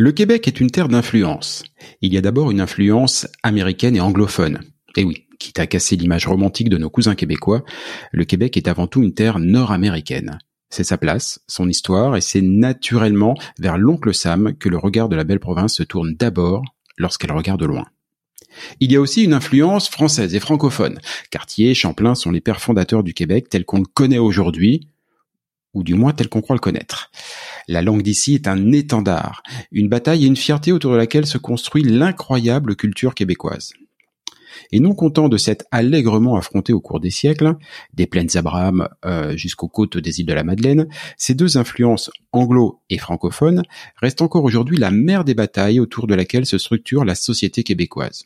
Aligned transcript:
Le 0.00 0.12
Québec 0.12 0.46
est 0.46 0.60
une 0.60 0.70
terre 0.70 0.86
d'influence. 0.86 1.64
Il 2.02 2.14
y 2.14 2.18
a 2.18 2.20
d'abord 2.20 2.52
une 2.52 2.60
influence 2.60 3.26
américaine 3.42 3.96
et 3.96 4.00
anglophone. 4.00 4.60
Et 4.96 5.02
oui, 5.02 5.26
quitte 5.40 5.58
à 5.58 5.66
casser 5.66 5.96
l'image 5.96 6.28
romantique 6.28 6.68
de 6.68 6.78
nos 6.78 6.88
cousins 6.88 7.16
québécois, 7.16 7.64
le 8.12 8.24
Québec 8.24 8.56
est 8.56 8.68
avant 8.68 8.86
tout 8.86 9.02
une 9.02 9.12
terre 9.12 9.40
nord-américaine. 9.40 10.38
C'est 10.70 10.84
sa 10.84 10.98
place, 10.98 11.40
son 11.48 11.68
histoire, 11.68 12.16
et 12.16 12.20
c'est 12.20 12.42
naturellement 12.42 13.34
vers 13.58 13.76
l'oncle 13.76 14.14
Sam 14.14 14.56
que 14.56 14.68
le 14.68 14.78
regard 14.78 15.08
de 15.08 15.16
la 15.16 15.24
belle 15.24 15.40
province 15.40 15.74
se 15.74 15.82
tourne 15.82 16.14
d'abord 16.14 16.62
lorsqu'elle 16.96 17.32
regarde 17.32 17.64
loin. 17.64 17.86
Il 18.78 18.92
y 18.92 18.96
a 18.96 19.00
aussi 19.00 19.24
une 19.24 19.34
influence 19.34 19.88
française 19.88 20.32
et 20.32 20.40
francophone. 20.40 21.00
Cartier, 21.32 21.74
Champlain 21.74 22.14
sont 22.14 22.30
les 22.30 22.40
pères 22.40 22.60
fondateurs 22.60 23.02
du 23.02 23.14
Québec 23.14 23.48
tel 23.50 23.64
qu'on 23.64 23.78
le 23.78 23.84
connaît 23.92 24.18
aujourd'hui, 24.18 24.86
ou 25.74 25.82
du 25.82 25.94
moins 25.94 26.12
tel 26.12 26.28
qu'on 26.28 26.40
croit 26.40 26.54
le 26.56 26.60
connaître. 26.60 27.10
La 27.70 27.82
langue 27.82 28.00
d'ici 28.00 28.34
est 28.34 28.48
un 28.48 28.72
étendard, 28.72 29.42
une 29.72 29.90
bataille 29.90 30.24
et 30.24 30.26
une 30.26 30.36
fierté 30.36 30.72
autour 30.72 30.92
de 30.92 30.96
laquelle 30.96 31.26
se 31.26 31.36
construit 31.36 31.82
l'incroyable 31.82 32.76
culture 32.76 33.14
québécoise. 33.14 33.74
Et 34.72 34.80
non 34.80 34.94
content 34.94 35.28
de 35.28 35.36
s'être 35.36 35.66
allègrement 35.70 36.36
affronté 36.36 36.72
au 36.72 36.80
cours 36.80 36.98
des 36.98 37.10
siècles, 37.10 37.56
des 37.92 38.06
plaines 38.06 38.34
Abraham 38.36 38.88
euh, 39.04 39.36
jusqu'aux 39.36 39.68
côtes 39.68 39.98
des 39.98 40.20
îles 40.20 40.26
de 40.26 40.32
la 40.32 40.44
Madeleine, 40.44 40.88
ces 41.18 41.34
deux 41.34 41.58
influences 41.58 42.10
anglo 42.32 42.80
et 42.88 42.96
francophones 42.96 43.62
restent 43.96 44.22
encore 44.22 44.44
aujourd'hui 44.44 44.78
la 44.78 44.90
mère 44.90 45.24
des 45.24 45.34
batailles 45.34 45.78
autour 45.78 46.06
de 46.06 46.14
laquelle 46.14 46.46
se 46.46 46.56
structure 46.56 47.04
la 47.04 47.14
société 47.14 47.64
québécoise. 47.64 48.24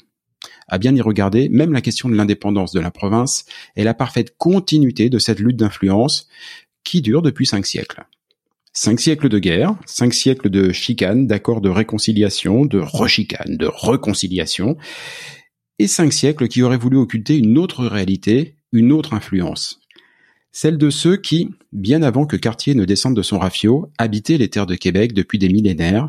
À 0.68 0.78
bien 0.78 0.94
y 0.94 1.00
regarder, 1.00 1.48
même 1.48 1.72
la 1.72 1.80
question 1.80 2.08
de 2.08 2.14
l'indépendance 2.14 2.72
de 2.72 2.80
la 2.80 2.92
province 2.92 3.44
est 3.74 3.84
la 3.84 3.94
parfaite 3.94 4.36
continuité 4.38 5.10
de 5.10 5.18
cette 5.18 5.40
lutte 5.40 5.56
d'influence 5.56 6.28
qui 6.84 7.02
dure 7.02 7.22
depuis 7.22 7.46
cinq 7.46 7.66
siècles. 7.66 8.06
Cinq 8.74 9.00
siècles 9.00 9.28
de 9.28 9.38
guerre, 9.38 9.74
cinq 9.84 10.14
siècles 10.14 10.48
de 10.48 10.72
chicanes, 10.72 11.26
d'accords 11.26 11.60
de 11.60 11.68
réconciliation, 11.68 12.64
de 12.64 12.78
rechicanes, 12.78 13.58
de 13.58 13.66
réconciliation, 13.66 14.78
et 15.78 15.86
cinq 15.86 16.10
siècles 16.12 16.48
qui 16.48 16.62
auraient 16.62 16.78
voulu 16.78 16.96
occulter 16.96 17.36
une 17.36 17.58
autre 17.58 17.84
réalité, 17.84 18.56
une 18.72 18.92
autre 18.92 19.12
influence. 19.12 19.78
Celle 20.52 20.78
de 20.78 20.88
ceux 20.88 21.18
qui, 21.18 21.50
bien 21.72 22.02
avant 22.02 22.24
que 22.24 22.36
Cartier 22.36 22.74
ne 22.74 22.86
descende 22.86 23.16
de 23.16 23.22
son 23.22 23.38
rafio, 23.38 23.90
habitaient 23.98 24.38
les 24.38 24.48
terres 24.48 24.66
de 24.66 24.74
Québec 24.74 25.12
depuis 25.12 25.38
des 25.38 25.48
millénaires. 25.48 26.08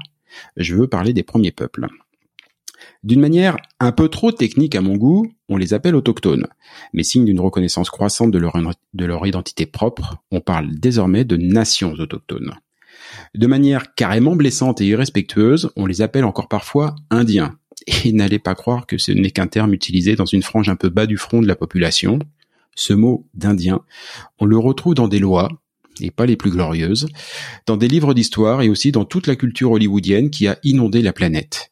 Je 0.55 0.75
veux 0.75 0.87
parler 0.87 1.11
des 1.11 1.23
premiers 1.23 1.51
peuples. 1.51 1.87
D'une 3.03 3.19
manière 3.19 3.57
un 3.81 3.91
peu 3.91 4.07
trop 4.07 4.31
technique 4.31 4.75
à 4.75 4.81
mon 4.81 4.95
goût, 4.95 5.27
on 5.49 5.57
les 5.57 5.73
appelle 5.73 5.95
autochtones. 5.95 6.47
Mais 6.93 7.03
signe 7.03 7.25
d'une 7.25 7.41
reconnaissance 7.41 7.89
croissante 7.89 8.31
de 8.31 8.37
leur, 8.37 8.57
de 8.93 9.05
leur 9.05 9.27
identité 9.27 9.65
propre, 9.65 10.23
on 10.31 10.39
parle 10.39 10.73
désormais 10.79 11.25
de 11.25 11.35
nations 11.35 11.93
autochtones. 11.93 12.53
De 13.35 13.47
manière 13.47 13.93
carrément 13.93 14.37
blessante 14.37 14.79
et 14.79 14.85
irrespectueuse, 14.85 15.69
on 15.75 15.85
les 15.85 16.01
appelle 16.01 16.23
encore 16.23 16.47
parfois 16.47 16.95
indiens. 17.09 17.57
Et 18.05 18.13
n'allez 18.13 18.39
pas 18.39 18.55
croire 18.55 18.85
que 18.85 18.97
ce 18.97 19.11
n'est 19.11 19.31
qu'un 19.31 19.47
terme 19.47 19.73
utilisé 19.73 20.15
dans 20.15 20.25
une 20.25 20.43
frange 20.43 20.69
un 20.69 20.77
peu 20.77 20.87
bas 20.87 21.05
du 21.05 21.17
front 21.17 21.41
de 21.41 21.47
la 21.47 21.57
population. 21.57 22.19
Ce 22.75 22.93
mot 22.93 23.27
d'indien, 23.33 23.81
on 24.39 24.45
le 24.45 24.57
retrouve 24.57 24.95
dans 24.95 25.09
des 25.09 25.19
lois, 25.19 25.49
et 25.99 26.09
pas 26.09 26.25
les 26.25 26.37
plus 26.37 26.51
glorieuses, 26.51 27.07
dans 27.67 27.75
des 27.75 27.89
livres 27.89 28.13
d'histoire 28.13 28.61
et 28.61 28.69
aussi 28.69 28.93
dans 28.93 29.05
toute 29.05 29.27
la 29.27 29.35
culture 29.35 29.71
hollywoodienne 29.71 30.29
qui 30.29 30.47
a 30.47 30.57
inondé 30.63 31.01
la 31.01 31.11
planète 31.11 31.71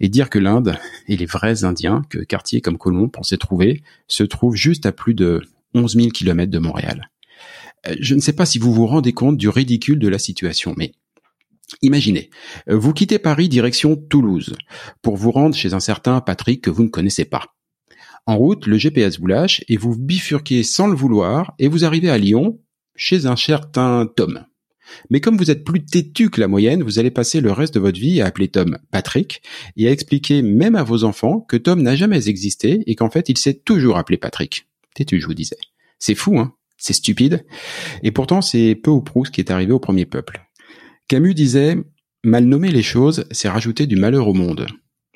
et 0.00 0.08
dire 0.08 0.30
que 0.30 0.38
l'Inde 0.38 0.78
et 1.06 1.16
les 1.16 1.26
vrais 1.26 1.64
Indiens 1.64 2.02
que 2.08 2.18
Cartier 2.18 2.60
comme 2.60 2.78
Colomb 2.78 3.08
pensaient 3.08 3.36
trouver 3.36 3.82
se 4.06 4.24
trouvent 4.24 4.56
juste 4.56 4.86
à 4.86 4.92
plus 4.92 5.14
de 5.14 5.42
11 5.74 5.94
000 5.96 6.08
kilomètres 6.08 6.52
de 6.52 6.58
Montréal. 6.58 7.10
je 8.00 8.14
ne 8.14 8.20
sais 8.20 8.32
pas 8.32 8.46
si 8.46 8.58
vous 8.58 8.72
vous 8.72 8.86
rendez 8.86 9.12
compte 9.12 9.36
du 9.36 9.48
ridicule 9.48 9.98
de 9.98 10.08
la 10.08 10.18
situation, 10.18 10.74
mais 10.76 10.92
Imaginez, 11.82 12.30
vous 12.66 12.94
quittez 12.94 13.18
Paris 13.18 13.48
direction 13.48 13.94
Toulouse 13.94 14.54
pour 15.02 15.16
vous 15.16 15.30
rendre 15.30 15.54
chez 15.54 15.74
un 15.74 15.80
certain 15.80 16.20
Patrick 16.20 16.62
que 16.62 16.70
vous 16.70 16.82
ne 16.82 16.88
connaissez 16.88 17.26
pas. 17.26 17.44
En 18.26 18.36
route, 18.36 18.66
le 18.66 18.78
GPS 18.78 19.20
vous 19.20 19.26
lâche 19.26 19.62
et 19.68 19.76
vous 19.76 19.96
bifurquez 19.96 20.62
sans 20.62 20.86
le 20.86 20.96
vouloir 20.96 21.54
et 21.58 21.68
vous 21.68 21.84
arrivez 21.84 22.10
à 22.10 22.18
Lyon 22.18 22.60
chez 22.96 23.26
un 23.26 23.36
certain 23.36 24.06
Tom. 24.16 24.44
Mais 25.10 25.20
comme 25.20 25.36
vous 25.36 25.50
êtes 25.50 25.64
plus 25.64 25.84
têtu 25.84 26.30
que 26.30 26.40
la 26.40 26.48
moyenne, 26.48 26.82
vous 26.82 26.98
allez 26.98 27.10
passer 27.10 27.40
le 27.40 27.52
reste 27.52 27.74
de 27.74 27.80
votre 27.80 27.98
vie 27.98 28.20
à 28.20 28.26
appeler 28.26 28.48
Tom 28.48 28.78
Patrick 28.90 29.42
et 29.76 29.88
à 29.88 29.90
expliquer 29.90 30.42
même 30.42 30.76
à 30.76 30.82
vos 30.82 31.04
enfants 31.04 31.40
que 31.40 31.56
Tom 31.56 31.82
n'a 31.82 31.96
jamais 31.96 32.28
existé 32.28 32.82
et 32.86 32.94
qu'en 32.94 33.10
fait 33.10 33.28
il 33.28 33.38
s'est 33.38 33.54
toujours 33.54 33.98
appelé 33.98 34.16
Patrick. 34.16 34.66
Têtu, 34.94 35.20
je 35.20 35.26
vous 35.26 35.34
disais. 35.34 35.58
C'est 35.98 36.14
fou, 36.14 36.38
hein 36.38 36.54
C'est 36.76 36.92
stupide. 36.92 37.44
Et 38.02 38.10
pourtant, 38.10 38.40
c'est 38.40 38.74
peu 38.74 38.90
ou 38.90 39.00
prou 39.00 39.24
ce 39.24 39.30
qui 39.30 39.40
est 39.40 39.50
arrivé 39.50 39.72
au 39.72 39.80
premier 39.80 40.06
peuple. 40.06 40.40
Camus 41.08 41.34
disait 41.34 41.76
Mal 42.24 42.44
nommer 42.44 42.70
les 42.70 42.82
choses, 42.82 43.26
c'est 43.30 43.48
rajouter 43.48 43.86
du 43.86 43.96
malheur 43.96 44.26
au 44.26 44.34
monde. 44.34 44.66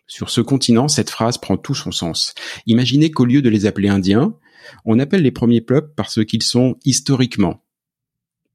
Sur 0.07 0.31
ce 0.31 0.41
continent, 0.41 0.89
cette 0.89 1.11
phrase 1.11 1.39
prend 1.39 1.57
tout 1.57 1.75
son 1.75 1.91
sens. 1.91 2.35
Imaginez 2.67 3.11
qu'au 3.11 3.25
lieu 3.25 3.43
de 3.43 3.49
les 3.49 3.67
appeler 3.67 3.89
Indiens, 3.89 4.37
on 4.85 4.99
appelle 4.99 5.23
les 5.23 5.33
premiers 5.33 5.61
peuples 5.61 5.93
parce 5.97 6.25
qu'ils 6.25 6.43
sont 6.43 6.77
historiquement 6.85 7.65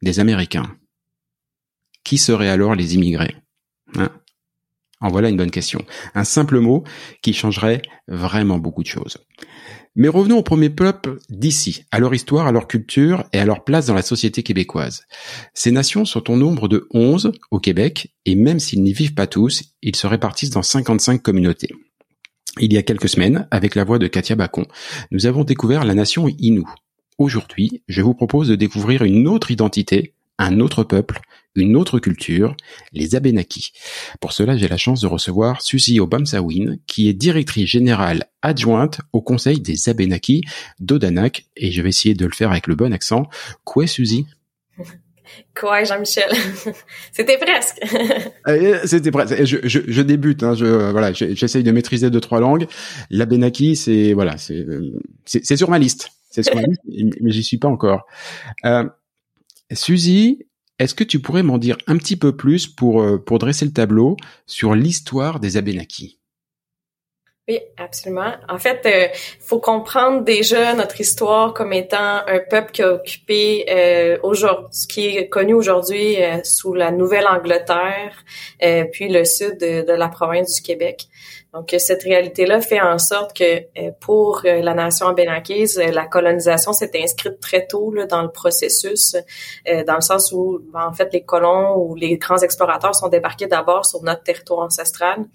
des 0.02 0.20
Américains. 0.20 0.77
Qui 2.08 2.18
seraient 2.18 2.48
alors 2.48 2.74
les 2.74 2.96
immigrés 2.96 3.36
hein? 3.98 4.10
En 5.02 5.10
voilà 5.10 5.28
une 5.28 5.36
bonne 5.36 5.52
question. 5.52 5.84
Un 6.16 6.24
simple 6.24 6.58
mot 6.62 6.86
qui 7.22 7.34
changerait 7.34 7.82
vraiment 8.08 8.60
beaucoup 8.60 8.82
de 8.82 8.88
choses. 8.88 9.18
Mais 9.98 10.08
revenons 10.08 10.38
aux 10.38 10.44
premiers 10.44 10.70
peuples 10.70 11.18
d'ici, 11.30 11.84
à 11.92 12.00
leur 12.00 12.16
histoire, 12.16 12.48
à 12.48 12.54
leur 12.54 12.70
culture 12.70 13.26
et 13.34 13.40
à 13.40 13.46
leur 13.46 13.66
place 13.66 13.88
dans 13.88 13.94
la 13.94 14.04
société 14.04 14.42
québécoise. 14.42 15.04
Ces 15.54 15.72
nations 15.72 16.06
sont 16.06 16.32
au 16.32 16.38
nombre 16.38 16.70
de 16.70 16.88
11 16.94 17.34
au 17.52 17.60
Québec, 17.60 18.16
et 18.24 18.36
même 18.36 18.62
s'ils 18.62 18.84
n'y 18.84 18.94
vivent 18.94 19.14
pas 19.14 19.28
tous, 19.28 19.64
ils 19.82 19.98
se 19.98 20.08
répartissent 20.08 20.52
dans 20.52 20.64
55 20.64 21.22
communautés. 21.22 21.74
Il 22.62 22.72
y 22.72 22.78
a 22.78 22.84
quelques 22.84 23.10
semaines, 23.10 23.50
avec 23.52 23.76
la 23.76 23.84
voix 23.84 24.00
de 24.00 24.08
Katia 24.08 24.38
Bacon, 24.38 24.66
nous 25.12 25.26
avons 25.26 25.44
découvert 25.44 25.84
la 25.84 25.94
nation 25.94 26.30
Innu. 26.40 26.64
Aujourd'hui, 27.18 27.84
je 27.90 28.02
vous 28.02 28.14
propose 28.14 28.48
de 28.48 28.56
découvrir 28.56 29.04
une 29.04 29.28
autre 29.28 29.52
identité, 29.52 30.14
un 30.40 30.60
autre 30.60 30.84
peuple, 30.84 31.20
une 31.56 31.76
autre 31.76 32.00
culture, 32.00 32.56
les 32.94 33.16
Abénakis. 33.16 33.72
Pour 34.22 34.32
cela, 34.32 34.56
j'ai 34.58 34.68
la 34.68 34.78
chance 34.78 35.02
de 35.02 35.08
recevoir 35.08 35.62
Suzy 35.62 36.00
Obamsawin, 36.00 36.78
qui 36.86 37.10
est 37.10 37.14
directrice 37.14 37.70
générale 37.70 38.26
adjointe 38.42 39.02
au 39.14 39.22
Conseil 39.22 39.60
des 39.60 39.90
Abénakis 39.90 40.44
d'Odanak, 40.80 41.48
et 41.56 41.72
je 41.72 41.82
vais 41.82 41.90
essayer 41.90 42.14
de 42.14 42.26
le 42.26 42.34
faire 42.34 42.52
avec 42.52 42.68
le 42.68 42.76
bon 42.76 42.94
accent. 42.94 43.28
Quoi, 43.64 43.88
Suzy? 43.88 44.28
Quoi, 45.56 45.84
Jean-Michel? 45.84 46.30
C'était 47.12 47.38
presque. 47.38 47.80
Euh, 48.48 48.80
c'était 48.86 49.12
presque. 49.12 49.44
Je, 49.44 49.58
je, 49.66 49.80
je 49.86 50.02
débute. 50.02 50.42
Hein, 50.42 50.54
je 50.54 50.66
voilà, 50.92 51.12
j'essaye 51.12 51.64
de 51.64 51.72
maîtriser 51.72 52.10
deux 52.10 52.22
trois 52.22 52.40
langues. 52.40 52.66
L'Abénaki, 53.10 53.76
c'est 53.76 54.14
voilà, 54.14 54.38
c'est 54.38 54.66
c'est 55.26 55.58
sur 55.58 55.70
ma 55.70 55.80
liste. 55.80 56.12
C'est 56.30 56.44
sur 56.44 56.56
ma 56.56 56.62
liste, 56.62 56.82
mais 57.22 57.32
j'y 57.32 57.44
suis 57.44 57.58
pas 57.58 57.68
encore. 57.68 58.06
Euh, 58.64 58.86
Suzy, 59.72 60.48
est-ce 60.80 60.96
que 60.96 61.04
tu 61.04 61.20
pourrais 61.20 61.44
m'en 61.44 61.58
dire 61.58 61.78
un 61.88 61.98
petit 61.98 62.16
peu 62.16 62.36
plus 62.36 62.68
pour, 62.68 63.02
euh, 63.02 63.24
dresser 63.40 63.66
le 63.66 63.74
tableau 63.74 64.16
sur 64.46 64.76
l'histoire 64.76 65.40
des 65.40 65.58
Abénakis? 65.58 66.18
Oui, 67.50 67.62
absolument. 67.78 68.34
En 68.50 68.58
fait, 68.60 68.86
euh, 68.86 69.08
faut 69.40 69.62
comprendre 69.62 70.22
déjà 70.26 70.74
notre 70.74 71.00
histoire 71.00 71.54
comme 71.54 71.72
étant 71.72 72.22
un 72.28 72.40
peuple 72.40 72.72
qui 72.74 72.84
a 72.84 72.92
occupé 72.92 73.66
euh, 73.70 74.18
aujourd'hui, 74.22 74.88
qui 74.90 75.08
est 75.16 75.30
connu 75.30 75.54
aujourd'hui 75.54 76.22
euh, 76.22 76.44
sous 76.44 76.74
la 76.74 76.92
Nouvelle-Angleterre, 76.92 78.26
puis 78.92 79.08
le 79.08 79.24
sud 79.24 79.58
de, 79.60 79.94
la 79.94 80.10
province 80.10 80.56
du 80.56 80.62
Québec. 80.62 81.08
Donc, 81.58 81.74
cette 81.80 82.04
réalité-là 82.04 82.62
fait 82.62 82.80
en 82.80 83.00
sorte 83.00 83.36
que 83.36 83.44
euh, 83.44 83.92
pour 84.00 84.44
euh, 84.46 84.62
la 84.62 84.76
nation 84.76 85.08
abénakise, 85.08 85.80
euh, 85.80 85.90
la 85.90 86.06
colonisation 86.06 86.72
s'est 86.72 86.92
inscrite 87.02 87.40
très 87.40 87.66
tôt 87.66 87.92
là, 87.92 88.06
dans 88.06 88.22
le 88.22 88.30
processus, 88.30 89.16
dans 89.66 89.96
le 89.96 90.02
sens 90.02 90.32
où, 90.32 90.60
ben, 90.72 90.86
en 90.86 90.94
fait, 90.94 91.12
les 91.14 91.24
colons 91.24 91.76
ou 91.78 91.96
les 91.96 92.18
grands 92.18 92.38
explorateurs 92.38 92.94
sont 92.94 93.08
débarqués 93.08 93.48
d'abord 93.48 93.88
sur 93.88 94.04
notre 94.04 94.22
territoire 94.22 94.60
ancestral. 94.60 95.26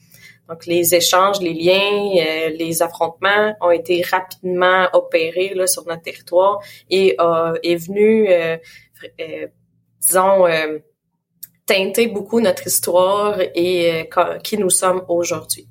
Donc, 0.48 0.64
les 0.66 0.94
échanges, 0.94 1.40
les 1.40 1.54
liens, 1.54 2.52
les 2.56 2.82
affrontements 2.82 3.56
ont 3.60 3.72
été 3.72 4.02
rapidement 4.02 4.86
opérés 4.92 5.54
là, 5.56 5.66
sur 5.66 5.84
notre 5.86 6.02
territoire 6.02 6.60
et 6.88 7.16
est 7.62 7.76
venu, 7.76 8.28
disons, 10.00 10.46
teinter 11.66 12.06
beaucoup 12.06 12.40
notre 12.40 12.66
histoire 12.66 13.40
et 13.40 14.08
qui 14.44 14.56
nous 14.56 14.70
sommes 14.70 15.02
aujourd'hui. 15.08 15.66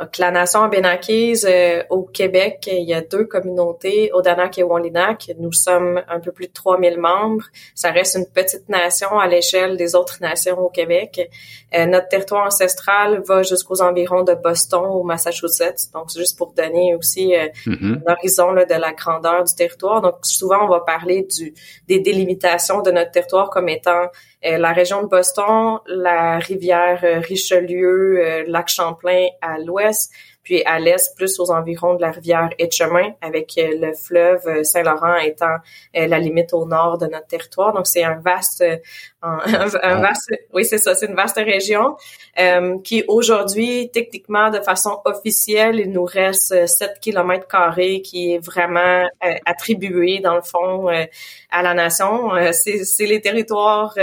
Donc, 0.00 0.18
la 0.18 0.30
nation 0.30 0.62
abénakise 0.62 1.46
euh, 1.48 1.82
au 1.90 2.02
Québec, 2.02 2.68
il 2.70 2.88
y 2.88 2.94
a 2.94 3.02
deux 3.02 3.24
communautés, 3.24 4.10
Odanak 4.12 4.58
et 4.58 4.62
Wolinak. 4.62 5.30
Nous 5.38 5.52
sommes 5.52 6.02
un 6.08 6.18
peu 6.18 6.32
plus 6.32 6.48
de 6.48 6.52
3000 6.52 6.98
membres. 6.98 7.44
Ça 7.74 7.90
reste 7.90 8.16
une 8.16 8.26
petite 8.26 8.68
nation 8.68 9.18
à 9.18 9.26
l'échelle 9.26 9.76
des 9.76 9.94
autres 9.94 10.18
nations 10.20 10.58
au 10.58 10.70
Québec. 10.70 11.30
Euh, 11.74 11.86
notre 11.86 12.08
territoire 12.08 12.46
ancestral 12.46 13.22
va 13.26 13.42
jusqu'aux 13.42 13.82
environs 13.82 14.24
de 14.24 14.34
Boston 14.34 14.86
au 14.86 15.02
Massachusetts. 15.02 15.92
Donc, 15.92 16.10
c'est 16.10 16.20
juste 16.20 16.38
pour 16.38 16.52
donner 16.54 16.94
aussi 16.94 17.34
euh, 17.36 17.48
mm-hmm. 17.66 18.00
l'horizon 18.06 18.52
de 18.54 18.80
la 18.80 18.92
grandeur 18.94 19.44
du 19.44 19.54
territoire. 19.54 20.00
Donc, 20.00 20.16
souvent, 20.22 20.64
on 20.64 20.68
va 20.68 20.80
parler 20.80 21.26
du, 21.30 21.52
des 21.86 22.00
délimitations 22.00 22.80
de 22.80 22.90
notre 22.90 23.10
territoire 23.10 23.50
comme 23.50 23.68
étant 23.68 24.06
la 24.42 24.72
région 24.72 25.02
de 25.02 25.08
Boston, 25.08 25.78
la 25.86 26.38
rivière 26.38 27.00
euh, 27.04 27.20
Richelieu, 27.20 28.20
euh, 28.20 28.44
lac 28.46 28.68
Champlain 28.68 29.28
à 29.40 29.58
l'ouest, 29.58 30.12
puis 30.42 30.62
à 30.64 30.78
l'est, 30.78 31.14
plus 31.16 31.38
aux 31.38 31.50
environs 31.50 31.94
de 31.94 32.00
la 32.00 32.10
rivière 32.10 32.50
Etchemin, 32.58 33.12
avec 33.20 33.54
le 33.56 33.92
fleuve 33.92 34.64
Saint-Laurent 34.64 35.16
étant 35.16 35.56
la 35.94 36.18
limite 36.18 36.52
au 36.52 36.66
nord 36.66 36.98
de 36.98 37.06
notre 37.06 37.26
territoire. 37.26 37.72
Donc, 37.72 37.86
c'est 37.86 38.02
un 38.02 38.18
vaste, 38.18 38.64
un, 39.22 40.00
vaste, 40.00 40.32
oui, 40.52 40.64
c'est 40.64 40.78
ça, 40.78 40.94
c'est 40.94 41.06
une 41.06 41.14
vaste 41.14 41.36
région 41.36 41.96
qui 42.82 43.04
aujourd'hui, 43.08 43.90
techniquement, 43.92 44.50
de 44.50 44.60
façon 44.60 45.00
officielle, 45.04 45.78
il 45.78 45.90
nous 45.92 46.04
reste 46.04 46.66
7 46.66 46.98
kilomètres 47.00 47.46
carrés 47.46 48.02
qui 48.02 48.34
est 48.34 48.38
vraiment 48.38 49.08
attribué, 49.46 50.20
dans 50.20 50.34
le 50.34 50.42
fond, 50.42 50.88
à 50.88 51.62
la 51.62 51.74
nation. 51.74 52.30
c'est 52.52 53.06
les 53.06 53.20
territoires 53.20 53.94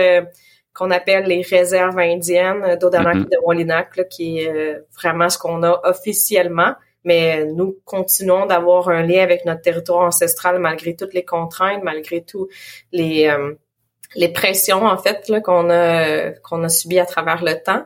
qu'on 0.79 0.91
appelle 0.91 1.25
les 1.25 1.41
réserves 1.41 1.99
indiennes 1.99 2.77
d'Odanak 2.79 3.17
et 3.17 3.35
de 3.35 3.37
Wallinac, 3.43 4.07
qui 4.09 4.39
est 4.39 4.49
euh, 4.49 4.79
vraiment 4.95 5.29
ce 5.29 5.37
qu'on 5.37 5.61
a 5.63 5.81
officiellement. 5.83 6.73
Mais 7.03 7.45
nous 7.45 7.77
continuons 7.85 8.45
d'avoir 8.45 8.89
un 8.89 9.03
lien 9.03 9.21
avec 9.21 9.45
notre 9.45 9.61
territoire 9.61 10.05
ancestral 10.05 10.59
malgré 10.59 10.95
toutes 10.95 11.13
les 11.13 11.25
contraintes, 11.25 11.83
malgré 11.83 12.23
tout 12.23 12.47
les 12.91 13.27
euh, 13.27 13.53
les 14.15 14.29
pressions 14.29 14.85
en 14.85 14.97
fait 14.97 15.31
qu'on 15.43 15.69
a 15.69 16.31
qu'on 16.43 16.63
a 16.63 16.69
subi 16.69 16.99
à 16.99 17.05
travers 17.05 17.43
le 17.43 17.61
temps. 17.61 17.85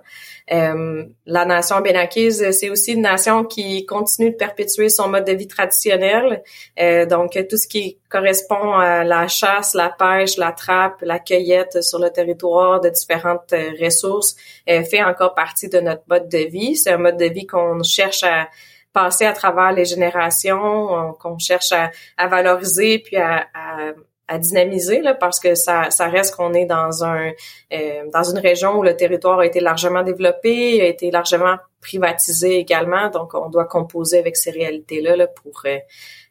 Euh, 0.53 1.05
la 1.25 1.45
nation 1.45 1.81
bénakise, 1.81 2.51
c'est 2.51 2.69
aussi 2.69 2.93
une 2.93 3.01
nation 3.01 3.43
qui 3.43 3.85
continue 3.85 4.31
de 4.31 4.35
perpétuer 4.35 4.89
son 4.89 5.09
mode 5.09 5.25
de 5.25 5.31
vie 5.31 5.47
traditionnel. 5.47 6.43
Euh, 6.79 7.05
donc, 7.05 7.37
tout 7.49 7.57
ce 7.57 7.67
qui 7.67 7.97
correspond 8.09 8.73
à 8.73 9.03
la 9.03 9.27
chasse, 9.27 9.73
la 9.73 9.89
pêche, 9.89 10.37
la 10.37 10.51
trappe, 10.51 11.01
la 11.01 11.19
cueillette 11.19 11.81
sur 11.81 11.97
le 11.97 12.11
territoire 12.11 12.81
de 12.81 12.89
différentes 12.89 13.53
euh, 13.53 13.71
ressources 13.81 14.35
fait 14.67 15.03
encore 15.03 15.33
partie 15.33 15.69
de 15.69 15.79
notre 15.79 16.03
mode 16.07 16.29
de 16.29 16.49
vie. 16.49 16.75
C'est 16.75 16.91
un 16.91 16.97
mode 16.97 17.17
de 17.17 17.25
vie 17.25 17.47
qu'on 17.47 17.81
cherche 17.83 18.23
à 18.23 18.47
passer 18.91 19.25
à 19.25 19.33
travers 19.33 19.71
les 19.71 19.85
générations, 19.85 21.13
qu'on 21.19 21.37
cherche 21.39 21.71
à, 21.71 21.89
à, 22.17 22.27
valoriser 22.27 22.99
puis 22.99 23.17
à, 23.17 23.47
à 23.53 23.93
à 24.27 24.37
dynamiser 24.37 25.01
là, 25.01 25.13
parce 25.13 25.39
que 25.39 25.53
ça, 25.55 25.89
ça 25.89 26.07
reste 26.07 26.35
qu'on 26.35 26.53
est 26.53 26.65
dans 26.65 27.03
un 27.03 27.31
euh, 27.73 28.03
dans 28.11 28.23
une 28.23 28.39
région 28.39 28.77
où 28.77 28.83
le 28.83 28.95
territoire 28.95 29.39
a 29.39 29.45
été 29.45 29.59
largement 29.59 30.03
développé, 30.03 30.81
a 30.81 30.85
été 30.85 31.11
largement 31.11 31.57
privatisé 31.81 32.57
également, 32.57 33.09
donc 33.09 33.33
on 33.33 33.49
doit 33.49 33.65
composer 33.65 34.19
avec 34.19 34.37
ces 34.37 34.51
réalités 34.51 35.01
là, 35.01 35.17
là 35.17 35.27
pour 35.27 35.61
euh, 35.65 35.77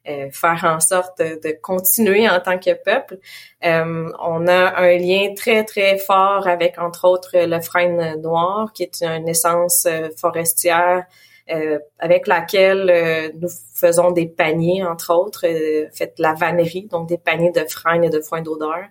euh, 0.09 0.31
faire 0.33 0.65
en 0.65 0.81
sorte 0.81 1.19
de, 1.19 1.61
continuer 1.61 2.29
en 2.29 2.41
tant 2.41 2.59
que 2.59 2.73
peuple. 2.73 3.19
on 3.63 4.47
a 4.49 4.81
un 4.81 4.97
lien 4.97 5.35
très 5.35 5.65
très 5.65 5.99
fort 5.99 6.49
avec 6.49 6.79
entre 6.79 7.07
autres 7.07 7.33
le 7.35 7.61
frêne 7.61 8.21
noir, 8.23 8.73
qui 8.73 8.85
est 8.85 9.03
une 9.03 9.29
essence 9.29 9.87
forestière 10.19 11.05
euh, 11.53 11.79
avec 11.99 12.27
laquelle 12.27 12.89
euh, 12.91 13.31
nous 13.41 13.49
faisons 13.75 14.11
des 14.11 14.27
paniers, 14.27 14.85
entre 14.85 15.15
autres, 15.15 15.47
euh, 15.47 15.89
fait 15.93 16.15
la 16.19 16.35
vannerie, 16.35 16.87
donc 16.91 17.09
des 17.09 17.19
paniers 17.19 17.51
de 17.51 17.65
freins 17.69 18.01
et 18.03 18.11
de 18.11 18.21
foin 18.21 18.43
d'odeur. 18.43 18.85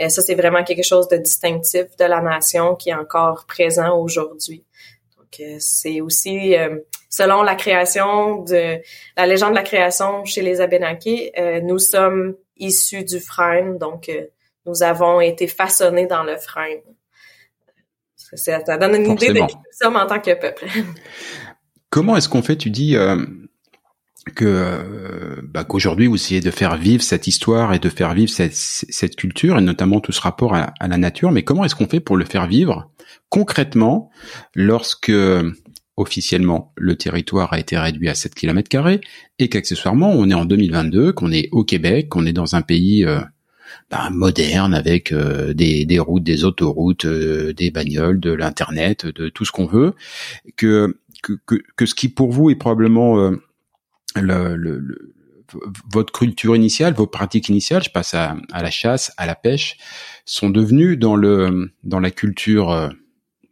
Euh, 0.00 0.08
ça, 0.08 0.22
c'est 0.22 0.34
vraiment 0.34 0.64
quelque 0.64 0.82
chose 0.82 1.08
de 1.08 1.16
distinctif 1.16 1.96
de 1.96 2.04
la 2.04 2.20
nation 2.20 2.74
qui 2.74 2.90
est 2.90 2.94
encore 2.94 3.44
présent 3.46 3.98
aujourd'hui. 3.98 4.64
Donc, 5.16 5.42
c'est 5.60 6.00
aussi, 6.00 6.54
selon 7.10 7.42
la 7.42 7.54
création 7.54 8.42
de 8.42 8.78
la 9.16 9.26
légende 9.26 9.50
de 9.50 9.56
la 9.56 9.62
création 9.62 10.24
chez 10.24 10.40
les 10.40 10.62
Abénakis, 10.62 11.30
nous 11.62 11.78
sommes 11.78 12.34
issus 12.56 13.04
du 13.04 13.20
frein, 13.20 13.74
donc 13.74 14.10
nous 14.64 14.82
avons 14.82 15.20
été 15.20 15.46
façonnés 15.46 16.06
dans 16.06 16.22
le 16.22 16.38
frein. 16.38 16.76
Ça, 18.16 18.60
donne 18.78 18.94
une 18.94 19.12
idée 19.12 19.28
de 19.28 19.46
qui 19.46 19.56
nous 19.56 19.78
sommes 19.80 19.96
en 19.96 20.06
tant 20.06 20.20
que 20.20 20.34
peuple. 20.34 20.66
Comment 21.90 22.16
est-ce 22.16 22.28
qu'on 22.28 22.42
fait 22.42 22.56
Tu 22.56 22.70
dis 22.70 22.96
euh, 22.96 23.24
que 24.34 24.44
euh, 24.44 25.40
bah, 25.42 25.64
qu'aujourd'hui 25.64 26.06
vous 26.06 26.16
essayez 26.16 26.40
de 26.40 26.50
faire 26.50 26.76
vivre 26.76 27.02
cette 27.02 27.26
histoire 27.26 27.72
et 27.74 27.78
de 27.78 27.88
faire 27.88 28.14
vivre 28.14 28.30
cette, 28.30 28.54
cette 28.54 29.16
culture 29.16 29.58
et 29.58 29.62
notamment 29.62 30.00
tout 30.00 30.12
ce 30.12 30.20
rapport 30.20 30.54
à, 30.54 30.72
à 30.80 30.88
la 30.88 30.98
nature. 30.98 31.32
Mais 31.32 31.42
comment 31.42 31.64
est-ce 31.64 31.74
qu'on 31.74 31.88
fait 31.88 32.00
pour 32.00 32.16
le 32.16 32.24
faire 32.24 32.46
vivre 32.46 32.90
concrètement 33.30 34.10
lorsque 34.54 35.12
officiellement 35.98 36.72
le 36.76 36.96
territoire 36.96 37.52
a 37.52 37.58
été 37.58 37.76
réduit 37.76 38.08
à 38.08 38.14
7 38.14 38.34
km 38.34 38.68
carrés 38.68 39.00
et 39.38 39.48
qu'accessoirement 39.48 40.10
on 40.10 40.30
est 40.30 40.34
en 40.34 40.44
2022, 40.44 41.12
qu'on 41.12 41.32
est 41.32 41.48
au 41.52 41.64
Québec, 41.64 42.08
qu'on 42.08 42.24
est 42.24 42.32
dans 42.32 42.54
un 42.54 42.62
pays 42.62 43.04
euh, 43.04 43.20
bah, 43.90 44.08
moderne 44.10 44.74
avec 44.74 45.12
euh, 45.12 45.52
des, 45.54 45.84
des, 45.84 45.98
routes, 45.98 46.22
des 46.22 46.44
autoroutes, 46.44 47.04
euh, 47.04 47.52
des 47.52 47.70
bagnoles, 47.70 48.20
de 48.20 48.32
l'internet, 48.32 49.06
de 49.06 49.28
tout 49.28 49.44
ce 49.44 49.52
qu'on 49.52 49.66
veut, 49.66 49.94
que, 50.56 50.98
que, 51.34 51.56
que, 51.76 51.86
ce 51.86 51.94
qui 51.94 52.08
pour 52.08 52.30
vous 52.30 52.50
est 52.50 52.54
probablement 52.54 53.16
le, 54.16 54.56
le, 54.56 55.14
votre 55.92 56.12
culture 56.12 56.54
initiale, 56.56 56.94
vos 56.94 57.06
pratiques 57.06 57.48
initiales, 57.48 57.82
je 57.82 57.90
passe 57.90 58.14
à, 58.14 58.36
à, 58.52 58.62
la 58.62 58.70
chasse, 58.70 59.12
à 59.16 59.26
la 59.26 59.34
pêche, 59.34 59.76
sont 60.24 60.50
devenues 60.50 60.96
dans 60.96 61.16
le 61.16 61.70
dans 61.84 62.00
la 62.00 62.10
culture 62.10 62.90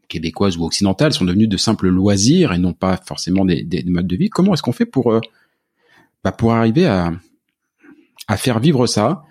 québécoises 0.09 0.57
ou 0.57 0.65
occidentales 0.65 1.13
sont 1.13 1.25
devenues 1.25 1.49
de 1.49 1.57
simples 1.57 1.89
loisirs 1.89 2.53
et 2.53 2.59
non 2.59 2.73
pas 2.73 2.97
forcément 2.97 3.45
des, 3.45 3.63
des 3.63 3.83
modes 3.85 4.07
de 4.07 4.17
vie. 4.17 4.31
Comment 4.31 4.55
est-ce 4.55 4.63
qu'on 4.63 4.73
fait 4.73 4.87
pour 4.87 5.13
euh, 5.13 5.21
bah 6.25 6.33
pour 6.33 6.53
arriver 6.53 6.87
à, 6.87 7.13
à 8.29 8.37
faire 8.37 8.59
vivre 8.59 8.87
ça 8.87 9.25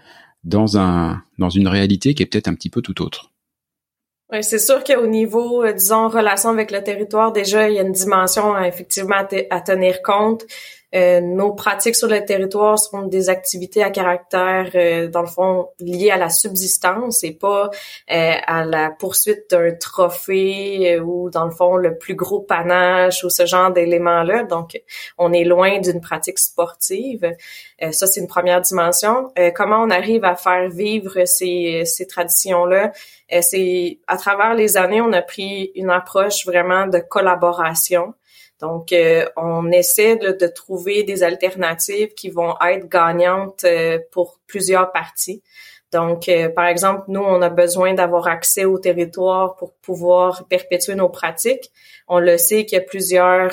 dans 0.43 0.77
un 0.77 1.23
dans 1.37 1.49
une 1.49 1.67
réalité 1.67 2.13
qui 2.13 2.23
est 2.23 2.25
peut-être 2.25 2.47
un 2.47 2.55
petit 2.55 2.69
peu 2.69 2.81
tout 2.81 3.01
autre? 3.01 3.31
Oui, 4.31 4.43
c'est 4.43 4.59
sûr 4.59 4.83
qu'au 4.83 5.05
niveau, 5.05 5.63
euh, 5.63 5.73
disons, 5.73 6.07
relation 6.07 6.49
avec 6.49 6.71
le 6.71 6.83
territoire, 6.83 7.31
déjà, 7.31 7.69
il 7.69 7.75
y 7.75 7.79
a 7.79 7.83
une 7.83 7.91
dimension 7.91 8.57
effectivement 8.63 9.17
à, 9.51 9.61
tenir 9.61 10.01
compte. 10.01 10.45
Euh, 10.95 11.19
nos 11.19 11.53
pratiques 11.53 11.95
sur 11.95 12.07
le 12.07 12.23
territoire 12.23 12.79
sont 12.79 13.03
des 13.03 13.29
activités 13.29 13.83
à 13.83 13.89
caractère, 13.89 14.69
euh, 14.75 15.07
dans 15.09 15.21
le 15.21 15.27
fond, 15.27 15.67
liées 15.79 16.11
à 16.11 16.17
la 16.17 16.29
subsistance 16.29 17.23
et 17.23 17.33
pas 17.33 17.69
euh, 18.11 18.33
à 18.47 18.63
la 18.63 18.91
poursuite 18.91 19.49
d'un 19.51 19.73
trophée 19.75 20.99
ou, 20.99 21.29
dans 21.29 21.45
le 21.45 21.51
fond, 21.51 21.75
le 21.75 21.97
plus 21.97 22.15
gros 22.15 22.39
panache 22.39 23.23
ou 23.25 23.29
ce 23.29 23.45
genre 23.45 23.71
d'éléments-là. 23.73 24.43
Donc, 24.43 24.79
on 25.17 25.33
est 25.33 25.43
loin 25.43 25.79
d'une 25.79 25.99
pratique 25.99 26.39
sportive. 26.39 27.35
ça, 27.91 28.07
c'est 28.07 28.21
une 28.21 28.27
première 28.27 28.61
dimension. 28.61 29.31
comment 29.55 29.81
on 29.81 29.89
arrive 29.89 30.23
à 30.23 30.35
faire 30.35 30.69
vivre 30.69 31.25
ces, 31.25 31.83
ces 31.85 32.07
traditions-là? 32.07 32.91
c'est 33.41 33.99
à 34.07 34.17
travers 34.17 34.53
les 34.53 34.77
années, 34.77 35.01
on 35.01 35.11
a 35.11 35.21
pris 35.21 35.71
une 35.75 35.89
approche 35.89 36.45
vraiment 36.45 36.87
de 36.87 36.99
collaboration. 36.99 38.13
Donc, 38.61 38.93
euh, 38.93 39.25
on 39.35 39.71
essaie 39.71 40.15
de, 40.15 40.47
trouver 40.47 41.03
des 41.03 41.23
alternatives 41.23 42.13
qui 42.13 42.29
vont 42.29 42.55
être 42.65 42.87
gagnantes 42.87 43.65
euh, 43.65 43.99
pour 44.11 44.39
plusieurs 44.47 44.91
parties. 44.91 45.43
Donc, 45.91 46.29
euh, 46.29 46.49
par 46.49 46.65
exemple, 46.67 47.03
nous, 47.07 47.21
on 47.21 47.41
a 47.41 47.49
besoin 47.49 47.93
d'avoir 47.93 48.27
accès 48.27 48.65
au 48.65 48.77
territoire 48.79 49.55
pour 49.55 49.73
pouvoir 49.75 50.45
perpétuer 50.47 50.95
nos 50.95 51.09
pratiques. 51.09 51.71
On 52.07 52.19
le 52.19 52.37
sait 52.37 52.65
qu'il 52.65 52.77
y 52.77 52.81
a 52.81 52.83
plusieurs 52.83 53.51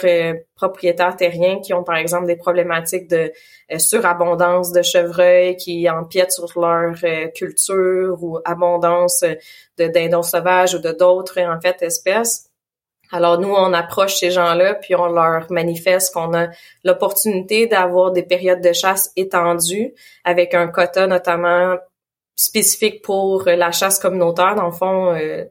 propriétaires 0.54 1.16
terriens 1.16 1.60
qui 1.60 1.72
ont, 1.72 1.84
par 1.84 1.96
exemple, 1.96 2.26
des 2.26 2.36
problématiques 2.36 3.08
de 3.08 3.32
surabondance 3.78 4.72
de 4.72 4.82
chevreuils 4.82 5.56
qui 5.56 5.88
empiètent 5.88 6.32
sur 6.32 6.60
leur 6.60 6.94
culture 7.34 8.22
ou 8.22 8.38
abondance 8.44 9.24
de 9.78 9.86
dindons 9.86 10.22
sauvages 10.22 10.74
ou 10.74 10.78
de 10.80 10.92
d'autres, 10.92 11.40
en 11.40 11.60
fait, 11.60 11.80
espèces. 11.82 12.51
Alors 13.12 13.38
nous, 13.38 13.50
on 13.50 13.74
approche 13.74 14.16
ces 14.16 14.30
gens-là, 14.30 14.74
puis 14.74 14.94
on 14.94 15.06
leur 15.06 15.52
manifeste 15.52 16.14
qu'on 16.14 16.32
a 16.34 16.48
l'opportunité 16.82 17.66
d'avoir 17.66 18.10
des 18.10 18.22
périodes 18.22 18.62
de 18.62 18.72
chasse 18.72 19.12
étendues 19.16 19.92
avec 20.24 20.54
un 20.54 20.68
quota 20.68 21.06
notamment 21.06 21.76
spécifique 22.34 23.02
pour 23.02 23.44
la 23.44 23.70
chasse 23.70 23.98
communautaire. 23.98 24.54
Dans 24.54 24.66
le 24.66 24.72
fond, 24.72 25.14
euh, 25.14 25.44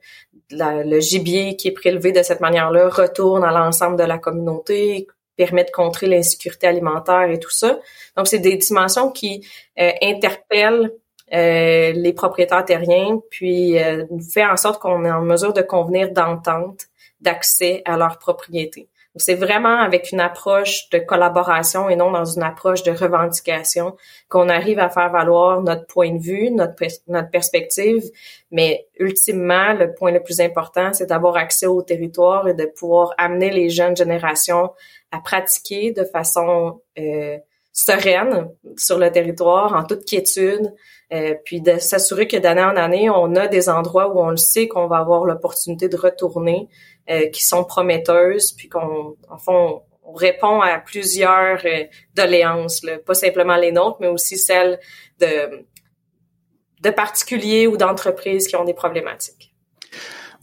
le 0.49 0.99
gibier 0.99 1.55
qui 1.55 1.67
est 1.67 1.73
prélevé 1.73 2.11
de 2.11 2.23
cette 2.23 2.41
manière-là 2.41 2.89
retourne 2.89 3.43
à 3.43 3.51
l'ensemble 3.51 3.95
de 3.95 4.03
la 4.03 4.17
communauté, 4.17 5.07
permet 5.37 5.63
de 5.63 5.71
contrer 5.71 6.07
l'insécurité 6.07 6.65
alimentaire 6.65 7.29
et 7.29 7.39
tout 7.39 7.51
ça. 7.51 7.79
Donc, 8.17 8.27
c'est 8.27 8.39
des 8.39 8.57
dimensions 8.57 9.11
qui 9.11 9.45
euh, 9.79 9.91
interpellent 10.01 10.91
euh, 11.31 11.91
les 11.93 12.13
propriétaires 12.13 12.65
terriens, 12.65 13.19
puis 13.29 13.77
nous 14.09 14.19
fait 14.19 14.45
en 14.45 14.57
sorte 14.57 14.81
qu'on 14.81 15.05
est 15.05 15.11
en 15.11 15.21
mesure 15.21 15.53
de 15.53 15.61
convenir 15.61 16.11
d'entente 16.11 16.87
d'accès 17.21 17.81
à 17.85 17.97
leur 17.97 18.17
propriété. 18.17 18.89
C'est 19.17 19.35
vraiment 19.35 19.81
avec 19.81 20.13
une 20.13 20.21
approche 20.21 20.89
de 20.89 20.97
collaboration 20.97 21.89
et 21.89 21.97
non 21.97 22.11
dans 22.11 22.23
une 22.23 22.43
approche 22.43 22.83
de 22.83 22.91
revendication 22.91 23.97
qu'on 24.29 24.47
arrive 24.47 24.79
à 24.79 24.89
faire 24.89 25.11
valoir 25.11 25.61
notre 25.61 25.85
point 25.85 26.13
de 26.13 26.21
vue, 26.21 26.49
notre, 26.49 26.81
notre 27.07 27.29
perspective. 27.29 28.03
Mais 28.51 28.87
ultimement, 28.97 29.73
le 29.73 29.93
point 29.93 30.11
le 30.11 30.23
plus 30.23 30.39
important, 30.39 30.93
c'est 30.93 31.07
d'avoir 31.07 31.35
accès 31.35 31.65
au 31.65 31.81
territoire 31.81 32.47
et 32.47 32.53
de 32.53 32.65
pouvoir 32.65 33.13
amener 33.17 33.49
les 33.49 33.69
jeunes 33.69 33.97
générations 33.97 34.71
à 35.11 35.19
pratiquer 35.19 35.91
de 35.91 36.05
façon 36.05 36.81
euh, 36.97 37.37
sereine 37.73 38.49
sur 38.77 38.97
le 38.97 39.11
territoire, 39.11 39.73
en 39.73 39.83
toute 39.83 40.05
quiétude, 40.05 40.73
euh, 41.13 41.35
puis 41.45 41.61
de 41.61 41.77
s'assurer 41.77 42.27
que 42.27 42.37
d'année 42.37 42.63
en 42.63 42.75
année, 42.75 43.09
on 43.09 43.35
a 43.35 43.47
des 43.47 43.69
endroits 43.69 44.13
où 44.13 44.19
on 44.19 44.29
le 44.29 44.37
sait 44.37 44.67
qu'on 44.67 44.87
va 44.87 44.97
avoir 44.97 45.25
l'opportunité 45.25 45.89
de 45.89 45.97
retourner, 45.97 46.69
euh, 47.09 47.27
qui 47.29 47.43
sont 47.43 47.63
prometteuses, 47.63 48.53
puis 48.53 48.69
qu'on, 48.69 49.15
en 49.29 49.37
fond, 49.37 49.81
on 50.03 50.13
répond 50.13 50.61
à 50.61 50.79
plusieurs 50.79 51.59
euh, 51.65 51.83
doléances, 52.15 52.81
pas 53.05 53.13
simplement 53.13 53.55
les 53.55 53.71
nôtres, 53.71 53.97
mais 53.99 54.07
aussi 54.07 54.37
celles 54.37 54.79
de, 55.19 55.65
de 56.81 56.89
particuliers 56.89 57.67
ou 57.67 57.77
d'entreprises 57.77 58.47
qui 58.47 58.55
ont 58.55 58.65
des 58.65 58.73
problématiques. 58.73 59.51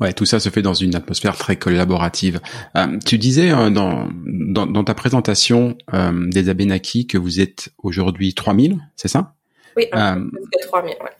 Ouais, 0.00 0.12
tout 0.12 0.24
ça 0.24 0.38
se 0.38 0.48
fait 0.48 0.62
dans 0.62 0.74
une 0.74 0.94
atmosphère 0.94 1.36
très 1.36 1.56
collaborative. 1.56 2.40
Euh, 2.76 2.98
tu 3.04 3.18
disais 3.18 3.50
euh, 3.50 3.70
dans, 3.70 4.08
dans, 4.24 4.66
dans, 4.66 4.84
ta 4.84 4.94
présentation 4.94 5.76
euh, 5.92 6.28
des 6.28 6.48
Abénakis 6.48 7.06
que 7.06 7.18
vous 7.18 7.40
êtes 7.40 7.70
aujourd'hui 7.78 8.32
3000, 8.32 8.78
c'est 8.94 9.08
ça? 9.08 9.34
Oui, 9.78 9.86
euh, 9.94 10.30
3000, 10.66 10.96
ouais 11.02 11.10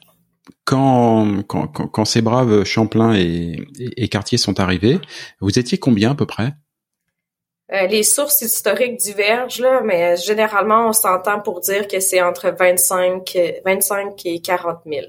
quand, 0.64 1.42
quand, 1.46 1.66
quand, 1.66 2.04
ces 2.04 2.20
braves 2.20 2.64
Champlain 2.64 3.14
et, 3.14 3.56
et, 3.96 4.08
Cartier 4.08 4.36
sont 4.36 4.60
arrivés, 4.60 4.98
vous 5.40 5.58
étiez 5.58 5.78
combien 5.78 6.10
à 6.10 6.14
peu 6.14 6.26
près? 6.26 6.52
Euh, 7.72 7.86
les 7.86 8.02
sources 8.02 8.42
historiques 8.42 8.98
divergent, 8.98 9.60
là, 9.60 9.80
mais 9.82 10.16
généralement, 10.16 10.88
on 10.88 10.92
s'entend 10.92 11.40
pour 11.40 11.60
dire 11.60 11.88
que 11.88 12.00
c'est 12.00 12.20
entre 12.20 12.50
25, 12.50 13.38
25 13.64 14.26
et 14.26 14.40
40 14.40 14.80
000. 14.84 15.06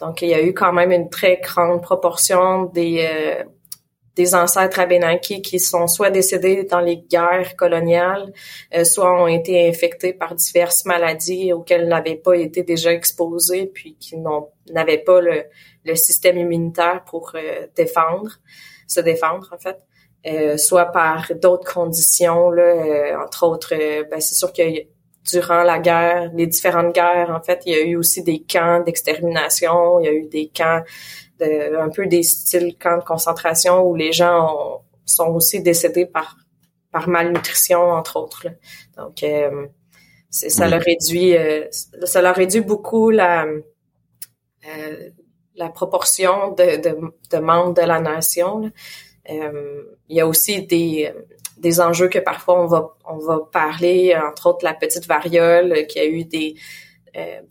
Donc, 0.00 0.22
il 0.22 0.28
y 0.28 0.34
a 0.34 0.42
eu 0.42 0.54
quand 0.54 0.72
même 0.72 0.92
une 0.92 1.10
très 1.10 1.40
grande 1.42 1.82
proportion 1.82 2.64
des, 2.64 3.06
euh, 3.10 3.44
des 4.16 4.34
ancêtres 4.34 4.78
abénaquis 4.78 5.42
qui 5.42 5.58
sont 5.58 5.86
soit 5.86 6.10
décédés 6.10 6.64
dans 6.64 6.80
les 6.80 6.98
guerres 6.98 7.56
coloniales, 7.56 8.32
euh, 8.74 8.84
soit 8.84 9.20
ont 9.20 9.26
été 9.26 9.68
infectés 9.68 10.12
par 10.12 10.34
diverses 10.34 10.84
maladies 10.84 11.52
auxquelles 11.52 11.88
n'avaient 11.88 12.16
pas 12.16 12.36
été 12.36 12.62
déjà 12.62 12.92
exposés, 12.92 13.66
puis 13.66 13.96
qui 13.98 14.16
n'avaient 14.70 14.98
pas 14.98 15.20
le, 15.20 15.44
le, 15.84 15.94
système 15.96 16.38
immunitaire 16.38 17.04
pour 17.04 17.32
euh, 17.34 17.66
défendre, 17.76 18.38
se 18.86 19.00
défendre 19.00 19.50
en 19.52 19.58
fait. 19.58 19.78
Euh, 20.26 20.56
soit 20.56 20.86
par 20.86 21.30
d'autres 21.42 21.70
conditions, 21.70 22.50
là, 22.50 23.22
entre 23.22 23.46
autres, 23.46 23.74
ben, 24.10 24.22
c'est 24.22 24.34
sûr 24.34 24.54
que 24.54 24.62
durant 25.30 25.62
la 25.62 25.78
guerre, 25.78 26.30
les 26.34 26.46
différentes 26.46 26.94
guerres, 26.94 27.30
en 27.30 27.42
fait, 27.42 27.62
il 27.66 27.72
y 27.72 27.76
a 27.76 27.82
eu 27.82 27.96
aussi 27.96 28.22
des 28.22 28.42
camps 28.42 28.80
d'extermination, 28.80 30.00
il 30.00 30.06
y 30.06 30.08
a 30.08 30.12
eu 30.12 30.26
des 30.26 30.50
camps 30.54 30.82
de, 31.40 31.76
un 31.76 31.88
peu 31.88 32.06
des 32.06 32.22
styles 32.22 32.76
camps 32.78 32.98
de 32.98 33.04
concentration 33.04 33.82
où 33.82 33.94
les 33.94 34.12
gens 34.12 34.82
sont 35.04 35.28
aussi 35.28 35.60
décédés 35.60 36.06
par 36.06 36.36
par 36.90 37.08
malnutrition 37.08 37.80
entre 37.80 38.16
autres. 38.16 38.46
Donc 38.96 39.22
euh, 39.22 39.66
ça 40.30 40.68
leur 40.68 40.80
réduit 40.80 41.36
euh, 41.36 41.66
ça 42.04 42.22
leur 42.22 42.36
réduit 42.36 42.60
beaucoup 42.60 43.10
la 43.10 43.46
euh, 43.46 45.10
la 45.56 45.68
proportion 45.68 46.52
de, 46.52 46.80
de, 46.80 46.96
de, 47.30 47.38
membres 47.38 47.74
de 47.74 47.82
la 47.82 48.00
nation. 48.00 48.72
il 49.28 50.16
y 50.16 50.20
a 50.20 50.26
aussi 50.26 50.66
des 50.66 51.12
des 51.58 51.80
enjeux 51.80 52.08
que 52.08 52.18
parfois 52.18 52.60
on 52.62 52.66
va 52.66 52.96
on 53.04 53.18
va 53.18 53.40
parler 53.52 54.16
entre 54.16 54.48
autres 54.48 54.64
la 54.64 54.74
petite 54.74 55.06
variole 55.06 55.86
qui 55.88 55.98
a 55.98 56.06
eu 56.06 56.24
des 56.24 56.54
euh, 56.54 56.83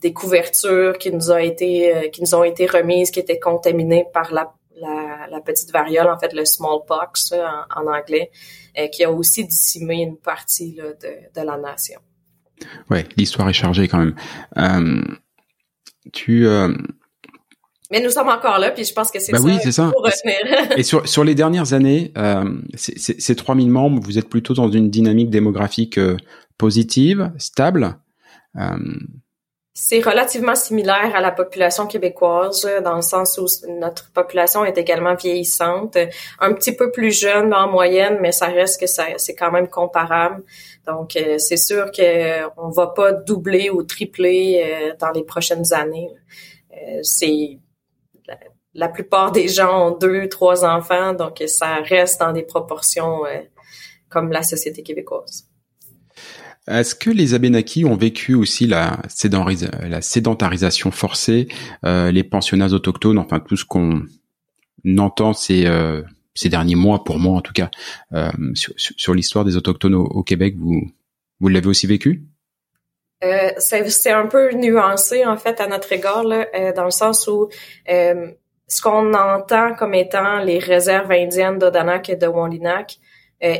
des 0.00 0.12
couvertures 0.12 0.98
qui 0.98 1.10
nous 1.10 1.30
ont 1.30 1.38
été 1.38 1.94
euh, 1.94 2.08
qui 2.08 2.20
nous 2.20 2.34
ont 2.34 2.44
été 2.44 2.66
remises 2.66 3.10
qui 3.10 3.20
étaient 3.20 3.38
contaminées 3.38 4.04
par 4.12 4.32
la, 4.32 4.52
la, 4.76 5.26
la 5.30 5.40
petite 5.40 5.72
variole, 5.72 6.08
en 6.08 6.18
fait 6.18 6.32
le 6.32 6.44
smallpox 6.44 7.32
en, 7.32 7.82
en 7.82 7.86
anglais, 7.86 8.30
euh, 8.78 8.88
qui 8.88 9.04
a 9.04 9.10
aussi 9.10 9.46
dissimé 9.46 10.02
une 10.02 10.18
partie 10.18 10.74
là, 10.74 10.92
de, 10.92 11.40
de 11.40 11.46
la 11.46 11.56
nation. 11.56 12.00
Ouais, 12.90 13.06
l'histoire 13.16 13.48
est 13.48 13.54
chargée 13.54 13.88
quand 13.88 13.98
même. 13.98 15.18
tu 16.12 16.46
Mais 17.90 18.00
nous 18.00 18.10
sommes 18.10 18.28
encore 18.28 18.58
là, 18.58 18.70
puis 18.70 18.84
je 18.84 18.92
pense 18.92 19.10
que 19.10 19.18
c'est 19.18 19.32
bah 19.32 19.38
ça, 19.38 19.44
oui, 19.44 19.58
c'est 19.62 19.72
ça. 19.72 19.90
pour 19.92 20.02
retenir. 20.02 20.76
Et 20.78 20.82
sur, 20.82 21.08
sur 21.08 21.24
les 21.24 21.34
dernières 21.34 21.72
années, 21.72 22.12
euh, 22.18 22.44
ces 22.74 23.36
3000 23.36 23.70
membres, 23.70 24.02
vous 24.02 24.18
êtes 24.18 24.28
plutôt 24.28 24.54
dans 24.54 24.70
une 24.70 24.90
dynamique 24.90 25.30
démographique 25.30 25.98
euh, 25.98 26.16
positive, 26.58 27.32
stable 27.38 27.98
euh... 28.56 28.76
C'est 29.76 30.00
relativement 30.02 30.54
similaire 30.54 31.16
à 31.16 31.20
la 31.20 31.32
population 31.32 31.88
québécoise, 31.88 32.64
dans 32.84 32.94
le 32.94 33.02
sens 33.02 33.38
où 33.38 33.46
notre 33.68 34.08
population 34.12 34.64
est 34.64 34.78
également 34.78 35.16
vieillissante, 35.16 35.98
un 36.38 36.52
petit 36.52 36.76
peu 36.76 36.92
plus 36.92 37.10
jeune 37.10 37.52
en 37.52 37.68
moyenne, 37.68 38.18
mais 38.20 38.30
ça 38.30 38.46
reste 38.46 38.78
que 38.78 38.86
c'est 38.86 39.34
quand 39.34 39.50
même 39.50 39.66
comparable. 39.66 40.44
Donc, 40.86 41.16
euh, 41.16 41.38
c'est 41.38 41.56
sûr 41.56 41.90
qu'on 41.90 42.68
va 42.68 42.86
pas 42.86 43.12
doubler 43.12 43.68
ou 43.70 43.82
tripler 43.82 44.62
euh, 44.64 44.94
dans 45.00 45.10
les 45.10 45.24
prochaines 45.24 45.72
années. 45.72 46.10
Euh, 46.72 47.00
c'est 47.02 47.58
la, 48.74 48.88
plupart 48.88 49.32
des 49.32 49.48
gens 49.48 49.88
ont 49.88 49.98
deux, 49.98 50.28
trois 50.28 50.64
enfants, 50.64 51.14
donc 51.14 51.42
ça 51.48 51.80
reste 51.82 52.20
dans 52.20 52.32
des 52.32 52.44
proportions 52.44 53.22
comme 54.08 54.30
la 54.30 54.44
société 54.44 54.84
québécoise. 54.84 55.48
Est-ce 56.68 56.94
que 56.94 57.10
les 57.10 57.34
Abénakis 57.34 57.84
ont 57.84 57.96
vécu 57.96 58.34
aussi 58.34 58.66
la, 58.66 58.98
sédentarisation 59.08 60.90
forcée, 60.90 61.48
les 61.82 62.24
pensionnats 62.24 62.68
autochtones, 62.68 63.18
enfin 63.18 63.40
tout 63.40 63.56
ce 63.56 63.66
qu'on 63.66 64.02
entend 64.98 65.34
ces, 65.34 65.66
ces 66.34 66.48
derniers 66.48 66.74
mois, 66.74 67.04
pour 67.04 67.18
moi 67.18 67.36
en 67.36 67.40
tout 67.40 67.52
cas, 67.52 67.70
euh, 68.12 68.30
sur, 68.54 69.14
l'histoire 69.14 69.44
des 69.44 69.56
autochtones 69.56 69.94
au, 69.94 70.22
Québec, 70.22 70.56
vous, 70.58 70.82
vous 71.40 71.48
l'avez 71.48 71.68
aussi 71.68 71.86
vécu? 71.86 72.24
Euh, 73.22 73.50
c'est 73.58 74.10
un 74.10 74.26
peu 74.26 74.52
nuancé 74.52 75.24
en 75.24 75.36
fait 75.36 75.60
à 75.60 75.66
notre 75.66 75.92
égard, 75.92 76.24
là, 76.24 76.46
euh, 76.54 76.72
dans 76.72 76.84
le 76.84 76.90
sens 76.90 77.26
où 77.28 77.48
euh, 77.88 78.30
ce 78.66 78.82
qu'on 78.82 79.14
entend 79.14 79.74
comme 79.74 79.94
étant 79.94 80.38
les 80.40 80.58
réserves 80.58 81.10
indiennes 81.10 81.58
d'Odanak 81.58 82.10
et 82.10 82.16
de 82.16 82.26
Wolinak 82.26 82.98
euh, 82.98 83.03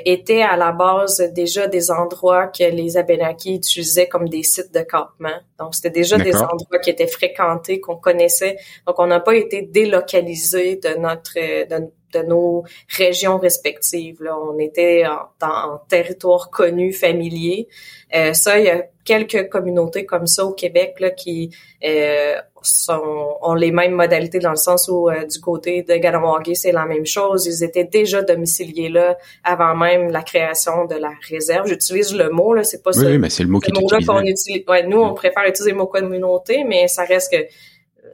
étaient 0.04 0.42
à 0.42 0.56
la 0.56 0.72
base 0.72 1.18
déjà 1.32 1.66
des 1.66 1.90
endroits 1.90 2.46
que 2.46 2.64
les 2.64 2.96
Abénakis 2.96 3.56
utilisaient 3.56 4.08
comme 4.08 4.28
des 4.28 4.42
sites 4.42 4.72
de 4.72 4.80
campement. 4.80 5.38
Donc 5.58 5.74
c'était 5.74 5.90
déjà 5.90 6.16
des 6.16 6.34
endroits 6.36 6.78
qui 6.82 6.90
étaient 6.90 7.06
fréquentés, 7.06 7.80
qu'on 7.80 7.96
connaissait. 7.96 8.56
Donc 8.86 8.98
on 8.98 9.06
n'a 9.06 9.20
pas 9.20 9.34
été 9.34 9.62
délocalisé 9.62 10.76
de 10.76 10.98
notre 10.98 11.34
de, 11.34 11.90
de 12.14 12.26
nos 12.26 12.64
régions 12.88 13.38
respectives. 13.38 14.22
Là. 14.22 14.38
On 14.38 14.58
était 14.58 15.04
en, 15.06 15.46
en 15.46 15.78
territoire 15.88 16.50
connu, 16.50 16.92
familier. 16.92 17.68
Euh, 18.14 18.32
ça, 18.32 18.58
il 18.58 18.66
y 18.66 18.70
a 18.70 18.84
quelques 19.04 19.48
communautés 19.48 20.06
comme 20.06 20.26
ça 20.26 20.44
au 20.44 20.52
Québec 20.52 20.96
là, 20.98 21.10
qui 21.10 21.54
euh, 21.84 22.34
sont, 22.62 23.36
ont 23.42 23.54
les 23.54 23.70
mêmes 23.70 23.92
modalités 23.92 24.38
dans 24.38 24.50
le 24.50 24.56
sens 24.56 24.88
où 24.88 25.08
euh, 25.08 25.24
du 25.24 25.40
côté 25.40 25.82
de 25.82 25.94
Ganawagi, 25.96 26.56
c'est 26.56 26.72
la 26.72 26.86
même 26.86 27.06
chose. 27.06 27.46
Ils 27.46 27.62
étaient 27.64 27.84
déjà 27.84 28.22
domiciliés 28.22 28.88
là 28.88 29.16
avant 29.42 29.74
même 29.74 30.10
la 30.10 30.22
création 30.22 30.86
de 30.86 30.94
la 30.94 31.12
réserve. 31.28 31.66
J'utilise 31.68 32.14
le 32.14 32.30
mot, 32.30 32.54
là, 32.54 32.64
c'est 32.64 32.82
pas 32.82 32.90
oui, 32.98 33.18
mais 33.18 33.30
c'est 33.30 33.42
le 33.42 33.50
mot 33.50 33.60
qui 33.60 33.72
mot 33.72 33.86
qu'on 33.86 34.22
utilise. 34.22 34.64
Ouais, 34.66 34.86
nous, 34.86 35.00
on 35.00 35.14
préfère 35.14 35.44
utiliser 35.46 35.72
le 35.72 35.76
mot 35.76 35.86
communauté, 35.86 36.64
mais 36.64 36.88
ça 36.88 37.04
reste 37.04 37.32
que 37.32 37.46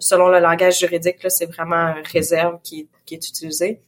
selon 0.00 0.28
le 0.28 0.40
langage 0.40 0.78
juridique, 0.80 1.22
là, 1.22 1.30
c'est 1.30 1.46
vraiment 1.46 1.94
réserve 2.12 2.58
qui, 2.62 2.88
qui 3.06 3.14
est 3.14 3.28
utilisé. 3.28 3.80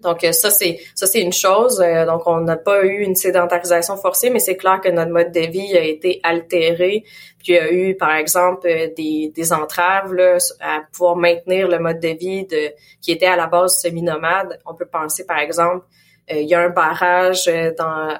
Donc 0.00 0.22
euh, 0.22 0.32
ça 0.32 0.50
c'est 0.50 0.78
ça 0.94 1.06
c'est 1.06 1.20
une 1.20 1.32
chose. 1.32 1.80
Euh, 1.80 2.06
donc 2.06 2.22
on 2.26 2.40
n'a 2.40 2.56
pas 2.56 2.84
eu 2.84 3.02
une 3.02 3.16
sédentarisation 3.16 3.96
forcée, 3.96 4.30
mais 4.30 4.38
c'est 4.38 4.56
clair 4.56 4.80
que 4.80 4.88
notre 4.88 5.10
mode 5.10 5.32
de 5.32 5.40
vie 5.40 5.76
a 5.76 5.82
été 5.82 6.20
altéré. 6.22 7.04
Puis 7.38 7.52
il 7.52 7.54
y 7.54 7.58
a 7.58 7.72
eu 7.72 7.96
par 7.96 8.14
exemple 8.14 8.68
euh, 8.68 8.88
des, 8.96 9.32
des 9.34 9.52
entraves 9.52 10.14
là, 10.14 10.38
à 10.60 10.82
pouvoir 10.92 11.16
maintenir 11.16 11.68
le 11.68 11.78
mode 11.78 12.00
de 12.00 12.08
vie 12.08 12.44
de 12.46 12.72
qui 13.02 13.12
était 13.12 13.26
à 13.26 13.36
la 13.36 13.46
base 13.46 13.80
semi-nomade. 13.80 14.60
On 14.66 14.74
peut 14.74 14.86
penser 14.86 15.26
par 15.26 15.38
exemple 15.38 15.84
il 16.30 16.46
y 16.46 16.54
a 16.54 16.60
un 16.60 16.68
barrage 16.68 17.46
dans 17.78 18.18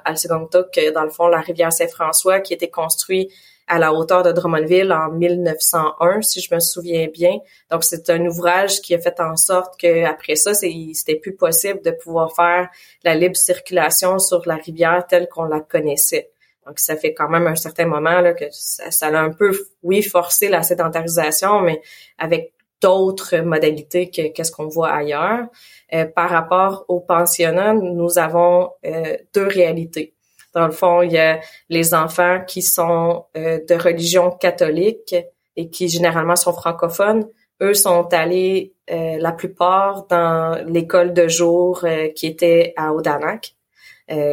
que 0.73 0.91
dans 0.91 1.03
le 1.03 1.11
fond 1.11 1.27
la 1.27 1.41
rivière 1.41 1.71
Saint-François 1.71 2.39
qui 2.39 2.55
été 2.55 2.67
construit 2.67 3.31
à 3.69 3.77
la 3.77 3.93
hauteur 3.93 4.23
de 4.23 4.31
Drummondville 4.31 4.91
en 4.91 5.11
1901, 5.11 6.21
si 6.23 6.41
je 6.41 6.53
me 6.53 6.59
souviens 6.59 7.07
bien. 7.07 7.37
Donc, 7.69 7.83
c'est 7.83 8.09
un 8.09 8.25
ouvrage 8.25 8.81
qui 8.81 8.95
a 8.95 8.99
fait 8.99 9.19
en 9.21 9.37
sorte 9.37 9.79
que 9.79 10.05
après 10.05 10.35
ça, 10.35 10.53
c'était 10.53 11.15
plus 11.15 11.35
possible 11.35 11.81
de 11.83 11.91
pouvoir 11.91 12.35
faire 12.35 12.69
la 13.03 13.15
libre 13.15 13.37
circulation 13.37 14.17
sur 14.17 14.41
la 14.47 14.55
rivière 14.55 15.05
telle 15.07 15.29
qu'on 15.29 15.45
la 15.45 15.61
connaissait. 15.61 16.31
Donc, 16.65 16.79
ça 16.79 16.95
fait 16.95 17.13
quand 17.13 17.29
même 17.29 17.45
un 17.47 17.55
certain 17.55 17.85
moment 17.85 18.19
là, 18.21 18.33
que 18.33 18.45
ça, 18.51 18.89
ça 18.89 19.07
a 19.07 19.19
un 19.19 19.31
peu, 19.31 19.51
oui, 19.83 20.01
forcé 20.01 20.49
la 20.49 20.63
sédentarisation, 20.63 21.61
mais 21.61 21.79
avec 22.17 22.53
d'autres 22.81 23.37
modalités 23.37 24.09
que 24.09 24.29
qu'est-ce 24.29 24.51
qu'on 24.51 24.67
voit 24.67 24.91
ailleurs. 24.91 25.45
Euh, 25.93 26.05
par 26.05 26.29
rapport 26.29 26.85
aux 26.87 27.01
pensionnats, 27.01 27.73
nous 27.73 28.17
avons 28.17 28.71
euh, 28.85 29.17
deux 29.33 29.47
réalités. 29.47 30.13
Dans 30.53 30.65
le 30.65 30.71
fond, 30.71 31.01
il 31.01 31.11
y 31.11 31.17
a 31.17 31.39
les 31.69 31.93
enfants 31.93 32.41
qui 32.45 32.61
sont 32.61 33.25
euh, 33.37 33.59
de 33.67 33.75
religion 33.75 34.31
catholique 34.31 35.15
et 35.55 35.69
qui 35.69 35.87
généralement 35.87 36.35
sont 36.35 36.53
francophones. 36.53 37.27
Eux 37.61 37.73
sont 37.73 38.07
allés 38.13 38.73
euh, 38.89 39.17
la 39.19 39.31
plupart 39.31 40.07
dans 40.07 40.63
l'école 40.65 41.13
de 41.13 41.27
jour 41.27 41.81
euh, 41.83 42.07
qui 42.09 42.27
était 42.27 42.73
à 42.77 42.93
Odanak, 42.93 43.55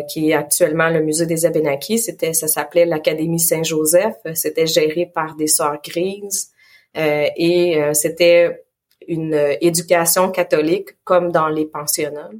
qui 0.08 0.30
est 0.30 0.32
actuellement 0.32 0.88
le 0.88 1.02
musée 1.02 1.26
des 1.26 1.44
Abénakis. 1.44 1.98
C'était, 1.98 2.32
ça 2.32 2.48
s'appelait 2.48 2.86
l'Académie 2.86 3.38
Saint-Joseph. 3.38 4.16
C'était 4.32 4.66
géré 4.66 5.04
par 5.04 5.36
des 5.36 5.48
sœurs 5.48 5.82
grises 5.84 6.50
et 6.94 7.78
c'était 7.92 8.64
une 9.06 9.38
éducation 9.60 10.30
catholique 10.30 10.96
comme 11.04 11.30
dans 11.30 11.48
les 11.48 11.66
pensionnats. 11.66 12.30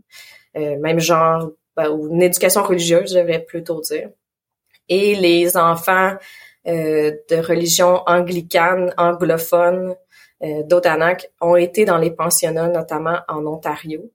même 0.55 0.99
genre 0.99 1.51
ben, 1.77 1.91
ou 1.91 2.09
une 2.09 2.23
éducation 2.23 2.63
religieuse, 2.63 3.13
je 3.13 3.19
devrais 3.19 3.41
plutôt 3.41 3.81
dire. 3.81 4.11
Et 4.89 5.15
les 5.15 5.57
enfants 5.57 6.15
euh, 6.67 7.13
de 7.31 7.37
religion 7.37 8.03
anglicane, 8.07 8.93
anglophone, 8.97 9.95
euh, 10.43 10.63
ont 11.41 11.57
été 11.57 11.85
dans 11.85 11.99
les 11.99 12.11
pensionnats, 12.11 12.69
notamment 12.69 13.19
en 13.29 13.47
Ontario. 13.47 14.11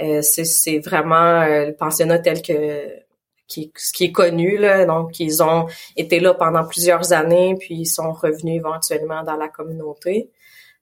Euh, 0.00 0.22
c'est 0.22 0.78
vraiment 0.78 1.42
euh, 1.42 1.66
le 1.66 1.74
pensionnat 1.74 2.18
tel 2.18 2.42
que 2.42 3.00
qui, 3.46 3.72
ce 3.76 3.92
qui 3.92 4.04
est 4.04 4.12
connu 4.12 4.56
là. 4.56 4.86
Donc, 4.86 5.18
ils 5.20 5.42
ont 5.42 5.66
été 5.96 6.20
là 6.20 6.34
pendant 6.34 6.64
plusieurs 6.64 7.12
années, 7.12 7.56
puis 7.58 7.74
ils 7.74 7.86
sont 7.86 8.12
revenus 8.12 8.56
éventuellement 8.56 9.22
dans 9.24 9.36
la 9.36 9.48
communauté. 9.48 10.30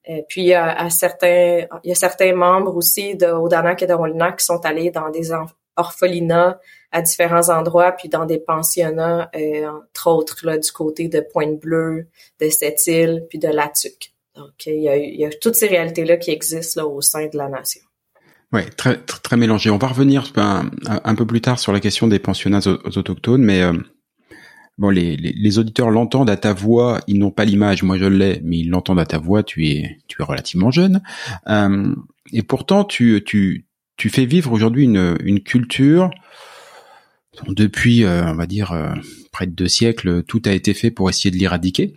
Euh, 0.09 0.21
puis 0.29 0.53
à, 0.53 0.89
certains, 0.89 1.65
il 1.83 1.89
y 1.89 1.91
a 1.91 1.95
certains 1.95 2.33
membres 2.33 2.75
aussi 2.75 3.15
de 3.15 3.25
et 3.25 3.87
de 3.87 4.35
qui 4.35 4.45
sont 4.45 4.65
allés 4.65 4.91
dans 4.91 5.09
des 5.09 5.31
orphelinats 5.79 6.59
à 6.91 7.01
différents 7.01 7.49
endroits, 7.49 7.91
puis 7.91 8.09
dans 8.09 8.25
des 8.25 8.39
pensionnats, 8.39 9.29
euh, 9.35 9.67
entre 9.67 10.07
autres 10.07 10.45
là, 10.45 10.57
du 10.57 10.71
côté 10.71 11.07
de 11.07 11.21
Pointe-Bleue, 11.21 12.07
de 12.41 12.49
Sept-Îles, 12.49 13.25
puis 13.29 13.39
de 13.39 13.47
Latuc. 13.47 14.13
Donc, 14.35 14.65
il 14.65 14.81
y 14.81 14.89
a, 14.89 14.97
il 14.97 15.19
y 15.19 15.25
a 15.25 15.29
toutes 15.29 15.55
ces 15.55 15.67
réalités-là 15.67 16.17
qui 16.17 16.31
existent 16.31 16.81
là, 16.81 16.87
au 16.87 17.01
sein 17.01 17.27
de 17.27 17.37
la 17.37 17.49
nation. 17.49 17.81
Oui, 18.51 18.61
très, 18.75 18.97
très, 18.97 19.37
mélangé. 19.37 19.69
On 19.69 19.77
va 19.77 19.87
revenir 19.87 20.31
un, 20.35 20.71
un, 20.87 21.15
peu 21.15 21.25
plus 21.25 21.41
tard 21.41 21.59
sur 21.59 21.71
la 21.71 21.79
question 21.79 22.07
des 22.07 22.17
pensionnats 22.17 22.65
autochtones, 22.65 23.43
mais 23.43 23.61
euh, 23.61 23.73
bon, 24.79 24.89
les, 24.89 25.15
les, 25.17 25.33
les 25.33 25.59
auditeurs 25.59 25.91
l'entendent 25.91 26.31
à 26.31 26.37
ta 26.37 26.53
voix, 26.53 26.99
ils 27.05 27.19
n'ont 27.19 27.29
pas 27.29 27.45
l'image, 27.45 27.83
moi 27.83 27.99
je 27.99 28.05
l'ai, 28.05 28.41
mais 28.43 28.57
ils 28.57 28.69
l'entendent 28.69 28.99
à 28.99 29.05
ta 29.05 29.19
voix, 29.19 29.43
tu 29.43 29.67
es, 29.67 29.97
tu 30.07 30.21
es 30.21 30.25
relativement 30.25 30.71
jeune. 30.71 31.03
Euh, 31.47 31.93
et 32.31 32.41
pourtant, 32.41 32.85
tu, 32.85 33.23
tu, 33.23 33.67
tu 33.99 34.09
fais 34.09 34.25
vivre 34.25 34.51
aujourd'hui 34.53 34.85
une, 34.85 35.17
une 35.23 35.41
culture 35.41 36.09
depuis, 37.47 38.05
euh, 38.05 38.31
on 38.31 38.33
va 38.33 38.47
dire, 38.47 38.71
euh, 38.71 38.93
près 39.31 39.45
de 39.45 39.51
deux 39.51 39.67
siècles, 39.67 40.23
tout 40.23 40.41
a 40.45 40.53
été 40.53 40.73
fait 40.73 40.89
pour 40.89 41.09
essayer 41.09 41.31
de 41.31 41.37
l'éradiquer. 41.37 41.93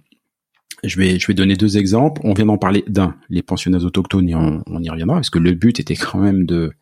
Je 0.82 0.98
vais, 0.98 1.20
je 1.20 1.26
vais 1.28 1.34
donner 1.34 1.54
deux 1.54 1.78
exemples. 1.78 2.20
On 2.24 2.34
vient 2.34 2.46
d'en 2.46 2.58
parler 2.58 2.84
d'un, 2.88 3.14
les 3.30 3.42
pensionnats 3.42 3.78
autochtones, 3.78 4.28
et 4.28 4.34
on, 4.34 4.62
y 4.82 4.90
reviendra, 4.90 5.16
parce 5.16 5.30
que 5.30 5.38
le 5.38 5.52
but 5.52 5.78
était 5.78 5.94
quand 5.94 6.18
même 6.18 6.44
de, 6.44 6.72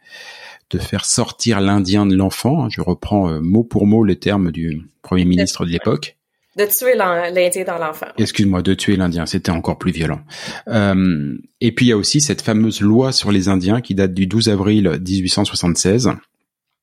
de 0.70 0.78
faire 0.78 1.04
sortir 1.04 1.60
l'Indien 1.60 2.06
de 2.06 2.16
l'enfant. 2.16 2.70
Je 2.70 2.80
reprends 2.80 3.28
euh, 3.28 3.40
mot 3.40 3.62
pour 3.62 3.86
mot 3.86 4.04
les 4.04 4.16
termes 4.16 4.50
du 4.50 4.88
Premier 5.02 5.26
ministre 5.26 5.66
de 5.66 5.70
l'époque. 5.70 6.16
De 6.56 6.64
tuer 6.64 6.96
l'Indien 6.96 7.64
dans 7.64 7.78
l'enfant. 7.78 8.06
Excuse-moi, 8.18 8.62
de 8.62 8.74
tuer 8.74 8.96
l'Indien, 8.96 9.24
c'était 9.24 9.50
encore 9.50 9.78
plus 9.78 9.92
violent. 9.92 10.20
Euh, 10.68 11.36
et 11.60 11.72
puis 11.72 11.86
il 11.86 11.88
y 11.90 11.92
a 11.92 11.96
aussi 11.96 12.20
cette 12.20 12.42
fameuse 12.42 12.80
loi 12.80 13.12
sur 13.12 13.30
les 13.30 13.48
Indiens 13.48 13.80
qui 13.80 13.94
date 13.94 14.12
du 14.14 14.26
12 14.26 14.48
avril 14.48 15.00
1876. 15.06 16.10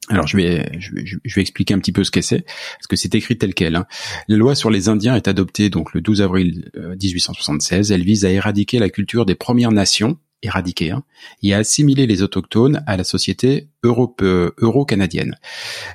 Alors 0.10 0.26
je 0.26 0.38
vais, 0.38 0.72
je 0.80 0.96
vais, 0.96 1.04
je 1.06 1.36
vais 1.36 1.42
expliquer 1.42 1.74
un 1.74 1.80
petit 1.80 1.92
peu 1.92 2.06
ce 2.06 2.12
que 2.12 2.22
c'est, 2.22 2.44
parce 2.44 2.88
que 2.88 2.96
c'est 2.96 3.14
écrit 3.14 3.38
tel 3.38 3.54
quel. 3.54 3.76
Hein. 3.76 3.86
La 4.30 4.38
loi 4.38 4.56
sur 4.56 4.70
les 4.70 4.88
Indiens 4.88 5.16
est 5.16 5.28
adoptée 5.28 5.70
donc 5.70 5.94
le 5.94 6.00
12 6.00 6.22
avril 6.22 6.72
1876. 6.76 7.92
Euh, 7.92 7.96
Elle 7.96 8.04
vise 8.04 8.24
à 8.24 8.32
éradiquer 8.32 8.80
la 8.80 8.90
culture 8.90 9.26
des 9.26 9.36
Premières 9.36 9.74
Nations 9.74 10.18
éradiquer 10.48 10.92
hein, 10.92 11.04
et 11.44 11.54
à 11.54 11.60
assimiler 11.60 12.08
les 12.08 12.24
autochtones 12.24 12.84
à 12.88 12.98
la 12.98 13.04
société 13.04 13.68
euh, 13.86 14.52
euro-canadienne. 14.58 15.38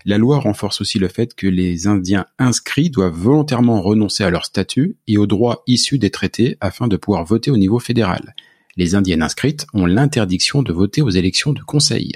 la 0.04 0.18
loi 0.18 0.38
renforce 0.38 0.80
aussi 0.80 0.98
le 0.98 1.08
fait 1.08 1.34
que 1.34 1.46
les 1.46 1.86
Indiens 1.86 2.26
inscrits 2.38 2.90
doivent 2.90 3.14
volontairement 3.14 3.82
renoncer 3.82 4.24
à 4.24 4.30
leur 4.30 4.44
statut 4.44 4.96
et 5.06 5.18
aux 5.18 5.26
droits 5.26 5.62
issus 5.66 5.98
des 5.98 6.10
traités 6.10 6.56
afin 6.60 6.88
de 6.88 6.96
pouvoir 6.96 7.24
voter 7.24 7.50
au 7.50 7.56
niveau 7.56 7.78
fédéral. 7.78 8.34
les 8.76 8.94
indiennes 8.94 9.22
inscrites 9.22 9.66
ont 9.74 9.84
l'interdiction 9.84 10.62
de 10.62 10.72
voter 10.72 11.02
aux 11.02 11.10
élections 11.10 11.52
de 11.52 11.60
conseil. 11.60 12.12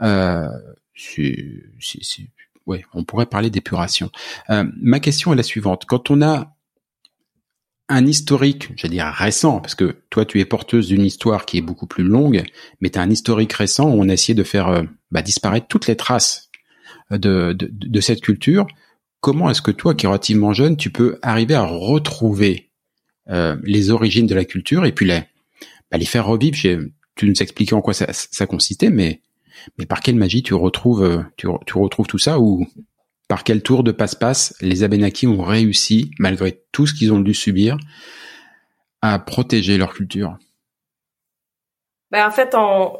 Euh, 0.00 0.48
ouais, 2.66 2.84
on 2.94 3.04
pourrait 3.04 3.26
parler 3.26 3.50
d'épuration. 3.50 4.10
Euh, 4.48 4.64
ma 4.80 5.00
question 5.00 5.32
est 5.32 5.36
la 5.36 5.42
suivante. 5.42 5.84
Quand 5.86 6.10
on 6.10 6.22
a 6.22 6.56
un 7.90 8.06
historique, 8.06 8.70
j'allais 8.76 8.94
dire 8.94 9.06
récent, 9.06 9.60
parce 9.60 9.74
que 9.74 9.96
toi 10.08 10.24
tu 10.24 10.40
es 10.40 10.44
porteuse 10.44 10.86
d'une 10.86 11.04
histoire 11.04 11.44
qui 11.44 11.58
est 11.58 11.62
beaucoup 11.62 11.86
plus 11.86 12.04
longue, 12.04 12.44
mais 12.80 12.88
tu 12.88 12.98
as 12.98 13.02
un 13.02 13.10
historique 13.10 13.52
récent 13.52 13.90
où 13.90 14.00
on 14.00 14.08
a 14.08 14.14
de 14.14 14.42
faire 14.44 14.68
euh, 14.68 14.82
bah, 15.10 15.22
disparaître 15.22 15.66
toutes 15.66 15.88
les 15.88 15.96
traces 15.96 16.50
de, 17.10 17.52
de, 17.52 18.00
cette 18.00 18.20
culture. 18.20 18.66
Comment 19.20 19.50
est-ce 19.50 19.62
que 19.62 19.72
toi, 19.72 19.94
qui 19.94 20.06
es 20.06 20.08
relativement 20.08 20.52
jeune, 20.52 20.76
tu 20.76 20.90
peux 20.90 21.18
arriver 21.22 21.54
à 21.54 21.64
retrouver 21.64 22.70
euh, 23.28 23.56
les 23.64 23.90
origines 23.90 24.26
de 24.26 24.34
la 24.34 24.44
culture 24.44 24.86
et 24.86 24.92
puis 24.92 25.06
les, 25.06 25.22
bah, 25.90 25.98
les 25.98 26.04
faire 26.04 26.26
revivre? 26.26 26.56
Tu 26.56 27.26
nous 27.26 27.42
expliquais 27.42 27.74
en 27.74 27.82
quoi 27.82 27.92
ça, 27.92 28.46
consistait, 28.46 28.90
mais 28.90 29.20
par 29.88 30.00
quelle 30.00 30.14
magie 30.14 30.42
tu 30.42 30.54
retrouves 30.54 31.02
euh, 31.02 31.22
tu 31.36 31.76
retrouves 31.76 32.06
tout 32.06 32.18
ça 32.18 32.38
ou 32.38 32.66
par 33.30 33.44
quel 33.44 33.62
tour 33.62 33.84
de 33.84 33.92
passe-passe 33.92 34.56
les 34.60 34.82
Abénakis 34.82 35.28
ont 35.28 35.44
réussi, 35.44 36.10
malgré 36.18 36.64
tout 36.72 36.88
ce 36.88 36.92
qu'ils 36.92 37.12
ont 37.12 37.20
dû 37.20 37.32
subir, 37.32 37.78
à 39.02 39.20
protéger 39.20 39.78
leur 39.78 39.94
culture? 39.94 40.36
Ben, 42.10 42.26
En 42.26 42.32
fait, 42.32 42.56
on, 42.56 42.98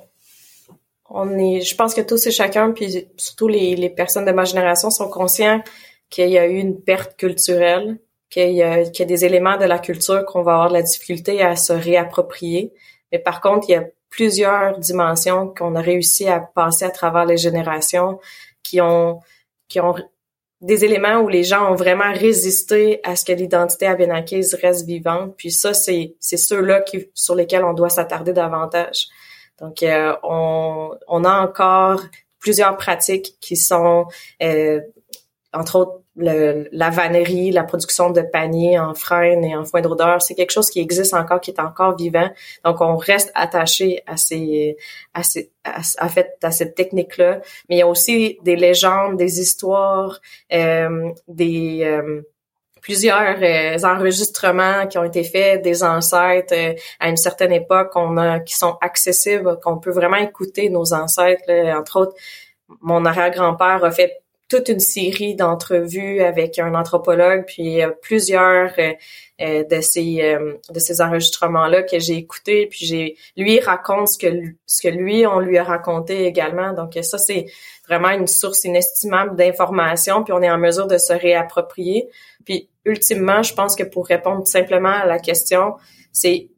on 1.07 1.37
est, 1.37 1.63
je 1.63 1.75
pense 1.75 1.95
que 1.95 2.01
tous 2.01 2.29
et 2.29 2.31
chacun, 2.31 2.71
puis 2.71 3.09
surtout 3.17 3.49
les, 3.49 3.75
les 3.75 3.91
personnes 3.91 4.25
de 4.25 4.31
ma 4.31 4.45
génération, 4.45 4.89
sont 4.91 5.09
conscients 5.09 5.65
qu'il 6.11 6.31
y 6.31 6.39
a 6.39 6.47
eu 6.47 6.59
une 6.59 6.81
perte 6.81 7.17
culturelle, 7.17 7.99
qu'il 8.31 8.53
y, 8.53 8.63
a, 8.63 8.85
qu'il 8.85 9.01
y 9.01 9.03
a 9.03 9.07
des 9.07 9.25
éléments 9.25 9.57
de 9.57 9.65
la 9.65 9.81
culture 9.81 10.25
qu'on 10.27 10.45
va 10.45 10.53
avoir 10.53 10.69
de 10.69 10.75
la 10.75 10.83
difficulté 10.83 11.43
à 11.43 11.57
se 11.57 11.73
réapproprier. 11.73 12.73
Mais 13.11 13.19
par 13.19 13.41
contre, 13.41 13.69
il 13.69 13.73
y 13.73 13.75
a 13.75 13.85
plusieurs 14.11 14.79
dimensions 14.79 15.49
qu'on 15.49 15.75
a 15.75 15.81
réussi 15.81 16.29
à 16.29 16.39
passer 16.39 16.85
à 16.85 16.91
travers 16.91 17.25
les 17.25 17.37
générations 17.37 18.21
qui 18.63 18.81
ont 18.81 19.19
qui 19.69 19.81
ont 19.81 19.95
des 20.61 20.85
éléments 20.85 21.21
où 21.21 21.29
les 21.29 21.43
gens 21.43 21.73
ont 21.73 21.75
vraiment 21.75 22.13
résisté 22.13 23.01
à 23.03 23.17
ce 23.17 23.25
que 23.25 23.33
l'identité 23.33 23.87
abénaquise 23.87 24.55
reste 24.55 24.87
vivante. 24.87 25.35
Puis 25.37 25.51
ça, 25.51 25.73
c'est, 25.73 26.17
c'est 26.21 26.37
ceux-là 26.37 26.81
qui, 26.83 27.09
sur 27.15 27.35
lesquels 27.35 27.65
on 27.65 27.73
doit 27.73 27.89
s'attarder 27.89 28.33
davantage. 28.33 29.09
Donc, 29.59 29.83
euh, 29.83 30.15
on, 30.23 30.91
on 31.09 31.25
a 31.25 31.33
encore 31.41 32.03
plusieurs 32.39 32.77
pratiques 32.77 33.37
qui 33.41 33.57
sont, 33.57 34.07
euh, 34.43 34.81
entre 35.53 35.79
autres, 35.79 36.01
la 36.21 36.91
vannerie, 36.91 37.51
la 37.51 37.65
production 37.65 38.11
de 38.11 38.21
paniers 38.21 38.79
en 38.79 38.95
freine 38.95 39.45
et 39.45 39.57
en 39.57 39.65
foin 39.65 39.81
d'odeur, 39.81 40.23
c'est 40.23 40.35
quelque 40.35 40.51
chose 40.51 40.71
qui 40.71 40.81
existe 40.81 41.15
encore, 41.15 41.41
qui 41.41 41.51
est 41.51 41.61
encore 41.61 41.97
vivant. 41.97 42.31
Donc, 42.65 42.81
on 42.81 42.97
reste 42.97 43.33
attaché 43.35 44.03
à 44.07 44.17
ces, 44.17 44.77
à 45.15 45.23
ces, 45.23 45.51
à, 45.65 46.51
cette 46.51 46.75
technique-là. 46.75 47.41
Mais 47.69 47.77
il 47.77 47.79
y 47.79 47.83
a 47.83 47.87
aussi 47.87 48.39
des 48.43 48.57
légendes, 48.57 49.17
des 49.17 49.41
histoires, 49.41 50.21
euh, 50.53 51.11
des 51.29 51.81
euh, 51.85 52.23
plusieurs 52.83 53.43
euh, 53.43 53.79
enregistrements 53.85 54.87
qui 54.87 54.99
ont 54.99 55.05
été 55.05 55.25
faits 55.25 55.63
des 55.63 55.83
ancêtres 55.83 56.55
à 56.99 57.09
une 57.09 57.17
certaine 57.17 57.53
époque, 57.53 57.93
on 57.95 58.17
a, 58.17 58.41
qui 58.41 58.57
sont 58.57 58.79
accessibles, 58.81 59.59
qu'on 59.63 59.79
peut 59.79 59.93
vraiment 59.93 60.17
écouter 60.17 60.71
nos 60.71 60.93
ancêtres. 60.93 61.51
Entre 61.51 62.01
autres, 62.01 62.15
mon 62.81 63.05
arrière-grand-père 63.05 63.85
a 63.85 63.91
fait 63.91 64.21
toute 64.51 64.69
une 64.69 64.81
série 64.81 65.37
d'entrevues 65.37 66.21
avec 66.21 66.59
un 66.59 66.75
anthropologue, 66.75 67.45
puis 67.47 67.81
plusieurs 68.03 68.73
euh, 68.79 68.93
euh, 69.41 69.65
de 69.65 69.81
ces 69.81 70.23
euh, 70.23 70.55
de 70.69 70.81
ces 70.81 71.01
enregistrements 71.01 71.69
là 71.69 71.85
que 71.85 72.01
j'ai 72.01 72.17
écoutés, 72.17 72.67
puis 72.67 72.85
j'ai 72.85 73.17
lui 73.37 73.61
raconte 73.61 74.09
ce 74.09 74.19
que 74.19 74.27
ce 74.67 74.83
que 74.83 74.93
lui 74.93 75.25
on 75.25 75.39
lui 75.39 75.57
a 75.57 75.63
raconté 75.65 76.27
également. 76.27 76.73
Donc 76.73 76.99
ça 77.01 77.17
c'est 77.17 77.47
vraiment 77.89 78.11
une 78.11 78.27
source 78.27 78.65
inestimable 78.65 79.37
d'informations, 79.37 80.25
puis 80.25 80.33
on 80.33 80.43
est 80.43 80.51
en 80.51 80.59
mesure 80.59 80.89
de 80.89 80.99
se 80.99 81.13
réapproprier. 81.13 82.09
Puis 82.45 82.69
ultimement, 82.85 83.45
je 83.45 83.55
pense 83.55 83.77
que 83.77 83.85
pour 83.85 84.07
répondre 84.07 84.47
simplement 84.49 84.89
à 84.89 85.07
la 85.07 85.21
question, 85.21 85.75
c'est 86.13 86.49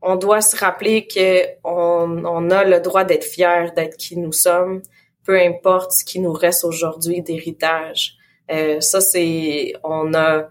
on 0.00 0.14
doit 0.14 0.40
se 0.40 0.56
rappeler 0.56 1.08
que 1.08 1.42
on, 1.64 2.22
on 2.24 2.50
a 2.50 2.62
le 2.62 2.78
droit 2.78 3.02
d'être 3.02 3.24
fier 3.24 3.72
d'être 3.74 3.96
qui 3.96 4.16
nous 4.16 4.32
sommes 4.32 4.80
peu 5.26 5.38
importe 5.38 5.92
ce 5.92 6.04
qui 6.04 6.20
nous 6.20 6.32
reste 6.32 6.64
aujourd'hui 6.64 7.20
d'héritage. 7.20 8.16
Euh, 8.50 8.80
ça, 8.80 9.00
c'est, 9.00 9.72
on 9.82 10.04
n'a 10.04 10.50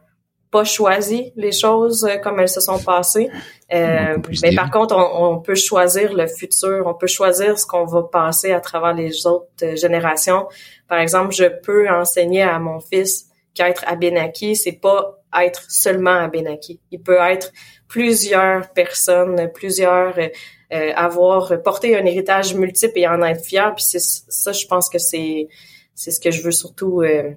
pas 0.51 0.65
choisi 0.65 1.33
les 1.35 1.51
choses 1.51 2.03
euh, 2.03 2.17
comme 2.17 2.39
elles 2.39 2.49
se 2.49 2.61
sont 2.61 2.79
passées. 2.79 3.29
Euh, 3.73 4.17
mais 4.43 4.53
par 4.53 4.69
contre, 4.69 4.95
on, 4.95 5.39
peut 5.39 5.55
choisir 5.55 6.13
le 6.13 6.27
futur. 6.27 6.83
On 6.85 6.93
peut 6.93 7.07
choisir 7.07 7.57
ce 7.57 7.65
qu'on 7.65 7.85
va 7.85 8.03
passer 8.03 8.51
à 8.51 8.59
travers 8.59 8.93
les 8.93 9.25
autres 9.25 9.75
générations. 9.75 10.47
Par 10.87 10.99
exemple, 10.99 11.33
je 11.33 11.45
peux 11.45 11.89
enseigner 11.89 12.43
à 12.43 12.59
mon 12.59 12.79
fils 12.79 13.27
qu'être 13.53 13.83
Abénaki, 13.87 14.55
c'est 14.55 14.79
pas 14.79 15.19
être 15.41 15.63
seulement 15.69 16.17
Abénaki. 16.17 16.79
Il 16.91 17.01
peut 17.01 17.17
être 17.19 17.51
plusieurs 17.87 18.69
personnes, 18.73 19.49
plusieurs 19.53 20.17
euh, 20.17 20.91
avoir 20.95 21.61
porté 21.61 21.95
un 21.95 22.05
héritage 22.05 22.55
multiple 22.55 22.97
et 22.99 23.07
en 23.07 23.21
être 23.23 23.43
fier. 23.43 23.73
Puis 23.75 23.85
c'est 23.85 23.99
ça, 23.99 24.51
je 24.51 24.65
pense 24.65 24.89
que 24.89 24.97
c'est 24.97 25.47
c'est 25.95 26.11
ce 26.11 26.19
que 26.19 26.29
je 26.29 26.43
veux 26.43 26.51
surtout 26.51 27.01
euh, 27.01 27.31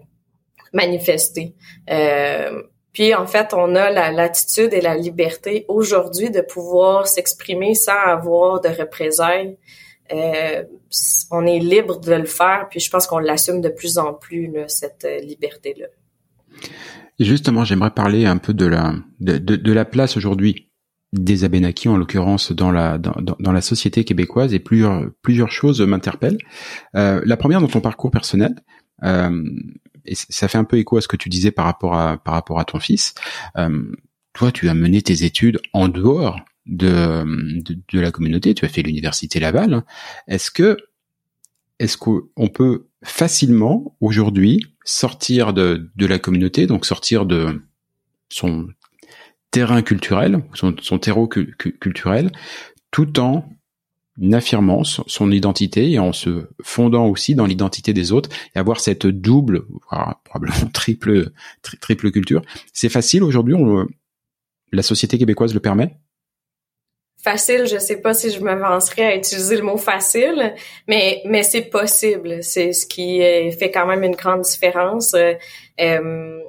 manifester. 0.73 1.55
Euh, 1.89 2.63
puis 2.93 3.15
en 3.15 3.27
fait, 3.27 3.55
on 3.55 3.77
a 3.77 3.91
la 3.91 4.11
latitude 4.11 4.75
et 4.75 4.81
la 4.81 4.97
liberté 4.97 5.65
aujourd'hui 5.69 6.31
de 6.31 6.41
pouvoir 6.41 7.07
s'exprimer 7.07 7.75
sans 7.75 7.99
avoir 7.99 8.61
de 8.61 8.69
représailles. 8.69 9.57
Euh, 10.13 10.65
on 11.31 11.47
est 11.47 11.61
libre 11.61 12.01
de 12.01 12.15
le 12.15 12.25
faire, 12.25 12.67
puis 12.69 12.81
je 12.81 12.91
pense 12.91 13.07
qu'on 13.07 13.19
l'assume 13.19 13.61
de 13.61 13.69
plus 13.69 13.99
en 13.99 14.15
plus 14.15 14.53
cette 14.67 15.07
Justement, 17.19 17.65
j'aimerais 17.65 17.91
parler 17.91 18.27
un 18.27 18.37
peu 18.37 18.55
de 18.55 18.67
la 18.67 18.95
de, 19.21 19.39
de, 19.39 19.57
de 19.57 19.73
la 19.73 19.85
place 19.85 20.17
aujourd'hui 20.17 20.69
des 21.13 21.45
Abénakis 21.45 21.89
en 21.89 21.97
l'occurrence 21.97 22.53
dans 22.53 22.71
la 22.71 22.99
dans, 22.99 23.15
dans, 23.39 23.53
la 23.53 23.61
société 23.61 24.05
québécoise 24.05 24.53
et 24.55 24.59
plusieurs 24.59 25.11
plusieurs 25.23 25.51
choses 25.51 25.81
m'interpellent. 25.81 26.39
Euh, 26.95 27.21
la 27.25 27.37
première 27.37 27.61
dans 27.61 27.69
ton 27.69 27.81
parcours 27.81 28.11
personnel, 28.11 28.55
euh, 29.03 29.43
et 30.05 30.15
ça 30.15 30.49
fait 30.49 30.59
un 30.59 30.65
peu 30.65 30.79
écho 30.79 30.97
à 30.97 31.01
ce 31.01 31.09
que 31.09 31.17
tu 31.17 31.29
disais 31.29 31.51
par 31.51 31.65
rapport 31.65 31.95
à 31.95 32.19
par 32.19 32.35
rapport 32.35 32.61
à 32.61 32.65
ton 32.65 32.79
fils. 32.79 33.15
Euh, 33.57 33.91
toi, 34.33 34.53
tu 34.53 34.69
as 34.69 34.75
mené 34.75 35.03
tes 35.03 35.25
études 35.25 35.61
en 35.73 35.89
dehors 35.89 36.41
de 36.67 37.25
de, 37.63 37.79
de 37.93 38.01
la 38.01 38.11
communauté. 38.11 38.55
Tu 38.55 38.65
as 38.65 38.69
fait 38.69 38.83
l'université 38.83 39.41
Laval. 39.41 39.83
Est-ce 40.29 40.51
que 40.51 40.77
est-ce 41.79 41.97
qu'on 41.97 42.49
peut 42.53 42.88
facilement 43.05 43.97
aujourd'hui 44.01 44.75
sortir 44.85 45.53
de 45.53 45.91
la 45.97 46.19
communauté, 46.19 46.67
donc 46.67 46.87
sortir 46.87 47.27
de 47.27 47.63
son 48.29 48.69
terrain 49.51 49.83
culturel, 49.83 50.43
son, 50.55 50.99
terreau 50.99 51.27
culturel, 51.27 52.31
tout 52.91 53.19
en 53.19 53.49
affirmant 54.33 54.83
son, 54.85 55.31
identité 55.31 55.93
et 55.93 55.99
en 55.99 56.13
se 56.13 56.49
fondant 56.63 57.07
aussi 57.07 57.35
dans 57.35 57.47
l'identité 57.47 57.93
des 57.93 58.13
autres 58.13 58.31
et 58.55 58.59
avoir 58.59 58.81
cette 58.81 59.07
double, 59.07 59.65
voire 59.89 60.21
probablement 60.25 60.71
triple, 60.73 61.31
triple 61.81 62.11
culture. 62.11 62.43
C'est 62.73 62.89
facile 62.89 63.23
aujourd'hui, 63.23 63.55
la 64.73 64.83
société 64.83 65.19
québécoise 65.19 65.55
le 65.55 65.61
permet? 65.61 65.97
Facile, 67.23 67.67
je 67.67 67.79
sais 67.79 68.01
pas 68.01 68.15
si 68.15 68.31
je 68.31 68.41
m'avancerais 68.41 69.05
à 69.05 69.17
utiliser 69.17 69.57
le 69.57 69.63
mot 69.63 69.77
facile, 69.77 70.55
mais 70.87 71.21
mais 71.25 71.43
c'est 71.43 71.63
possible. 71.63 72.43
C'est 72.45 72.73
ce 72.73 72.87
qui 72.87 73.21
fait 73.59 73.71
quand 73.73 73.87
même 73.87 74.05
une 74.05 74.15
grande 74.15 74.43
différence. 74.43 75.15
Euh, 75.15 75.35
euh 75.81 76.41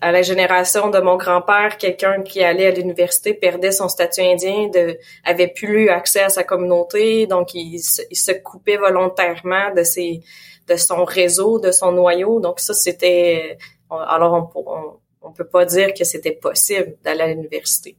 à 0.00 0.12
la 0.12 0.22
génération 0.22 0.90
de 0.90 0.98
mon 0.98 1.16
grand-père, 1.16 1.78
quelqu'un 1.78 2.22
qui 2.22 2.42
allait 2.42 2.66
à 2.66 2.70
l'université 2.70 3.34
perdait 3.34 3.72
son 3.72 3.88
statut 3.88 4.20
indien, 4.20 4.68
de, 4.68 4.98
avait 5.24 5.48
plus 5.48 5.88
accès 5.88 6.22
à 6.22 6.28
sa 6.28 6.44
communauté, 6.44 7.26
donc 7.26 7.54
il, 7.54 7.78
se 7.80 8.32
coupait 8.32 8.76
volontairement 8.76 9.72
de 9.74 9.82
ses, 9.82 10.22
de 10.68 10.76
son 10.76 11.04
réseau, 11.04 11.58
de 11.58 11.70
son 11.70 11.92
noyau. 11.92 12.40
Donc 12.40 12.60
ça, 12.60 12.74
c'était, 12.74 13.58
alors 13.90 14.50
on, 14.54 14.98
on, 15.22 15.32
peut 15.32 15.46
pas 15.46 15.64
dire 15.64 15.92
que 15.94 16.04
c'était 16.04 16.32
possible 16.32 16.96
d'aller 17.02 17.22
à 17.22 17.26
l'université. 17.28 17.96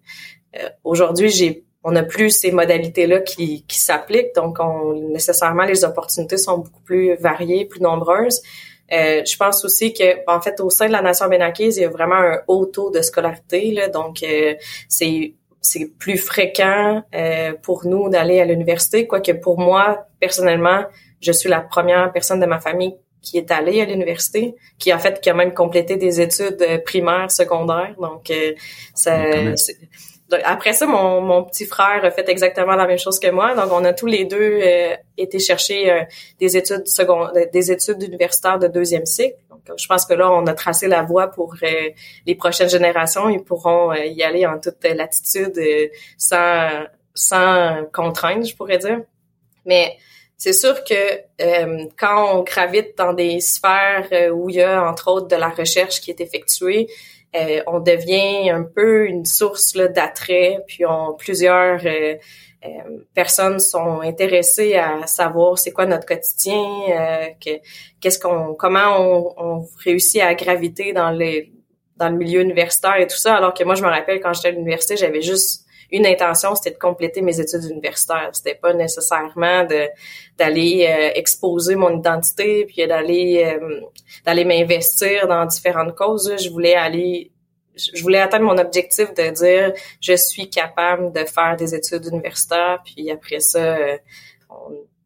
Euh, 0.56 0.70
aujourd'hui, 0.84 1.30
j'ai 1.30 1.66
on 1.88 1.92
n'a 1.92 2.04
plus 2.04 2.32
ces 2.32 2.52
modalités-là 2.52 3.22
qui, 3.22 3.64
qui 3.66 3.80
s'appliquent, 3.80 4.36
donc 4.36 4.58
on, 4.60 4.94
nécessairement 5.10 5.64
les 5.64 5.86
opportunités 5.86 6.38
sont 6.38 6.58
beaucoup 6.58 6.82
plus 6.82 7.16
variées, 7.16 7.64
plus 7.64 7.80
nombreuses. 7.80 8.42
Euh, 8.92 9.22
je 9.26 9.38
pense 9.38 9.64
aussi 9.64 9.94
que, 9.94 10.04
en 10.28 10.42
fait, 10.42 10.60
au 10.60 10.70
sein 10.70 10.88
de 10.88 10.92
la 10.92 11.02
nation 11.02 11.30
bénakise, 11.30 11.78
il 11.78 11.84
y 11.84 11.86
a 11.86 11.90
vraiment 11.90 12.16
un 12.16 12.40
haut 12.50 12.66
taux 12.66 12.92
de 12.92 13.02
scolarité. 13.02 13.72
Là, 13.72 13.88
donc, 13.88 14.22
euh, 14.22 14.56
c'est 14.90 15.34
c'est 15.62 15.86
plus 15.98 16.18
fréquent 16.18 17.04
euh, 17.16 17.54
pour 17.62 17.86
nous 17.86 18.10
d'aller 18.10 18.42
à 18.42 18.46
l'université, 18.46 19.08
quoique 19.08 19.32
pour 19.32 19.58
moi, 19.58 20.08
personnellement, 20.20 20.84
je 21.22 21.32
suis 21.32 21.50
la 21.50 21.62
première 21.62 22.12
personne 22.12 22.42
de 22.42 22.46
ma 22.46 22.60
famille 22.60 22.96
qui 23.22 23.38
est 23.38 23.52
allée 23.52 23.82
à 23.82 23.86
l'université, 23.86 24.56
qui 24.80 24.94
en 24.94 25.00
fait 25.00 25.22
qui 25.22 25.30
a 25.30 25.34
même 25.34 25.54
complété 25.54 25.98
des 25.98 26.22
études 26.22 26.84
primaires, 26.86 27.32
secondaires. 27.32 27.96
Donc, 28.00 28.32
ça, 28.94 29.16
après 30.44 30.74
ça, 30.74 30.86
mon, 30.86 31.22
mon 31.22 31.44
petit 31.44 31.66
frère 31.66 32.04
a 32.04 32.12
fait 32.12 32.28
exactement 32.30 32.76
la 32.76 32.86
même 32.86 32.98
chose 32.98 33.20
que 33.20 33.30
moi. 33.30 33.56
Donc, 33.56 33.72
on 33.72 33.84
a 33.86 33.94
tous 33.94 34.08
les 34.08 34.26
deux 34.26 34.60
euh, 34.62 34.96
été 35.18 35.40
chercher 35.40 35.92
euh, 35.92 36.04
des 36.40 36.58
études 36.58 36.88
secondaires, 36.88 37.46
des 37.52 37.72
études 37.72 38.02
universitaires 38.04 38.60
de 38.60 38.68
deuxième 38.68 39.06
cycle. 39.06 39.38
Donc, 39.50 39.78
je 39.78 39.88
pense 39.88 40.06
que 40.06 40.14
là, 40.14 40.32
on 40.32 40.46
a 40.48 40.54
tracé 40.54 40.88
la 40.88 41.04
voie 41.04 41.28
pour 41.28 41.56
euh, 41.64 41.90
les 42.26 42.36
prochaines 42.36 42.70
générations. 42.70 43.30
Ils 43.30 43.44
pourront 43.44 43.94
y 43.94 44.22
aller 44.24 44.46
en 44.46 44.60
toute 44.60 44.84
latitude, 44.84 45.60
sans 46.18 46.86
sans 47.14 47.86
contrainte, 47.94 48.46
je 48.46 48.56
pourrais 48.56 48.78
dire. 48.78 49.02
Mais 49.66 49.98
c'est 50.38 50.54
sûr 50.54 50.84
que 50.84 51.22
quand 51.98 52.38
on 52.38 52.44
gravite 52.44 52.98
dans 52.98 53.14
des 53.14 53.40
sphères 53.40 54.08
où 54.34 54.50
il 54.50 54.58
y 54.58 54.62
a 54.62 54.88
entre 54.88 55.10
autres 55.12 55.28
de 55.28 55.36
la 55.36 55.50
recherche 55.50 56.00
qui 56.00 56.12
est 56.12 56.22
effectuée, 56.22 56.88
euh, 57.36 57.62
on 57.68 57.80
devient 57.80 58.50
un 58.50 58.64
peu 58.64 59.06
une 59.06 59.26
source 59.26 59.74
d'attrait, 59.76 60.64
puis 60.68 60.86
on, 60.86 61.14
plusieurs 61.14 61.86
euh, 61.86 62.16
euh, 62.66 62.70
personnes 63.14 63.60
sont 63.60 64.02
intéressées 64.02 64.76
à 64.76 65.06
savoir 65.08 65.58
c'est 65.58 65.72
quoi 65.72 65.86
notre 65.86 66.06
quotidien, 66.06 66.64
qu'est-ce 67.40 68.20
qu'on, 68.20 68.56
comment 68.56 68.98
on, 69.00 69.34
on, 69.38 69.66
réussit 69.84 70.22
à 70.22 70.34
graviter 70.36 70.94
dans 70.94 71.12
les 71.12 71.52
dans 71.98 72.10
le 72.10 72.16
milieu 72.16 72.42
universitaire 72.42 72.98
et 72.98 73.08
tout 73.08 73.18
ça. 73.18 73.36
Alors 73.36 73.54
que 73.56 73.64
moi, 73.64 73.74
je 73.74 73.82
me 73.82 73.90
rappelle 73.90 74.20
quand 74.20 74.32
j'étais 74.32 74.50
à 74.50 74.52
l'université, 74.52 74.98
j'avais 74.98 75.22
juste 75.22 75.66
une 75.92 76.06
intention, 76.06 76.56
c'était 76.56 76.72
de 76.72 76.80
compléter 76.80 77.22
mes 77.22 77.40
études 77.40 77.64
universitaires. 77.64 78.30
C'était 78.34 78.56
pas 78.56 78.74
nécessairement 78.74 79.64
de 79.64 79.88
d'aller 80.38 80.86
euh, 80.88 81.12
exposer 81.16 81.76
mon 81.76 81.98
identité 81.98 82.66
puis 82.66 82.86
d'aller 82.86 83.44
euh, 83.46 83.82
d'aller 84.26 84.46
m'investir 84.46 85.28
dans 85.28 85.46
différentes 85.46 85.96
causes. 85.96 86.36
Je 86.38 86.50
voulais 86.50 86.76
aller 86.76 87.32
je 87.76 88.02
voulais 88.02 88.20
atteindre 88.20 88.46
mon 88.46 88.58
objectif 88.58 89.14
de 89.14 89.30
dire 89.30 89.74
je 90.02 90.14
suis 90.14 90.50
capable 90.50 91.14
de 91.14 91.24
faire 91.26 91.56
des 91.56 91.76
études 91.76 92.06
universitaires 92.06 92.82
puis 92.84 93.10
après 93.12 93.40
ça 93.40 93.60
euh, 93.60 93.98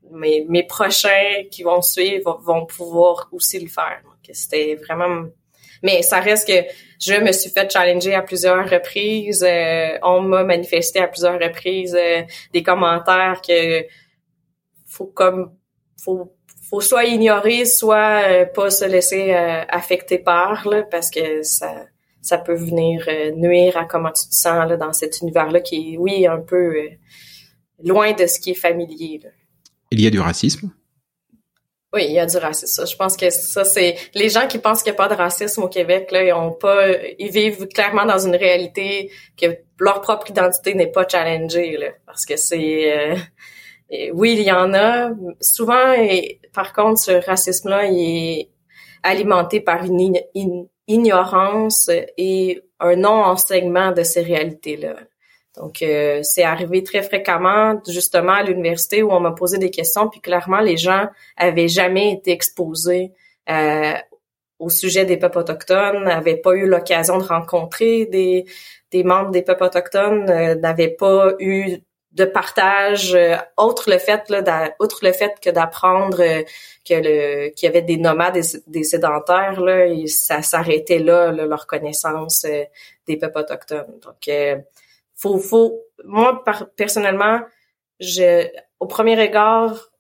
mes, 0.10 0.46
mes 0.48 0.64
prochains 0.64 1.44
qui 1.52 1.64
vont 1.64 1.82
suivre 1.82 2.40
vont, 2.44 2.66
pouvoir 2.66 3.30
aussi 3.32 3.60
le 3.60 3.68
faire. 3.68 4.02
C'était 4.32 4.76
vraiment 4.76 5.26
mais 5.84 6.02
ça 6.02 6.20
reste 6.20 6.48
que 6.48 6.64
je 7.02 7.16
me 7.16 7.32
suis 7.32 7.50
fait 7.50 7.72
challenger 7.72 8.14
à 8.14 8.22
plusieurs 8.22 8.70
reprises. 8.70 9.44
Euh, 9.44 9.98
on 10.04 10.22
m'a 10.22 10.44
manifesté 10.44 11.00
à 11.00 11.08
plusieurs 11.08 11.40
reprises 11.40 11.98
euh, 12.00 12.22
des 12.54 12.62
commentaires 12.62 13.42
que 13.46 13.86
faut 14.86 15.08
comme 15.08 15.52
faut 15.98 16.36
faut 16.70 16.82
soit 16.82 17.06
ignorer, 17.06 17.66
soit 17.66 18.22
euh, 18.30 18.46
pas 18.46 18.70
se 18.70 18.86
laisser 18.86 19.34
affecter 19.34 20.20
par 20.20 20.68
là, 20.70 20.84
parce 20.84 21.10
que 21.10 21.44
ça 21.44 21.86
ça 22.22 22.38
peut 22.38 22.54
venir 22.54 23.08
nuire 23.36 23.76
à 23.78 23.86
comment 23.86 24.12
tu 24.12 24.28
te 24.30 24.36
sens 24.36 24.70
là, 24.70 24.78
dans 24.78 24.94
cet 24.94 25.22
univers-là 25.22 25.60
qui 25.60 25.94
est, 25.94 25.98
oui, 25.98 26.28
un 26.28 26.40
peu 26.40 26.72
loin 27.84 28.14
de 28.14 28.28
ce 28.28 28.40
qui 28.40 28.52
est 28.52 28.54
familier. 28.54 29.20
Là. 29.24 29.32
Il 29.90 30.02
y 30.02 30.06
a 30.06 30.12
du 30.12 30.20
racisme? 30.20 30.72
Oui, 31.94 32.06
il 32.08 32.14
y 32.14 32.20
a 32.20 32.26
du 32.26 32.38
racisme. 32.38 32.88
Je 32.88 32.96
pense 32.96 33.18
que 33.18 33.30
ça, 33.30 33.66
c'est 33.66 33.96
les 34.14 34.30
gens 34.30 34.48
qui 34.48 34.60
pensent 34.60 34.82
qu'il 34.82 34.94
n'y 34.94 34.98
a 34.98 35.08
pas 35.08 35.14
de 35.14 35.20
racisme 35.20 35.64
au 35.64 35.68
Québec, 35.68 36.10
là, 36.12 36.24
ils 36.24 36.32
ont 36.32 36.54
pas, 36.54 36.88
ils 37.20 37.32
vivent 37.32 37.68
clairement 37.68 38.06
dans 38.06 38.20
une 38.26 38.36
réalité 38.36 39.12
que 39.40 39.48
leur 39.78 40.00
propre 40.00 40.30
identité 40.30 40.74
n'est 40.74 40.92
pas 40.92 41.06
challengée, 41.08 41.76
là, 41.78 41.90
parce 42.06 42.26
que 42.26 42.38
c'est, 42.38 42.98
euh, 42.98 43.16
oui, 44.14 44.36
il 44.38 44.44
y 44.44 44.52
en 44.52 44.74
a. 44.74 45.12
Souvent, 45.42 45.96
par 46.54 46.72
contre, 46.72 47.00
ce 47.00 47.26
racisme-là, 47.26 47.86
il 47.86 48.40
est 48.40 48.50
alimenté 49.04 49.60
par 49.60 49.84
une 49.84 50.18
ignorance 50.88 51.90
et 52.18 52.62
un 52.80 52.96
non-enseignement 52.96 53.92
de 53.92 54.04
ces 54.04 54.22
réalités-là. 54.22 54.96
Donc, 55.58 55.82
euh, 55.82 56.22
c'est 56.24 56.44
arrivé 56.44 56.84
très 56.84 57.04
fréquemment, 57.04 57.82
justement, 57.88 58.34
à 58.34 58.44
l'université 58.44 59.04
où 59.04 59.12
on 59.12 59.20
m'a 59.20 59.32
posé 59.32 59.58
des 59.58 59.70
questions, 59.70 60.08
puis 60.08 60.22
clairement, 60.22 60.62
les 60.62 60.78
gens 60.78 61.08
avaient 61.36 61.68
jamais 61.68 62.14
été 62.14 62.32
exposés 62.32 63.12
euh, 63.50 63.94
au 64.60 64.70
sujet 64.70 65.04
des 65.06 65.18
peuples 65.18 65.40
autochtones, 65.40 66.06
n'avaient 66.06 66.38
pas 66.38 66.54
eu 66.54 66.68
l'occasion 66.68 67.18
de 67.18 67.24
rencontrer 67.24 68.06
des, 68.06 68.46
des 68.92 69.04
membres 69.04 69.32
des 69.32 69.42
peuples 69.42 69.64
autochtones, 69.64 70.30
euh, 70.30 70.56
n'avaient 70.56 70.96
pas 70.96 71.34
eu 71.40 71.80
de 72.14 72.26
partage 72.26 73.18
autre 73.56 73.90
le 73.90 73.98
fait 73.98 74.30
là 74.30 74.74
outre 74.82 75.00
le 75.02 75.14
fait 75.14 75.34
que 75.42 75.50
d'apprendre 75.50 76.18
que 76.18 76.94
le 76.94 77.50
qu'il 77.52 77.68
y 77.68 77.70
avait 77.70 77.82
des 77.82 77.96
nomades 77.96 78.34
des, 78.34 78.42
des 78.68 78.84
sédentaires 78.84 79.62
là 79.62 79.86
et 79.88 80.08
ça 80.08 80.42
s'arrêtait 80.42 81.00
là, 81.00 81.32
leur 81.32 81.68
connaissance 81.68 82.46
des 83.08 83.16
peuples 83.16 83.40
autochtones. 83.40 83.98
Donc 84.04 84.28
faut, 85.22 85.38
faut, 85.38 85.86
moi, 86.04 86.44
personnellement, 86.76 87.42
je, 88.00 88.48
au 88.80 88.88
premier 88.88 89.16
regard, 89.16 89.92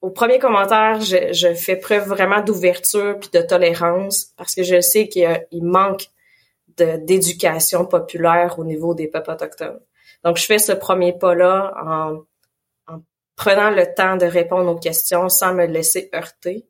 au 0.00 0.10
premier 0.10 0.38
commentaire, 0.38 1.00
je, 1.00 1.54
fais 1.54 1.76
preuve 1.76 2.08
vraiment 2.08 2.40
d'ouverture 2.40 3.18
puis 3.20 3.30
de 3.32 3.40
tolérance 3.40 4.32
parce 4.36 4.54
que 4.54 4.62
je 4.62 4.80
sais 4.80 5.08
qu'il 5.08 5.64
manque 5.64 6.08
d'éducation 6.76 7.86
populaire 7.86 8.58
au 8.58 8.64
niveau 8.64 8.94
des 8.94 9.08
peuples 9.08 9.30
autochtones. 9.30 9.80
Donc, 10.24 10.36
je 10.36 10.44
fais 10.44 10.58
ce 10.58 10.72
premier 10.72 11.12
pas-là 11.12 11.72
en 11.84 12.24
prenant 13.36 13.70
le 13.70 13.92
temps 13.94 14.16
de 14.16 14.26
répondre 14.26 14.70
aux 14.70 14.78
questions 14.78 15.28
sans 15.28 15.54
me 15.54 15.66
laisser 15.66 16.10
heurter. 16.14 16.66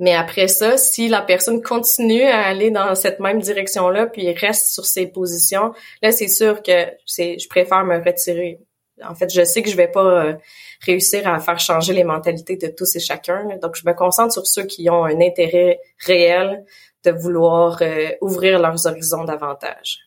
Mais 0.00 0.14
après 0.14 0.48
ça, 0.48 0.76
si 0.76 1.08
la 1.08 1.22
personne 1.22 1.62
continue 1.62 2.24
à 2.24 2.42
aller 2.42 2.70
dans 2.70 2.94
cette 2.94 3.20
même 3.20 3.40
direction-là, 3.40 4.06
puis 4.06 4.32
reste 4.32 4.72
sur 4.72 4.84
ses 4.84 5.06
positions, 5.06 5.72
là, 6.02 6.10
c'est 6.10 6.28
sûr 6.28 6.62
que 6.62 6.86
c'est, 7.06 7.38
je 7.38 7.48
préfère 7.48 7.84
me 7.84 7.98
retirer. 7.98 8.58
En 9.04 9.14
fait, 9.14 9.32
je 9.32 9.44
sais 9.44 9.62
que 9.62 9.70
je 9.70 9.76
vais 9.76 9.88
pas 9.90 10.26
euh, 10.26 10.34
réussir 10.80 11.28
à 11.28 11.38
faire 11.40 11.58
changer 11.58 11.92
les 11.92 12.04
mentalités 12.04 12.56
de 12.56 12.68
tous 12.68 12.96
et 12.96 13.00
chacun. 13.00 13.44
Donc, 13.60 13.76
je 13.76 13.86
me 13.86 13.92
concentre 13.92 14.32
sur 14.32 14.46
ceux 14.46 14.64
qui 14.64 14.88
ont 14.90 15.04
un 15.04 15.20
intérêt 15.20 15.80
réel 15.98 16.64
de 17.04 17.10
vouloir 17.10 17.78
euh, 17.82 18.10
ouvrir 18.20 18.58
leurs 18.58 18.86
horizons 18.86 19.24
davantage. 19.24 19.98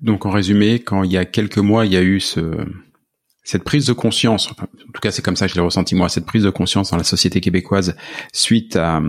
Donc, 0.00 0.26
en 0.26 0.30
résumé, 0.30 0.80
quand 0.80 1.02
il 1.04 1.12
y 1.12 1.18
a 1.18 1.24
quelques 1.24 1.58
mois, 1.58 1.86
il 1.86 1.92
y 1.92 1.96
a 1.96 2.02
eu 2.02 2.20
ce, 2.20 2.40
cette 3.44 3.62
prise 3.62 3.86
de 3.86 3.92
conscience, 3.92 4.50
en 4.50 4.54
tout 4.54 5.00
cas 5.02 5.10
c'est 5.10 5.22
comme 5.22 5.36
ça 5.36 5.46
que 5.46 5.52
je 5.52 5.56
l'ai 5.56 5.64
ressenti 5.64 5.94
moi, 5.94 6.08
cette 6.08 6.24
prise 6.24 6.42
de 6.42 6.50
conscience 6.50 6.90
dans 6.90 6.96
la 6.96 7.04
société 7.04 7.40
québécoise 7.40 7.94
suite 8.32 8.76
à, 8.76 9.02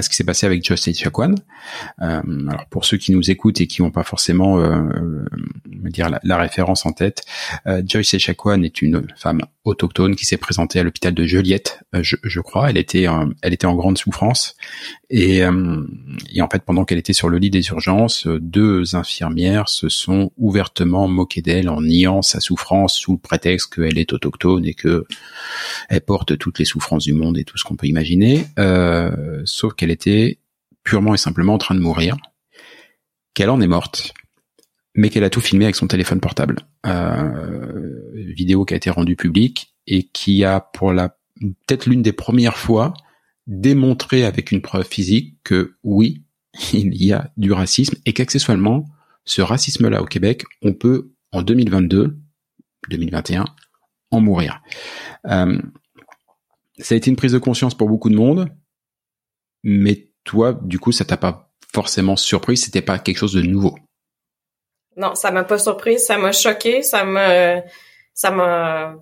ce 0.00 0.08
qui 0.08 0.16
s'est 0.16 0.24
passé 0.24 0.46
avec 0.46 0.64
Joyce 0.64 0.88
Echaquan. 0.88 1.34
Euh, 2.00 2.22
alors 2.48 2.66
pour 2.70 2.86
ceux 2.86 2.96
qui 2.96 3.12
nous 3.12 3.30
écoutent 3.30 3.60
et 3.60 3.66
qui 3.66 3.82
n'ont 3.82 3.90
pas 3.90 4.02
forcément 4.02 4.58
euh, 4.58 4.80
euh 4.96 5.24
dire 5.66 6.08
la, 6.08 6.18
la, 6.24 6.38
référence 6.38 6.86
en 6.86 6.92
tête, 6.92 7.24
euh, 7.66 7.82
Joyce 7.86 8.14
Echaquan 8.14 8.62
est 8.62 8.80
une 8.80 9.06
femme 9.16 9.42
autochtone 9.64 10.16
qui 10.16 10.24
s'est 10.24 10.38
présentée 10.38 10.80
à 10.80 10.82
l'hôpital 10.82 11.12
de 11.12 11.24
Joliette, 11.26 11.82
euh, 11.94 12.02
je, 12.02 12.16
je, 12.22 12.40
crois. 12.40 12.70
Elle 12.70 12.78
était, 12.78 13.06
elle 13.42 13.52
était 13.52 13.66
en 13.66 13.74
grande 13.74 13.98
souffrance 13.98 14.56
et, 15.16 15.42
et 16.32 16.42
en 16.42 16.48
fait 16.48 16.64
pendant 16.64 16.84
qu'elle 16.84 16.98
était 16.98 17.12
sur 17.12 17.28
le 17.28 17.38
lit 17.38 17.50
des 17.50 17.68
urgences, 17.68 18.26
deux 18.26 18.96
infirmières 18.96 19.68
se 19.68 19.88
sont 19.88 20.32
ouvertement 20.36 21.06
moquées 21.06 21.40
d'elle 21.40 21.68
en 21.68 21.82
niant 21.82 22.20
sa 22.22 22.40
souffrance 22.40 22.94
sous 22.94 23.12
le 23.12 23.18
prétexte 23.18 23.72
qu'elle 23.74 23.96
est 23.96 24.12
autochtone 24.12 24.64
et 24.64 24.74
que 24.74 25.04
elle 25.88 26.00
porte 26.00 26.36
toutes 26.36 26.58
les 26.58 26.64
souffrances 26.64 27.04
du 27.04 27.12
monde 27.12 27.38
et 27.38 27.44
tout 27.44 27.56
ce 27.56 27.62
qu'on 27.62 27.76
peut 27.76 27.86
imaginer, 27.86 28.46
euh, 28.58 29.42
sauf 29.44 29.74
qu'elle 29.74 29.92
était 29.92 30.38
purement 30.82 31.14
et 31.14 31.18
simplement 31.18 31.54
en 31.54 31.58
train 31.58 31.76
de 31.76 31.80
mourir, 31.80 32.16
qu'elle 33.34 33.50
en 33.50 33.60
est 33.60 33.68
morte, 33.68 34.14
mais 34.96 35.10
qu'elle 35.10 35.24
a 35.24 35.30
tout 35.30 35.40
filmé 35.40 35.64
avec 35.64 35.76
son 35.76 35.86
téléphone 35.86 36.18
portable. 36.18 36.58
Euh, 36.86 38.00
vidéo 38.14 38.64
qui 38.64 38.74
a 38.74 38.76
été 38.76 38.90
rendue 38.90 39.16
publique 39.16 39.74
et 39.86 40.02
qui 40.02 40.44
a 40.44 40.58
pour 40.58 40.92
la 40.92 41.16
peut-être 41.40 41.86
l'une 41.86 42.02
des 42.02 42.12
premières 42.12 42.56
fois 42.56 42.94
démontré 43.46 44.24
avec 44.24 44.52
une 44.52 44.62
preuve 44.62 44.86
physique 44.86 45.36
que 45.44 45.76
oui, 45.82 46.22
il 46.72 46.94
y 47.02 47.12
a 47.12 47.30
du 47.36 47.52
racisme 47.52 47.96
et 48.06 48.12
qu'accessoirement, 48.12 48.84
ce 49.24 49.42
racisme-là 49.42 50.02
au 50.02 50.06
Québec, 50.06 50.44
on 50.62 50.72
peut 50.72 51.10
en 51.32 51.42
2022, 51.42 52.16
2021, 52.88 53.44
en 54.10 54.20
mourir. 54.20 54.62
Euh, 55.26 55.58
ça 56.78 56.94
a 56.94 56.98
été 56.98 57.10
une 57.10 57.16
prise 57.16 57.32
de 57.32 57.38
conscience 57.38 57.74
pour 57.74 57.88
beaucoup 57.88 58.10
de 58.10 58.16
monde, 58.16 58.48
mais 59.62 60.10
toi, 60.24 60.58
du 60.62 60.78
coup, 60.78 60.92
ça 60.92 61.04
t'a 61.04 61.16
pas 61.16 61.52
forcément 61.72 62.16
surpris, 62.16 62.56
c'était 62.56 62.82
pas 62.82 62.98
quelque 62.98 63.18
chose 63.18 63.32
de 63.32 63.42
nouveau? 63.42 63.76
Non, 64.96 65.14
ça 65.14 65.32
m'a 65.32 65.42
pas 65.42 65.58
surpris, 65.58 65.98
ça 65.98 66.18
m'a 66.18 66.30
choqué, 66.30 66.82
ça 66.82 67.04
m'a, 67.04 67.62
ça 68.12 68.30
m'a, 68.30 68.96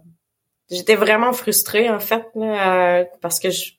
j'étais 0.71 0.95
vraiment 0.95 1.35
frustrée 1.35 1.91
en 1.91 2.01
fait 2.01 2.25
euh, 2.37 3.05
parce 3.21 3.39
que 3.41 3.51
je, 3.51 3.73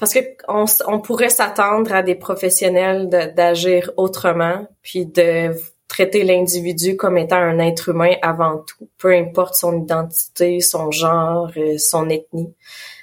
parce 0.00 0.14
que 0.14 0.20
on, 0.48 0.64
on 0.88 1.00
pourrait 1.00 1.28
s'attendre 1.28 1.92
à 1.92 2.02
des 2.02 2.16
professionnels 2.16 3.08
d'agir 3.08 3.92
autrement, 3.96 4.66
puis 4.82 5.06
de 5.06 5.54
traiter 5.86 6.24
l'individu 6.24 6.96
comme 6.96 7.18
étant 7.18 7.36
un 7.36 7.58
être 7.58 7.90
humain 7.90 8.14
avant 8.22 8.58
tout, 8.58 8.88
peu 8.98 9.12
importe 9.12 9.54
son 9.54 9.82
identité, 9.82 10.60
son 10.60 10.90
genre, 10.90 11.50
euh, 11.56 11.78
son 11.78 12.08
ethnie. 12.08 12.54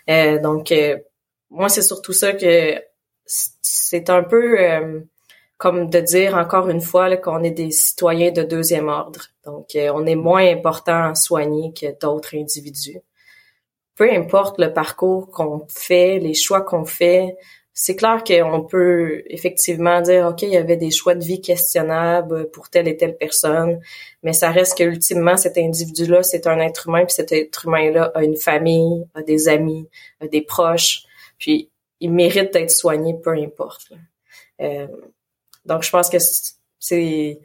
Euh, 0.10 0.39
donc, 0.39 0.71
euh, 0.71 0.97
moi, 1.49 1.69
c'est 1.69 1.81
surtout 1.81 2.13
ça 2.13 2.33
que 2.33 2.81
c'est 3.25 4.10
un 4.10 4.23
peu 4.23 4.57
comme 5.57 5.89
de 5.89 5.99
dire 5.99 6.36
encore 6.36 6.69
une 6.69 6.81
fois 6.81 7.15
qu'on 7.17 7.43
est 7.43 7.51
des 7.51 7.71
citoyens 7.71 8.31
de 8.31 8.43
deuxième 8.43 8.89
ordre. 8.89 9.27
Donc, 9.45 9.75
euh, 9.75 9.91
on 9.93 10.05
est 10.05 10.15
moins 10.15 10.45
important 10.47 11.10
à 11.10 11.15
soigner 11.15 11.73
que 11.73 11.97
d'autres 11.99 12.36
individus. 12.36 12.99
Peu 13.97 14.12
importe 14.12 14.60
le 14.60 14.71
parcours 14.71 15.29
qu'on 15.31 15.65
fait, 15.67 16.19
les 16.19 16.33
choix 16.33 16.62
qu'on 16.62 16.86
fait, 16.86 17.36
c'est 17.79 17.95
clair 17.95 18.23
qu'on 18.23 18.63
peut 18.63 19.21
effectivement 19.27 20.01
dire, 20.01 20.25
OK, 20.25 20.41
il 20.41 20.49
y 20.49 20.57
avait 20.57 20.77
des 20.77 20.89
choix 20.89 21.13
de 21.13 21.23
vie 21.23 21.41
questionnables 21.41 22.49
pour 22.49 22.69
telle 22.69 22.88
et 22.88 22.97
telle 22.97 23.15
personne, 23.15 23.79
mais 24.23 24.33
ça 24.33 24.49
reste 24.49 24.77
que 24.79 24.83
ultimement, 24.83 25.38
cet 25.38 25.60
individu-là, 25.60 26.23
c'est 26.23 26.47
un 26.47 26.60
être 26.60 26.88
humain, 26.88 27.05
puis 27.05 27.13
cet 27.13 27.31
être 27.31 27.67
humain-là 27.67 28.12
a 28.15 28.23
une 28.23 28.36
famille, 28.36 29.05
a 29.13 29.21
des 29.21 29.47
amis, 29.47 29.88
a 30.21 30.27
des 30.27 30.41
proches, 30.41 31.03
puis 31.38 31.69
il 31.99 32.12
mérite 32.12 32.51
d'être 32.51 32.71
soigné, 32.71 33.13
peu 33.13 33.33
importe. 33.33 33.91
Euh, 34.60 34.88
donc, 35.65 35.83
je 35.83 35.91
pense 35.91 36.10
que 36.10 36.17
c'est... 36.79 37.39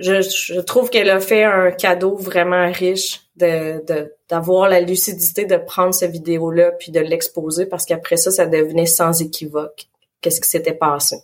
Je, 0.00 0.20
je 0.20 0.60
trouve 0.60 0.90
qu'elle 0.90 1.10
a 1.10 1.20
fait 1.20 1.44
un 1.44 1.70
cadeau 1.70 2.16
vraiment 2.16 2.70
riche 2.70 3.22
de 3.36 3.82
d'avoir 4.28 4.68
la 4.68 4.80
lucidité 4.80 5.44
de 5.44 5.56
prendre 5.56 5.94
cette 5.94 6.10
vidéo-là 6.10 6.72
puis 6.72 6.90
de 6.90 7.00
l'exposer 7.00 7.66
parce 7.66 7.84
qu'après 7.84 8.16
ça, 8.16 8.30
ça 8.30 8.46
devenait 8.46 8.86
sans 8.86 9.20
équivoque. 9.22 9.86
Qu'est-ce 10.20 10.40
qui 10.40 10.48
s'était 10.48 10.74
passé? 10.74 11.16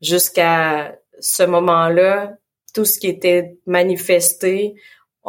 Jusqu'à 0.00 0.98
ce 1.20 1.42
moment-là, 1.44 2.36
tout 2.74 2.84
ce 2.84 2.98
qui 2.98 3.08
était 3.08 3.56
manifesté 3.66 4.74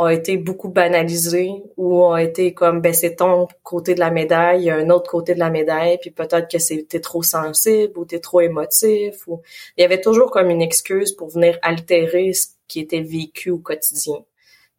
a 0.06 0.14
été 0.14 0.38
beaucoup 0.38 0.70
banalisé 0.70 1.52
ou 1.78 2.06
a 2.06 2.24
été 2.24 2.54
comme 2.54 2.82
ben 2.82 2.94
c'est 2.94 3.18
ton 3.18 3.48
côté 3.64 3.96
de 3.96 4.00
la 4.00 4.12
médaille, 4.12 4.62
il 4.62 4.66
y 4.66 4.70
a 4.70 4.76
un 4.76 4.90
autre 4.90 5.10
côté 5.10 5.34
de 5.34 5.40
la 5.40 5.50
médaille, 5.50 5.98
puis 6.00 6.12
peut-être 6.12 6.50
que 6.50 6.60
c'était 6.60 7.02
trop 7.02 7.24
sensible 7.24 7.98
ou 7.98 8.06
t'es 8.06 8.20
trop 8.20 8.42
émotif 8.42 9.28
ou 9.28 9.42
il 9.78 9.82
y 9.82 9.84
avait 9.86 10.02
toujours 10.02 10.32
comme 10.32 10.50
une 10.50 10.62
excuse 10.62 11.12
pour 11.12 11.30
venir 11.30 11.58
altérer 11.62 12.34
ce 12.34 12.48
qui 12.68 12.80
était 12.80 13.02
vécu 13.02 13.50
au 13.52 13.60
quotidien. 13.60 14.24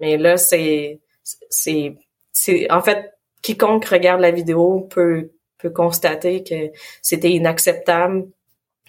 Mais 0.01 0.17
là 0.17 0.37
c'est 0.37 1.01
c'est, 1.49 1.97
c'est, 2.33 2.71
en 2.71 2.81
fait, 2.81 3.13
quiconque 3.43 3.85
regarde 3.87 4.21
la 4.21 4.31
vidéo 4.31 4.81
peut, 4.91 5.31
peut 5.59 5.71
constater 5.71 6.43
que 6.43 6.71
c'était 7.03 7.31
inacceptable 7.31 8.29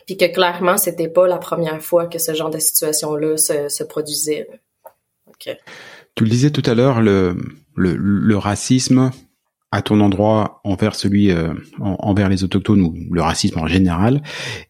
puis 0.06 0.18
que 0.18 0.26
clairement 0.26 0.78
c'était 0.78 1.08
pas 1.08 1.28
la 1.28 1.38
première 1.38 1.82
fois 1.82 2.08
que 2.08 2.20
ce 2.20 2.34
genre 2.34 2.50
de 2.50 2.60
situation-là 2.60 3.38
se, 3.38 3.70
se 3.70 3.84
produisait. 3.84 4.48
Tu 6.16 6.24
le 6.24 6.30
disais 6.30 6.52
tout 6.52 6.64
à 6.66 6.74
l'heure, 6.74 7.02
le, 7.02 7.38
le, 7.76 7.96
le, 7.96 8.38
racisme 8.38 9.12
à 9.72 9.82
ton 9.82 10.02
endroit 10.02 10.60
envers 10.64 10.96
celui 10.96 11.32
euh, 11.32 11.54
envers 11.80 12.28
les 12.28 12.44
autochtones 12.44 12.82
ou 12.82 12.94
le 13.12 13.22
racisme 13.22 13.60
en 13.60 13.68
général 13.68 14.22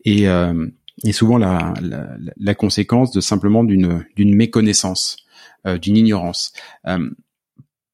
est, 0.05 0.27
euh, 0.27 0.67
est 1.03 1.11
souvent 1.11 1.37
la, 1.37 1.73
la, 1.81 2.07
la, 2.37 2.55
conséquence 2.55 3.11
de 3.11 3.21
simplement 3.21 3.63
d'une 3.63 4.05
d'une 4.15 4.35
méconnaissance, 4.35 5.17
euh, 5.65 5.79
d'une 5.79 5.97
ignorance. 5.97 6.53
Euh, 6.87 7.09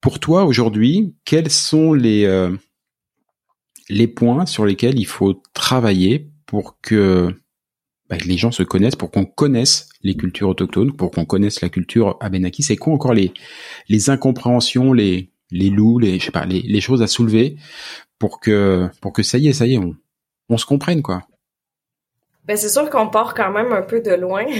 pour 0.01 0.19
toi 0.19 0.43
aujourd'hui, 0.43 1.15
quels 1.23 1.49
sont 1.49 1.93
les 1.93 2.25
euh, 2.25 2.53
les 3.89 4.07
points 4.07 4.45
sur 4.45 4.65
lesquels 4.65 4.99
il 4.99 5.07
faut 5.07 5.41
travailler 5.53 6.29
pour 6.45 6.79
que 6.81 7.33
bah, 8.09 8.17
les 8.25 8.37
gens 8.37 8.51
se 8.51 8.63
connaissent, 8.63 8.95
pour 8.95 9.11
qu'on 9.11 9.25
connaisse 9.25 9.89
les 10.07 10.15
cultures 10.15 10.49
autochtones, 10.49 10.93
pour 10.93 11.11
qu'on 11.11 11.25
connaisse 11.25 11.61
la 11.61 11.69
culture 11.69 12.17
abénaki 12.19 12.63
C'est 12.63 12.77
quoi 12.77 12.93
encore 12.93 13.13
les 13.13 13.33
les 13.89 14.09
incompréhensions, 14.09 14.93
les 14.93 15.29
les 15.51 15.69
loups, 15.69 15.99
les 15.99 16.19
je 16.19 16.25
sais 16.25 16.31
pas, 16.31 16.45
les, 16.45 16.61
les 16.61 16.81
choses 16.81 17.01
à 17.01 17.07
soulever 17.07 17.57
pour 18.19 18.39
que 18.39 18.89
pour 19.01 19.13
que 19.13 19.23
ça 19.23 19.37
y 19.37 19.47
est, 19.47 19.53
ça 19.53 19.67
y 19.67 19.75
est, 19.75 19.77
on 19.77 19.95
on 20.49 20.57
se 20.57 20.65
comprenne 20.65 21.01
quoi. 21.01 21.23
Ben 22.45 22.55
c'est 22.55 22.69
sûr 22.69 22.89
qu'on 22.89 23.09
part 23.09 23.33
quand 23.33 23.51
même 23.51 23.73
un 23.73 23.81
peu 23.81 24.01
de 24.01 24.11
loin. 24.11 24.45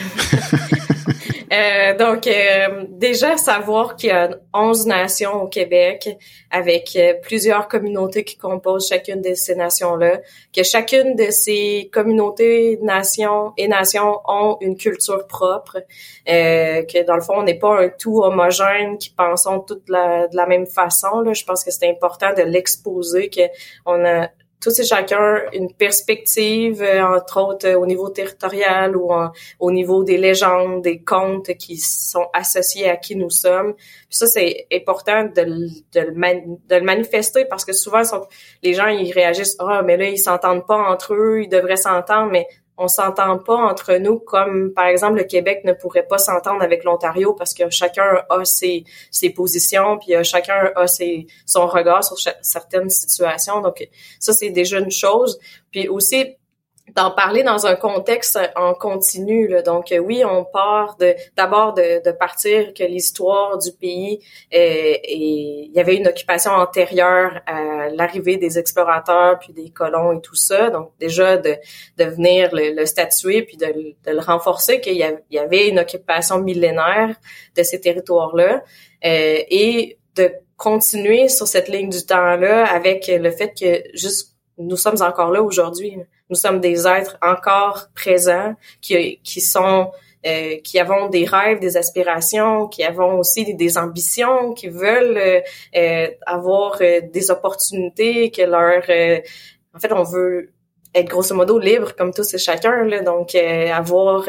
Euh, 1.54 1.96
donc, 1.98 2.28
euh, 2.28 2.86
déjà, 2.90 3.38
savoir 3.38 3.96
qu'il 3.96 4.10
y 4.10 4.12
a 4.12 4.38
11 4.54 4.86
nations 4.86 5.44
au 5.44 5.48
Québec 5.48 6.18
avec 6.52 6.96
euh, 6.96 7.14
plusieurs 7.22 7.68
communautés 7.68 8.24
qui 8.24 8.38
composent 8.38 8.90
chacune 8.90 9.22
de 9.22 9.34
ces 9.34 9.56
nations-là, 9.56 10.20
que 10.54 10.64
chacune 10.64 11.16
de 11.16 11.32
ces 11.32 11.90
communautés, 11.94 12.80
nations 12.82 13.54
et 13.58 13.68
nations 13.68 14.20
ont 14.28 14.58
une 14.60 14.76
culture 14.76 15.26
propre, 15.28 15.78
que 16.26 17.06
dans 17.06 17.16
le 17.16 17.22
fond, 17.22 17.36
on 17.38 17.44
n'est 17.44 17.60
pas 17.60 17.82
un 17.82 17.90
tout 17.90 18.22
homogène 18.22 18.98
qui 18.98 19.10
pensons 19.10 19.60
toutes 19.60 19.88
de 19.88 20.36
la 20.36 20.46
même 20.46 20.68
façon. 20.68 21.22
Là. 21.22 21.34
Je 21.34 21.46
pense 21.46 21.64
que 21.64 21.72
c'est 21.72 21.90
important 21.90 22.34
de 22.34 22.42
l'exposer, 22.42 23.30
qu'on 23.86 24.06
a 24.06 24.28
tous 24.60 24.80
et 24.80 24.84
chacun 24.86 25.41
une 25.54 25.72
perspective, 25.74 26.82
euh, 26.82 27.04
entre 27.04 27.41
autres 27.41 27.67
euh, 27.67 27.80
au 27.80 27.86
niveau 27.86 28.10
territorial 28.10 28.98
ou 28.98 29.12
au 29.60 29.72
niveau 29.72 30.04
des 30.04 30.17
légendes, 30.17 30.82
des 30.82 31.02
contes 31.04 31.54
qui 31.58 31.78
sont 31.78 32.28
associés 32.34 32.89
à 32.89 32.98
qui 32.98 33.15
nous 33.15 33.30
sommes. 33.30 33.76
Ça, 34.10 34.26
c'est 34.28 34.67
important 34.74 35.24
de, 35.26 35.43
de, 35.93 36.02
le 36.02 36.12
de, 36.70 36.76
le 36.76 36.82
manifester 36.82 37.46
parce 37.46 37.65
que 37.65 37.74
souvent, 37.74 38.02
les 38.63 38.74
gens, 38.74 38.88
ils 38.88 39.12
réagissent 39.12 39.58
«Ah, 39.60 39.82
mais 39.86 39.98
là, 39.98 40.10
ils 40.10 40.17
s'entendent 40.17 40.65
pas 40.65 40.78
entre 40.78 41.13
eux, 41.13 41.41
ils 41.43 41.50
devraient 41.50 41.78
s'entendre.» 41.78 42.32
Mais 42.32 42.48
on 42.78 42.88
s'entend 42.88 43.38
pas 43.40 43.56
entre 43.56 43.96
nous 43.96 44.20
comme 44.20 44.72
par 44.74 44.86
exemple 44.86 45.18
le 45.18 45.24
Québec 45.24 45.62
ne 45.63 45.74
pourrait 45.74 46.06
pas 46.08 46.18
s'entendre 46.18 46.62
avec 46.62 46.84
l'Ontario 46.84 47.34
parce 47.34 47.54
que 47.54 47.70
chacun 47.70 48.24
a 48.30 48.46
ses, 48.46 48.84
ses 49.12 49.30
positions 49.30 49.98
puis 49.98 50.13
chacun 50.24 50.72
a 50.76 50.88
ses, 50.88 51.28
son 51.46 51.68
regard 51.68 52.04
sur 52.04 52.18
certaines 52.42 52.90
situations. 52.90 53.62
Donc 53.62 53.88
ça 54.20 54.34
c'est 54.34 54.50
déjà 54.50 54.80
une 54.80 54.92
chose. 54.92 55.40
Puis 55.72 55.88
aussi 55.88 56.38
d'en 56.95 57.12
parler 57.12 57.43
dans 57.43 57.65
un 57.65 57.76
contexte 57.76 58.39
en 58.56 58.73
continu. 58.73 59.47
Là. 59.47 59.62
Donc 59.62 59.93
oui, 60.02 60.23
on 60.23 60.45
part 60.45 60.97
d'abord 61.36 61.73
de, 61.73 62.04
de, 62.04 62.12
partir 62.12 62.73
que 62.73 62.84
l'histoire 62.84 63.58
du 63.58 63.71
pays 63.71 64.19
et 64.52 65.67
il 65.67 65.71
y 65.73 65.80
avait 65.80 65.95
une 65.95 66.08
occupation 66.08 66.52
antérieure 66.52 67.41
à 67.45 67.89
l'arrivée 67.89 68.38
des 68.38 68.58
explorateurs 68.58 69.38
puis 69.39 69.54
des 69.54 69.69
colons 69.69 70.17
et 70.17 70.21
tout 70.21 70.36
ça. 70.36 70.69
Donc 70.69 70.91
déjà 71.00 71.38
de, 71.38 71.56
de 71.97 72.04
venir 72.06 72.50
le, 72.54 72.86
statuer 72.86 73.43
puis 73.43 73.58
de, 73.58 73.65
de 73.67 74.12
le 74.12 74.19
renforcer 74.19 74.80
qu'il 74.80 74.95
y, 74.95 75.38
avait 75.38 75.67
une 75.67 75.80
occupation 75.80 76.39
millénaire 76.39 77.15
de 77.56 77.63
ces 77.63 77.82
territoires-là 77.82 78.63
euh, 79.06 79.39
et 79.50 79.97
de 80.15 80.32
continuer 80.56 81.28
sur 81.28 81.47
cette 81.47 81.67
ligne 81.67 81.89
du 81.89 82.06
temps-là 82.06 82.65
avec 82.65 83.08
le 83.08 83.30
fait 83.30 83.54
que 83.60 83.84
juste 83.93 84.36
nous 84.58 84.78
sommes 84.78 85.02
encore 85.02 85.32
là 85.32 85.43
aujourd'hui. 85.43 85.97
Nous 86.30 86.36
sommes 86.36 86.60
des 86.60 86.88
êtres 86.88 87.18
encore 87.22 87.88
présents 87.94 88.56
qui, 88.82 89.20
qui 89.24 89.42
sont 89.42 89.92
euh, 90.28 90.58
qui 90.63 90.80
avons 90.80 91.10
des 91.10 91.26
rêves, 91.26 91.60
des 91.60 91.78
aspirations, 91.78 92.68
qui 92.68 92.84
avons 92.84 93.20
aussi 93.20 93.54
des, 93.54 93.78
ambitions, 93.78 94.54
qui 94.54 94.68
veulent 94.68 95.18
euh, 95.18 95.42
euh 95.76 96.08
avoir 96.26 96.80
euh, 96.82 97.02
des 97.13 97.30
opportunités, 97.30 98.32
que 98.32 98.42
leur 98.42 98.84
en 99.74 99.80
fait 99.80 99.94
on 99.94 100.04
veut 100.04 100.52
être 100.96 101.08
grosso 101.08 101.36
modo 101.36 101.60
libre 101.60 101.96
comme 101.96 102.12
tous 102.13 102.34
et 102.34 102.40
chacun 102.40 102.84
là, 102.86 103.02
donc 103.02 103.36
avoir 103.36 104.26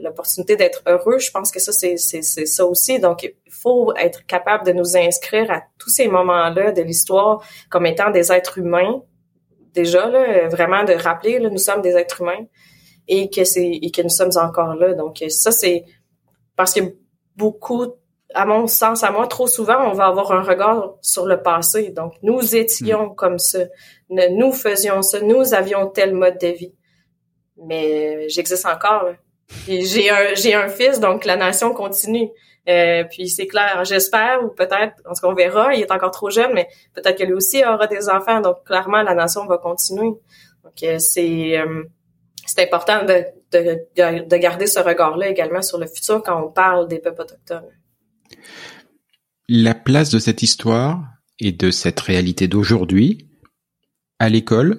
l'opportunité 0.00 0.56
d'être 0.56 0.82
heureux, 0.86 1.18
je 1.18 1.30
pense 1.30 1.52
que 1.52 1.60
ça 1.60 1.72
c'est 1.72 1.96
c'est 1.98 2.22
ça 2.22 2.64
aussi. 2.64 2.98
Donc 2.98 3.24
il 3.24 3.52
faut 3.52 3.94
être 3.96 4.24
capable 4.26 4.64
de 4.66 4.72
nous 4.72 4.96
inscrire 4.96 5.50
à 5.50 5.62
tous 5.78 5.90
ces 5.90 6.08
moments-là 6.08 6.72
de 6.72 6.82
l'histoire 6.82 7.44
comme 7.68 7.86
étant 7.86 8.10
des 8.10 8.32
êtres 8.32 8.58
humains 8.58 9.02
déjà 9.74 10.08
là, 10.08 10.48
vraiment 10.48 10.84
de 10.84 10.92
rappeler 10.92 11.38
là, 11.38 11.50
nous 11.50 11.58
sommes 11.58 11.82
des 11.82 11.96
êtres 11.96 12.22
humains 12.22 12.46
et 13.08 13.28
que 13.28 13.44
c'est 13.44 13.70
et 13.82 13.90
que 13.90 14.02
nous 14.02 14.08
sommes 14.08 14.30
encore 14.36 14.74
là. 14.76 14.94
Donc 14.94 15.22
ça 15.28 15.50
c'est 15.50 15.84
parce 16.56 16.72
que 16.72 16.80
beaucoup 17.36 17.94
à 18.34 18.46
mon 18.46 18.66
sens, 18.66 19.04
à 19.04 19.10
moi, 19.10 19.26
trop 19.28 19.46
souvent, 19.46 19.88
on 19.88 19.92
va 19.92 20.06
avoir 20.06 20.32
un 20.32 20.42
regard 20.42 20.94
sur 21.00 21.24
le 21.24 21.40
passé. 21.40 21.90
Donc, 21.90 22.14
nous 22.22 22.56
étions 22.56 23.10
hmm. 23.10 23.14
comme 23.14 23.38
ça. 23.38 23.60
Nous 24.10 24.52
faisions 24.52 25.02
ça. 25.02 25.20
Nous 25.20 25.54
avions 25.54 25.86
tel 25.88 26.14
mode 26.14 26.38
de 26.38 26.48
vie. 26.48 26.74
Mais 27.56 28.28
j'existe 28.28 28.66
encore. 28.66 29.04
J'ai 29.68 30.10
un, 30.10 30.34
j'ai 30.34 30.54
un 30.54 30.68
fils, 30.68 30.98
donc 30.98 31.24
la 31.24 31.36
nation 31.36 31.72
continue. 31.72 32.28
Euh, 32.68 33.04
puis 33.10 33.28
c'est 33.28 33.46
clair, 33.46 33.84
j'espère, 33.84 34.42
ou 34.42 34.48
peut-être, 34.48 34.94
en 35.08 35.14
ce 35.14 35.20
qu'on 35.20 35.34
verra, 35.34 35.74
il 35.74 35.82
est 35.82 35.92
encore 35.92 36.10
trop 36.10 36.30
jeune, 36.30 36.52
mais 36.54 36.68
peut-être 36.94 37.18
que 37.18 37.24
lui 37.24 37.34
aussi 37.34 37.62
aura 37.64 37.86
des 37.86 38.08
enfants, 38.08 38.40
donc 38.40 38.64
clairement, 38.64 39.02
la 39.02 39.14
nation 39.14 39.46
va 39.46 39.58
continuer. 39.58 40.12
Donc 40.62 40.82
euh, 40.82 40.98
c'est 40.98 41.58
euh, 41.58 41.84
c'est 42.46 42.62
important 42.62 43.04
de, 43.04 43.24
de, 43.52 44.28
de 44.28 44.36
garder 44.36 44.66
ce 44.66 44.80
regard-là 44.80 45.28
également 45.28 45.62
sur 45.62 45.78
le 45.78 45.86
futur 45.86 46.22
quand 46.22 46.42
on 46.42 46.50
parle 46.50 46.88
des 46.88 46.98
peuples 46.98 47.22
autochtones. 47.22 47.68
La 49.48 49.74
place 49.74 50.10
de 50.10 50.18
cette 50.18 50.42
histoire 50.42 51.02
et 51.40 51.52
de 51.52 51.70
cette 51.70 52.00
réalité 52.00 52.48
d'aujourd'hui 52.48 53.30
à 54.18 54.28
l'école 54.28 54.78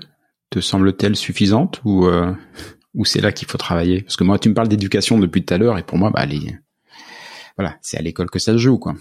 te 0.49 0.59
semble-t-elle 0.59 1.15
suffisante 1.15 1.81
ou 1.85 2.07
ou 2.95 3.03
c'est 3.03 3.21
là 3.21 3.31
qu'il 3.31 3.47
faut 3.47 3.57
travailler? 3.57 4.01
Parce 4.01 4.15
que 4.15 4.23
moi, 4.23 4.39
tu 4.39 4.49
me 4.49 4.53
parles 4.53 4.69
d'éducation 4.69 5.19
depuis 5.19 5.43
tout 5.43 5.53
à 5.53 5.57
l'heure 5.57 5.77
et 5.77 5.83
pour 5.83 5.97
moi, 5.97 6.11
bah, 6.11 6.25
les, 6.25 6.55
voilà, 7.57 7.75
c'est 7.81 7.97
à 7.97 8.01
l'école 8.01 8.29
que 8.29 8.39
ça 8.39 8.53
se 8.53 8.57
joue, 8.57 8.77
quoi. 8.77 8.95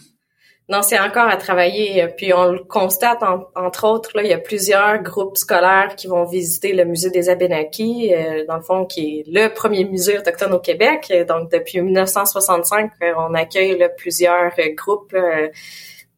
non, 0.68 0.82
c'est 0.82 0.98
encore 0.98 1.28
à 1.28 1.36
travailler. 1.36 2.09
Puis 2.16 2.32
on 2.32 2.52
le 2.52 2.64
constate, 2.64 3.22
entre 3.55 3.84
autres, 3.86 4.11
là, 4.14 4.22
il 4.22 4.28
y 4.28 4.32
a 4.32 4.38
plusieurs 4.38 5.02
groupes 5.02 5.36
scolaires 5.36 5.94
qui 5.96 6.07
vont 6.07 6.24
visiter 6.24 6.72
le 6.72 6.84
musée 6.84 7.11
des 7.11 7.28
Abénakis, 7.28 8.14
euh, 8.14 8.44
dans 8.46 8.57
le 8.57 8.62
fond, 8.62 8.86
qui 8.86 9.20
est 9.20 9.24
le 9.26 9.52
premier 9.52 9.84
musée 9.84 10.18
autochtone 10.18 10.52
au 10.52 10.61
Québec. 10.61 11.12
Donc, 11.28 11.50
depuis 11.50 11.80
1965, 11.80 12.92
euh, 13.02 13.12
on 13.18 13.34
accueille 13.34 13.86
plusieurs 13.96 14.52
groupes 14.76 15.14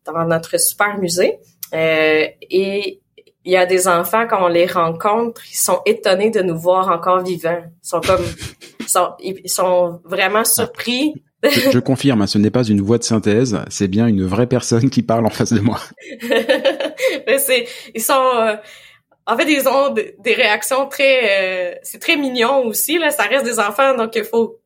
dans 0.05 0.25
notre 0.25 0.61
super 0.61 0.99
musée. 0.99 1.39
et 1.73 3.01
il 3.47 3.53
y 3.53 3.57
a 3.57 3.65
des 3.65 3.87
enfants, 3.87 4.27
quand 4.29 4.45
on 4.45 4.49
les 4.49 4.67
rencontre, 4.67 5.41
ils 5.49 5.57
sont 5.57 5.81
étonnés 5.87 6.31
de 6.31 6.43
nous 6.43 6.59
voir 6.59 6.89
encore 6.89 7.23
vivants. 7.23 7.63
Ils 7.65 7.89
sont 7.89 8.01
comme, 8.01 8.25
ils 9.21 9.49
sont 9.49 10.01
vraiment 10.05 10.45
surpris 10.45 11.23
je, 11.51 11.79
confirme, 11.79 12.23
hein, 12.23 12.27
ce 12.27 12.39
n'est 12.39 12.51
pas 12.51 12.65
une 12.65 12.81
voix 12.81 12.99
de 12.99 13.05
synthèse, 13.05 13.59
c'est 13.69 13.89
bien 13.89 14.07
une 14.07 14.25
vraie 14.25 14.47
personne 14.47 14.91
qui 14.91 15.03
parle 15.03 15.27
en 15.27 15.31
face 15.31 15.53
de 15.53 15.61
moi. 15.61 15.81
Mais 17.27 17.39
c'est, 17.39 17.67
ils 17.95 18.03
sont, 18.03 18.13
euh, 18.13 18.57
en 19.27 19.37
fait, 19.37 19.51
ils 19.51 19.69
ont 19.69 19.91
des 19.91 20.35
réactions 20.35 20.87
très, 20.87 21.73
euh, 21.73 21.75
c'est 21.83 22.01
très 22.01 22.17
mignon 22.17 22.67
aussi 22.67 22.99
là. 22.99 23.11
Ça 23.11 23.25
reste 23.25 23.45
des 23.45 23.59
enfants, 23.59 23.95
donc 23.97 24.15
il 24.15 24.25
faut, 24.25 24.61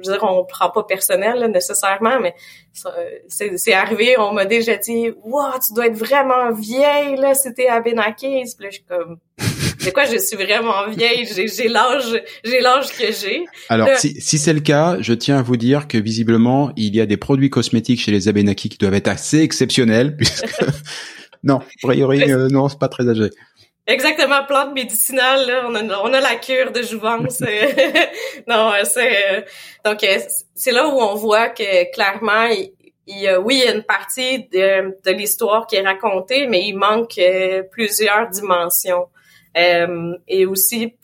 je 0.00 0.10
veux 0.10 0.16
dire, 0.16 0.24
on 0.24 0.44
prend 0.44 0.70
pas 0.70 0.84
personnel 0.84 1.50
nécessairement, 1.50 2.20
mais 2.20 2.34
c'est 3.28 3.72
arrivé, 3.72 4.16
on 4.18 4.32
m'a 4.32 4.44
déjà 4.44 4.76
dit, 4.76 5.10
wow, 5.24 5.52
tu 5.64 5.72
dois 5.74 5.86
être 5.86 5.96
vraiment 5.96 6.52
vieille 6.52 7.16
là, 7.16 7.34
c'était 7.34 7.68
à 7.68 7.80
Benakis. 7.80 8.54
Puis 8.56 8.64
là, 8.64 8.70
je 8.70 8.76
suis 8.76 8.84
comme 8.84 9.18
c'est 9.86 9.92
quoi, 9.92 10.04
je 10.04 10.18
suis 10.18 10.36
vraiment 10.36 10.88
vieille, 10.88 11.24
j'ai 11.26 11.68
l'âge, 11.68 12.20
j'ai 12.42 12.58
l'âge 12.58 12.90
que 12.90 13.12
j'ai. 13.12 13.44
Alors, 13.68 13.88
si, 13.96 14.20
si 14.20 14.36
c'est 14.36 14.52
le 14.52 14.58
cas, 14.58 14.96
je 14.98 15.14
tiens 15.14 15.38
à 15.38 15.42
vous 15.42 15.56
dire 15.56 15.86
que 15.86 15.96
visiblement, 15.96 16.72
il 16.74 16.96
y 16.96 17.00
a 17.00 17.06
des 17.06 17.16
produits 17.16 17.50
cosmétiques 17.50 18.00
chez 18.00 18.10
les 18.10 18.26
Abenaki 18.26 18.68
qui 18.68 18.78
doivent 18.78 18.94
être 18.94 19.06
assez 19.06 19.38
exceptionnels, 19.42 20.16
puisque 20.18 20.56
non, 21.44 21.58
a 21.58 21.86
priori, 21.86 22.32
euh, 22.32 22.48
non, 22.48 22.68
c'est 22.68 22.80
pas 22.80 22.88
très 22.88 23.08
âgé. 23.08 23.30
Exactement, 23.86 24.44
plante 24.48 24.74
médicinale, 24.74 25.46
là, 25.46 25.64
on, 25.68 25.74
a, 25.76 26.00
on 26.00 26.12
a 26.12 26.20
la 26.20 26.34
cure 26.34 26.72
de 26.72 26.82
jouvence. 26.82 27.40
non, 28.48 28.72
c'est 28.82 29.36
euh, 29.36 29.40
donc 29.84 30.02
euh, 30.02 30.18
c'est 30.56 30.72
là 30.72 30.88
où 30.88 31.00
on 31.00 31.14
voit 31.14 31.50
que 31.50 31.92
clairement 31.92 32.46
il 33.06 33.18
y 33.20 33.28
a, 33.28 33.38
oui, 33.38 33.60
il 33.62 33.64
y 33.64 33.68
a 33.68 33.72
une 33.72 33.84
partie 33.84 34.48
de, 34.48 34.96
de 35.04 35.16
l'histoire 35.16 35.68
qui 35.68 35.76
est 35.76 35.82
racontée, 35.82 36.48
mais 36.48 36.66
il 36.66 36.74
manque 36.74 37.20
plusieurs 37.70 38.28
dimensions. 38.30 39.06
Euh, 39.56 40.12
et 40.28 40.44
aussi 40.44 40.94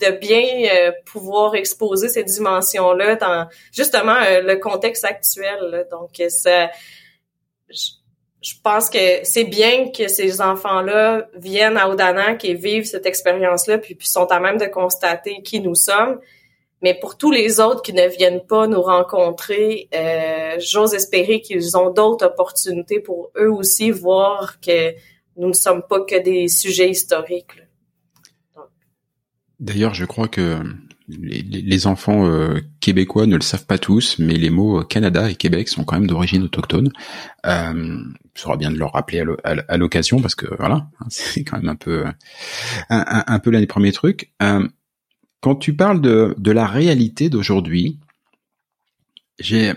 de 0.00 0.10
bien 0.18 0.42
euh, 0.74 0.92
pouvoir 1.06 1.54
exposer 1.54 2.08
ces 2.08 2.24
dimensions-là 2.24 3.14
dans 3.16 3.48
justement 3.72 4.16
euh, 4.16 4.40
le 4.40 4.56
contexte 4.56 5.04
actuel. 5.04 5.86
Donc, 5.90 6.20
ça, 6.28 6.70
je, 7.68 8.54
pense 8.62 8.90
que 8.90 9.20
c'est 9.22 9.44
bien 9.44 9.90
que 9.90 10.08
ces 10.08 10.40
enfants-là 10.40 11.28
viennent 11.34 11.76
à 11.76 11.88
Odanak 11.88 12.44
et 12.44 12.54
vivent 12.54 12.86
cette 12.86 13.06
expérience-là, 13.06 13.78
puis, 13.78 13.94
puis 13.94 14.08
sont 14.08 14.26
à 14.26 14.40
même 14.40 14.58
de 14.58 14.66
constater 14.66 15.40
qui 15.42 15.60
nous 15.60 15.76
sommes. 15.76 16.18
Mais 16.82 16.92
pour 16.92 17.16
tous 17.16 17.30
les 17.30 17.60
autres 17.60 17.80
qui 17.80 17.94
ne 17.94 18.06
viennent 18.08 18.44
pas 18.44 18.66
nous 18.66 18.82
rencontrer, 18.82 19.88
euh, 19.94 20.56
j'ose 20.58 20.92
espérer 20.92 21.40
qu'ils 21.40 21.78
ont 21.78 21.90
d'autres 21.90 22.26
opportunités 22.26 23.00
pour 23.00 23.30
eux 23.38 23.50
aussi 23.50 23.90
voir 23.90 24.60
que 24.60 24.92
nous 25.36 25.48
ne 25.48 25.54
sommes 25.54 25.82
pas 25.82 26.00
que 26.00 26.16
des 26.20 26.48
sujets 26.48 26.90
historiques. 26.90 27.56
Là. 27.56 27.63
D'ailleurs, 29.60 29.94
je 29.94 30.04
crois 30.04 30.28
que 30.28 30.62
les, 31.08 31.86
enfants 31.86 32.26
euh, 32.26 32.60
québécois 32.80 33.26
ne 33.26 33.36
le 33.36 33.42
savent 33.42 33.66
pas 33.66 33.78
tous, 33.78 34.18
mais 34.18 34.34
les 34.34 34.50
mots 34.50 34.82
Canada 34.84 35.30
et 35.30 35.34
Québec 35.34 35.68
sont 35.68 35.84
quand 35.84 35.98
même 35.98 36.06
d'origine 36.06 36.42
autochtone. 36.42 36.90
Euh, 37.46 38.02
ce 38.34 38.42
sera 38.42 38.56
bien 38.56 38.70
de 38.70 38.78
leur 38.78 38.92
rappeler 38.92 39.22
à 39.44 39.76
l'occasion 39.76 40.20
parce 40.20 40.34
que 40.34 40.46
voilà, 40.56 40.88
hein, 41.00 41.06
c'est 41.10 41.44
quand 41.44 41.58
même 41.58 41.68
un 41.68 41.76
peu 41.76 42.04
un, 42.88 43.38
peu 43.38 43.50
l'un 43.50 43.60
des 43.60 43.66
premiers 43.66 43.92
trucs. 43.92 44.32
Euh, 44.42 44.66
quand 45.40 45.56
tu 45.56 45.76
parles 45.76 46.00
de, 46.00 46.50
la 46.50 46.66
réalité 46.66 47.28
d'aujourd'hui, 47.28 48.00
j'ai 49.38 49.74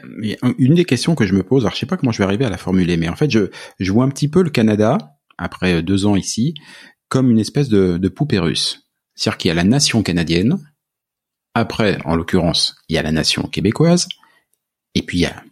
une 0.60 0.76
des 0.76 0.86
questions 0.86 1.14
que 1.14 1.26
je 1.26 1.34
me 1.34 1.44
pose. 1.44 1.64
Alors, 1.64 1.74
je 1.74 1.80
sais 1.80 1.86
pas 1.86 1.98
comment 1.98 2.14
je 2.14 2.20
vais 2.20 2.24
arriver 2.24 2.46
à 2.46 2.50
la 2.50 2.58
formuler, 2.58 2.96
mais 2.96 3.10
en 3.10 3.16
fait, 3.16 3.30
je, 3.30 3.92
vois 3.92 4.06
un 4.06 4.10
petit 4.10 4.30
peu 4.30 4.44
le 4.44 4.50
Canada 4.50 4.98
après 5.38 5.84
deux 5.84 6.06
ans 6.06 6.16
ici 6.16 6.54
comme 7.10 7.32
une 7.32 7.40
espèce 7.40 7.68
de 7.70 8.08
poupée 8.08 8.40
russe. 8.40 8.87
C'est-à-dire 9.18 9.38
qu'il 9.38 9.50
y 9.50 9.52
a 9.52 9.56
la 9.56 9.66
nation 9.66 10.02
canadienne, 10.04 10.58
après, 11.54 11.98
en 12.06 12.16
l'occurrence, 12.16 12.76
il 12.88 12.96
y 12.96 12.98
a 13.00 13.02
la 13.02 13.12
nation 13.12 13.44
québécoise, 13.44 14.08
et 14.96 15.02
puis 15.02 15.18
il 15.18 15.22
y 15.22 15.26
a 15.26 15.44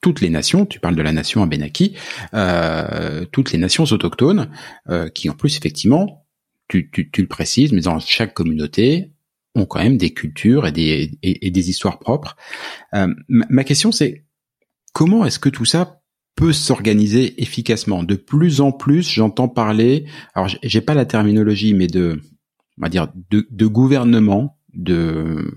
toutes 0.00 0.22
les 0.22 0.30
nations, 0.30 0.64
tu 0.64 0.80
parles 0.80 0.96
de 0.96 1.02
la 1.02 1.12
nation 1.12 1.42
Abenaki, 1.42 1.94
euh, 2.34 3.26
toutes 3.30 3.52
les 3.52 3.58
nations 3.58 3.84
autochtones, 3.84 4.50
euh, 4.88 5.08
qui 5.10 5.28
en 5.28 5.34
plus, 5.34 5.58
effectivement, 5.58 6.26
tu, 6.68 6.90
tu, 6.90 7.10
tu, 7.10 7.20
le 7.20 7.28
précises, 7.28 7.72
mais 7.72 7.82
dans 7.82 8.00
chaque 8.00 8.32
communauté, 8.32 9.12
ont 9.54 9.66
quand 9.66 9.82
même 9.82 9.98
des 9.98 10.14
cultures 10.14 10.66
et 10.66 10.72
des, 10.72 11.70
histoires 11.70 11.98
propres. 11.98 12.36
Euh, 12.94 13.12
ma 13.28 13.64
question, 13.64 13.92
c'est 13.92 14.24
comment 14.92 15.24
est-ce 15.24 15.38
que 15.38 15.48
tout 15.48 15.64
ça 15.64 16.00
peut 16.36 16.52
s'organiser 16.52 17.42
efficacement? 17.42 18.02
De 18.02 18.14
plus 18.14 18.60
en 18.60 18.72
plus, 18.72 19.10
j'entends 19.10 19.48
parler, 19.48 20.06
alors 20.34 20.48
j'ai 20.62 20.80
pas 20.80 20.94
la 20.94 21.04
terminologie, 21.04 21.74
mais 21.74 21.88
de 21.88 22.22
on 22.80 22.84
va 22.84 22.88
dire, 22.88 23.08
de, 23.30 23.46
de 23.50 23.66
gouvernements, 23.66 24.56
de 24.72 25.52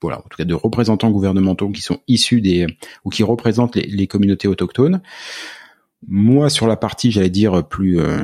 voilà, 0.00 0.18
en 0.18 0.28
tout 0.28 0.36
cas 0.36 0.44
de 0.44 0.54
représentants 0.54 1.10
gouvernementaux 1.10 1.70
qui 1.70 1.82
sont 1.82 2.00
issus 2.06 2.40
des 2.40 2.66
ou 3.04 3.10
qui 3.10 3.22
représentent 3.22 3.74
les, 3.76 4.06
communautés 4.06 4.46
autochtones. 4.46 5.00
Moi, 6.06 6.50
sur 6.50 6.68
la 6.68 6.76
partie, 6.76 7.10
j'allais 7.10 7.30
dire 7.30 7.66
plus 7.66 7.98
euh, 7.98 8.22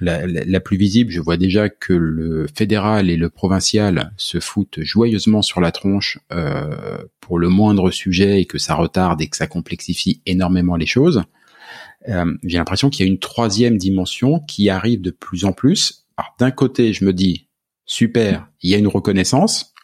la, 0.00 0.26
la, 0.26 0.60
plus 0.60 0.76
visible, 0.76 1.10
je 1.10 1.20
vois 1.20 1.36
déjà 1.36 1.70
que 1.70 1.94
le 1.94 2.46
fédéral 2.54 3.08
et 3.08 3.16
le 3.16 3.30
provincial 3.30 4.12
se 4.16 4.40
foutent 4.40 4.80
joyeusement 4.82 5.40
sur 5.40 5.60
la 5.60 5.72
tronche 5.72 6.18
euh, 6.32 6.98
pour 7.20 7.38
le 7.38 7.48
moindre 7.48 7.90
sujet 7.90 8.40
et 8.40 8.44
que 8.44 8.58
ça 8.58 8.74
retarde 8.74 9.22
et 9.22 9.28
que 9.28 9.36
ça 9.36 9.46
complexifie 9.46 10.20
énormément 10.26 10.76
les 10.76 10.86
choses. 10.86 11.22
Euh, 12.08 12.34
J'ai 12.44 12.58
l'impression 12.58 12.90
qu'il 12.90 13.06
y 13.06 13.08
a 13.08 13.10
une 13.10 13.20
troisième 13.20 13.78
dimension 13.78 14.40
qui 14.40 14.68
arrive 14.68 15.00
de 15.00 15.10
plus 15.10 15.44
en 15.44 15.52
plus 15.52 16.03
d'un 16.38 16.50
côté, 16.50 16.92
je 16.92 17.04
me 17.04 17.12
dis 17.12 17.48
super, 17.86 18.48
il 18.62 18.70
y 18.70 18.74
a 18.74 18.78
une 18.78 18.88
reconnaissance, 18.88 19.74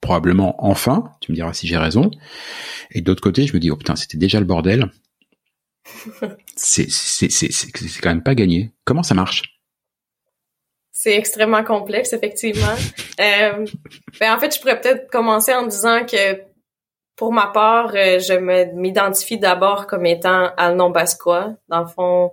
probablement 0.00 0.56
enfin, 0.64 1.14
tu 1.20 1.32
me 1.32 1.36
diras 1.36 1.52
si 1.52 1.66
j'ai 1.66 1.76
raison. 1.76 2.10
Et 2.90 3.00
d'autre 3.00 3.22
côté, 3.22 3.46
je 3.46 3.54
me 3.54 3.60
dis 3.60 3.70
oh 3.70 3.76
putain, 3.76 3.96
c'était 3.96 4.18
déjà 4.18 4.40
le 4.40 4.46
bordel. 4.46 4.90
c'est 6.56 6.88
quand 8.02 8.10
même 8.10 8.22
pas 8.22 8.34
gagné. 8.34 8.72
Comment 8.84 9.02
ça 9.02 9.14
marche? 9.14 9.60
C'est 10.90 11.16
extrêmement 11.16 11.62
complexe 11.64 12.12
effectivement. 12.12 12.74
euh, 13.20 13.66
ben 14.20 14.34
en 14.34 14.38
fait, 14.38 14.54
je 14.54 14.60
pourrais 14.60 14.80
peut-être 14.80 15.08
commencer 15.10 15.54
en 15.54 15.66
disant 15.66 16.04
que 16.04 16.42
pour 17.14 17.32
ma 17.32 17.48
part, 17.48 17.94
euh, 17.94 18.20
je 18.20 18.34
m'identifie 18.74 19.38
d'abord 19.38 19.86
comme 19.86 20.06
étant 20.06 20.50
Alnon-Basquois. 20.56 21.54
Dans 21.68 21.80
le 21.80 21.86
fond, 21.86 22.32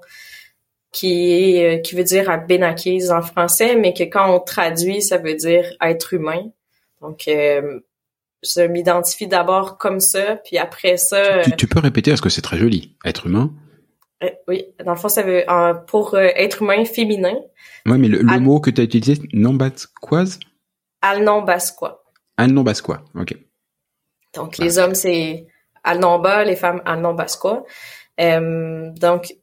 qui 0.95 1.33
est, 1.33 1.79
euh, 1.79 1.81
qui 1.81 1.93
veut 1.93 2.05
dire 2.05 2.25
Benakis 2.47 3.11
en 3.11 3.21
français, 3.21 3.75
mais 3.75 3.93
que 3.93 4.03
quand 4.03 4.33
on 4.33 4.39
traduit, 4.39 5.01
ça 5.01 5.17
veut 5.17 5.35
dire 5.35 5.65
être 5.81 6.13
humain. 6.13 6.51
Donc, 7.01 7.27
euh, 7.27 7.81
je 8.41 8.61
m'identifie 8.61 9.27
d'abord 9.27 9.77
comme 9.77 9.99
ça, 9.99 10.37
puis 10.37 10.57
après 10.57 10.95
ça. 10.95 11.41
Tu, 11.57 11.67
peux 11.67 11.79
répéter 11.79 12.11
parce 12.11 12.21
que 12.21 12.29
c'est 12.29 12.41
très 12.41 12.57
joli, 12.57 12.95
être 13.03 13.27
humain? 13.27 13.51
Euh, 14.23 14.29
oui, 14.47 14.67
dans 14.85 14.93
le 14.93 14.97
fond, 14.97 15.09
ça 15.09 15.21
veut 15.21 15.43
pour 15.87 16.17
être 16.17 16.61
humain 16.61 16.85
féminin. 16.85 17.35
Oui, 17.85 17.97
mais 17.97 18.07
le, 18.07 18.39
mot 18.39 18.61
que 18.61 18.69
tu 18.69 18.79
as 18.79 18.85
utilisé, 18.85 19.21
non 19.33 19.53
basquoise. 19.53 20.39
Alnon 21.01 21.41
basquois. 21.41 22.05
Alnon 22.37 22.63
basquois, 22.63 23.03
ok. 23.15 23.35
Donc 24.33 24.57
les 24.57 24.79
hommes 24.79 24.95
c'est 24.95 25.45
Alnomba, 25.83 26.45
les 26.45 26.55
femmes 26.55 26.81
Alnon 26.85 27.13
basquois. 27.13 27.65
donc 28.17 29.35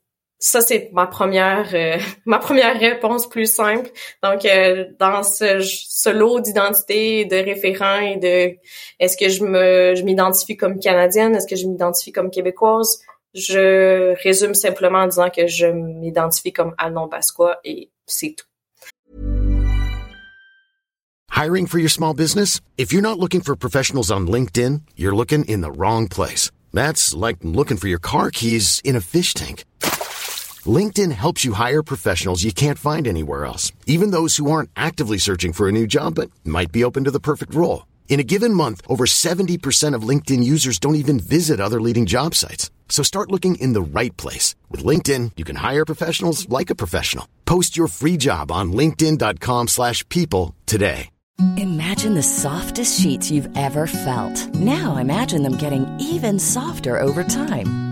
ça 0.43 0.61
c'est 0.61 0.91
ma 0.93 1.07
première 1.07 1.69
euh, 1.73 1.99
ma 2.27 2.39
réponse 2.39 3.29
plus 3.29 3.47
simple. 3.47 3.91
Donc 4.23 4.45
euh, 4.45 4.87
dans 4.99 5.23
ce, 5.23 5.61
ce 5.61 6.11
lot 6.11 6.41
d'identité, 6.41 7.25
de 7.25 7.37
référents 7.37 8.01
et 8.01 8.17
de 8.17 8.57
est-ce 8.99 9.17
que 9.17 9.29
je 9.29 9.45
me 9.45 9.95
je 9.95 10.03
m'identifie 10.03 10.57
comme 10.57 10.81
canadienne, 10.81 11.35
est-ce 11.37 11.47
que 11.47 11.57
je 11.57 11.67
m'identifie 11.67 12.13
comme 12.13 12.31
québécoise, 12.31 13.01
je 13.35 14.15
résume 14.23 14.55
simplement 14.55 14.99
en 14.99 15.07
disant 15.07 15.31
que 15.31 15.47
je 15.47 15.67
m'identifie 15.67 16.53
comme 16.53 16.75
Basquois 17.11 17.59
et 17.65 17.91
c'est 18.07 18.35
tout. 18.37 18.47
Hiring 21.31 21.67
for 21.67 21.79
your 21.79 21.91
small 21.91 22.15
business? 22.15 22.61
If 22.77 22.93
you're 22.93 23.01
not 23.01 23.19
looking 23.19 23.41
for 23.41 23.57
professionals 23.57 24.11
on 24.11 24.27
LinkedIn, 24.27 24.83
you're 24.97 25.15
looking 25.15 25.45
in 25.47 25.63
the 25.63 25.71
wrong 25.71 26.09
place. 26.09 26.51
That's 26.75 27.15
like 27.15 27.39
looking 27.43 27.79
for 27.79 27.89
your 27.89 28.01
car 28.01 28.31
keys 28.31 28.81
in 28.85 28.97
a 28.97 29.01
fish 29.01 29.35
tank. 29.35 29.65
LinkedIn 30.67 31.13
helps 31.13 31.45
you 31.45 31.55
hire 31.55 31.83
professionals 31.83 32.45
you 32.45 32.53
can't 32.53 32.79
find 32.79 33.09
anywhere 33.09 33.45
else, 33.45 33.73
even 33.87 34.11
those 34.13 34.37
who 34.37 34.51
aren't 34.51 34.71
actively 34.77 35.19
searching 35.19 35.53
for 35.53 35.69
a 35.69 35.73
new 35.73 35.87
job 35.87 36.15
but 36.15 36.31
might 36.45 36.71
be 36.71 36.85
open 36.85 37.05
to 37.05 37.11
the 37.11 37.19
perfect 37.19 37.55
role. 37.55 37.87
In 38.09 38.21
a 38.21 38.25
given 38.35 38.53
month, 38.55 38.83
over 38.89 39.07
70% 39.07 39.95
of 39.95 40.09
LinkedIn 40.09 40.45
users 40.45 40.79
don't 40.79 40.97
even 40.97 41.19
visit 41.19 41.61
other 41.61 41.81
leading 41.81 42.07
job 42.07 42.35
sites. 42.35 42.71
So 42.89 43.03
start 43.03 43.33
looking 43.33 43.55
in 43.55 43.73
the 43.73 43.81
right 43.81 44.15
place. 44.19 44.55
With 44.71 44.85
LinkedIn, 44.85 45.33
you 45.37 45.45
can 45.45 45.57
hire 45.57 45.85
professionals 45.85 46.47
like 46.51 46.69
a 46.69 46.75
professional. 46.75 47.27
Post 47.47 47.75
your 47.75 47.89
free 47.89 48.19
job 48.19 48.53
on 48.53 48.73
linkedin.com 48.73 49.69
slash 49.69 50.07
people 50.11 50.55
today. 50.67 51.09
Imagine 51.57 52.15
the 52.15 52.23
softest 52.23 53.01
sheets 53.01 53.31
you've 53.31 53.49
ever 53.57 53.87
felt. 53.87 54.55
Now 54.55 54.97
imagine 54.97 55.43
them 55.43 55.57
getting 55.57 55.87
even 55.99 56.39
softer 56.39 57.01
over 57.01 57.25
time. 57.25 57.92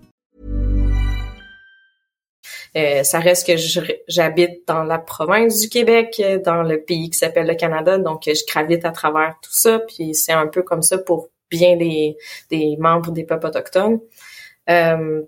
Euh, 2.77 3.03
ça 3.03 3.19
reste 3.19 3.47
que 3.47 3.57
j'habite 4.07 4.65
dans 4.67 4.83
la 4.83 4.97
province 4.97 5.59
du 5.59 5.69
Québec, 5.69 6.21
dans 6.45 6.63
le 6.63 6.81
pays 6.81 7.09
qui 7.09 7.17
s'appelle 7.17 7.47
le 7.47 7.55
Canada, 7.55 7.97
donc 7.97 8.23
je 8.25 8.45
gravite 8.47 8.85
à 8.85 8.91
travers 8.91 9.35
tout 9.41 9.51
ça, 9.53 9.79
puis 9.79 10.15
c'est 10.15 10.31
un 10.31 10.47
peu 10.47 10.63
comme 10.63 10.81
ça 10.81 10.97
pour 10.97 11.29
bien 11.49 11.75
des, 11.75 12.15
des 12.49 12.77
membres 12.77 13.11
des 13.11 13.25
peuples 13.25 13.47
autochtones. 13.47 13.99
Euh, 14.69 15.21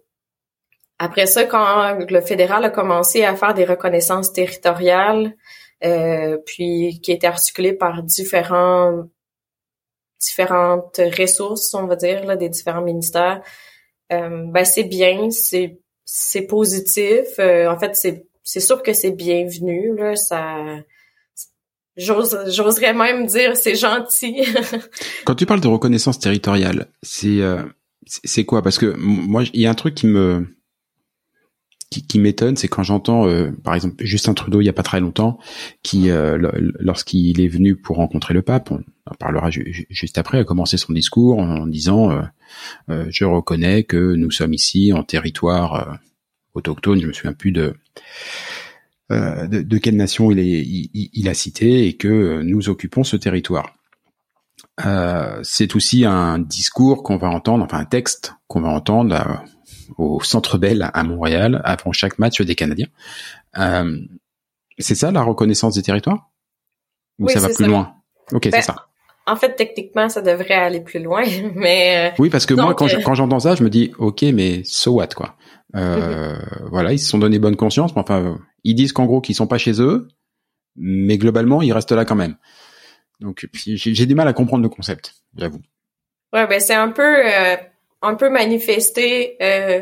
après 0.99 1.25
ça, 1.25 1.43
quand 1.43 1.97
le 2.09 2.21
fédéral 2.21 2.63
a 2.63 2.69
commencé 2.69 3.25
à 3.25 3.35
faire 3.35 3.53
des 3.53 3.65
reconnaissances 3.65 4.31
territoriales, 4.31 5.35
euh, 5.83 6.37
puis 6.45 7.01
qui 7.01 7.11
étaient 7.11 7.27
articulées 7.27 7.73
par 7.73 8.03
différents 8.03 9.03
différentes 10.21 11.01
ressources, 11.19 11.73
on 11.73 11.85
va 11.87 11.97
dire, 11.97 12.23
là, 12.23 12.37
des 12.37 12.47
différents 12.47 12.81
ministères, 12.81 13.41
euh, 14.13 14.45
ben 14.47 14.63
c'est 14.63 14.85
bien, 14.85 15.29
c'est 15.29 15.79
c'est 16.15 16.43
positif. 16.43 17.39
Euh, 17.39 17.67
en 17.67 17.79
fait, 17.79 17.95
c'est 17.95 18.27
c'est 18.43 18.59
sûr 18.59 18.83
que 18.83 18.93
c'est 18.93 19.09
bienvenu. 19.09 19.95
Là, 19.97 20.15
ça, 20.15 20.57
j'oserais 21.97 22.93
même 22.93 23.25
dire 23.25 23.57
c'est 23.57 23.75
gentil. 23.75 24.43
Quand 25.25 25.33
tu 25.33 25.47
parles 25.47 25.61
de 25.61 25.67
reconnaissance 25.67 26.19
territoriale, 26.19 26.87
c'est 27.01 27.41
euh, 27.41 27.63
c'est 28.05 28.45
quoi? 28.45 28.61
Parce 28.61 28.77
que 28.77 28.93
moi, 28.95 29.41
il 29.53 29.61
y 29.61 29.65
a 29.65 29.71
un 29.71 29.73
truc 29.73 29.95
qui 29.95 30.05
me 30.05 30.45
qui, 31.93 32.05
qui 32.05 32.19
m'étonne, 32.19 32.55
c'est 32.55 32.67
quand 32.67 32.83
j'entends, 32.83 33.27
euh, 33.27 33.51
par 33.63 33.75
exemple, 33.75 33.95
Justin 33.99 34.33
Trudeau, 34.33 34.61
il 34.61 34.65
y 34.65 34.69
a 34.69 34.73
pas 34.73 34.83
très 34.83 34.99
longtemps, 34.99 35.37
qui, 35.83 36.09
lorsqu'il 36.79 37.39
est 37.41 37.47
venu 37.47 37.75
pour 37.75 37.97
rencontrer 37.97 38.33
le 38.33 38.41
pape, 38.41 38.71
on 38.71 38.83
en 39.05 39.15
parlera 39.15 39.49
juste 39.51 40.17
après, 40.17 40.39
a 40.39 40.43
commencé 40.43 40.77
son 40.77 40.93
discours 40.93 41.39
en, 41.39 41.67
disant 41.67 42.21
Je 42.89 43.25
reconnais 43.25 43.83
que 43.83 44.15
nous 44.15 44.31
sommes 44.31 44.53
ici 44.53 44.93
en 44.93 45.03
territoire 45.03 45.99
autochtone, 46.53 47.01
je 47.01 47.07
me 47.07 47.13
souviens 47.13 47.33
plus 47.33 47.51
de, 47.51 47.73
euh, 49.11 49.47
de, 49.47 49.77
quelle 49.77 49.97
nation 49.97 50.31
il, 50.31 50.89
il, 50.93 51.29
a 51.29 51.33
cité, 51.33 51.87
et 51.87 51.93
que 51.93 52.41
nous 52.41 52.69
occupons 52.69 53.03
ce 53.03 53.15
territoire. 53.17 53.75
Euh, 54.85 55.39
c'est 55.43 55.75
aussi 55.75 56.05
un 56.05 56.39
discours 56.39 57.03
qu'on 57.03 57.17
va 57.17 57.29
entendre, 57.29 57.63
enfin 57.63 57.79
un 57.79 57.85
texte 57.85 58.33
qu'on 58.47 58.61
va 58.61 58.69
entendre 58.69 59.15
euh, 59.15 59.33
au 59.97 60.21
Centre 60.21 60.57
Bell 60.57 60.89
à 60.93 61.03
Montréal 61.03 61.61
avant 61.63 61.91
chaque 61.91 62.19
match 62.19 62.41
des 62.41 62.55
Canadiens. 62.55 62.87
c'est 64.77 64.95
ça 64.95 65.11
la 65.11 65.21
reconnaissance 65.21 65.75
des 65.75 65.83
territoires? 65.83 66.29
Ou 67.19 67.29
ça 67.29 67.39
va 67.39 67.49
plus 67.49 67.67
loin? 67.67 67.95
Ok, 68.31 68.43
c'est 68.45 68.51
ben, 68.51 68.61
ça. 68.61 68.87
En 69.25 69.35
fait, 69.37 69.55
techniquement, 69.55 70.09
ça 70.09 70.21
devrait 70.21 70.53
aller 70.53 70.81
plus 70.81 71.01
loin, 71.01 71.23
mais 71.55 72.13
oui, 72.19 72.29
parce 72.29 72.45
que 72.45 72.53
moi, 72.53 72.75
quand 72.75 73.15
j'entends 73.15 73.39
ça, 73.39 73.55
je 73.55 73.63
me 73.63 73.69
dis, 73.69 73.93
ok, 73.97 74.23
mais 74.33 74.63
so 74.65 74.93
what, 74.93 75.07
quoi? 75.15 75.35
Euh, 75.75 76.37
voilà, 76.69 76.93
ils 76.93 76.99
se 76.99 77.09
sont 77.09 77.17
donné 77.17 77.39
bonne 77.39 77.55
conscience, 77.55 77.95
mais 77.95 78.01
enfin, 78.01 78.37
ils 78.63 78.75
disent 78.75 78.93
qu'en 78.93 79.05
gros 79.05 79.21
qu'ils 79.21 79.35
sont 79.35 79.47
pas 79.47 79.57
chez 79.57 79.81
eux, 79.81 80.07
mais 80.75 81.17
globalement, 81.17 81.61
ils 81.61 81.73
restent 81.73 81.93
là 81.93 82.05
quand 82.05 82.15
même. 82.15 82.35
Donc, 83.21 83.47
j'ai 83.53 84.05
du 84.05 84.15
mal 84.15 84.27
à 84.27 84.33
comprendre 84.33 84.63
le 84.63 84.69
concept, 84.69 85.15
j'avoue. 85.37 85.61
Ouais, 86.33 86.47
ben 86.47 86.59
c'est 86.59 86.73
un 86.73 86.89
peu, 86.89 87.03
euh, 87.03 87.55
un 88.03 88.15
peu 88.15 88.29
manifesté. 88.29 89.37
Euh, 89.41 89.81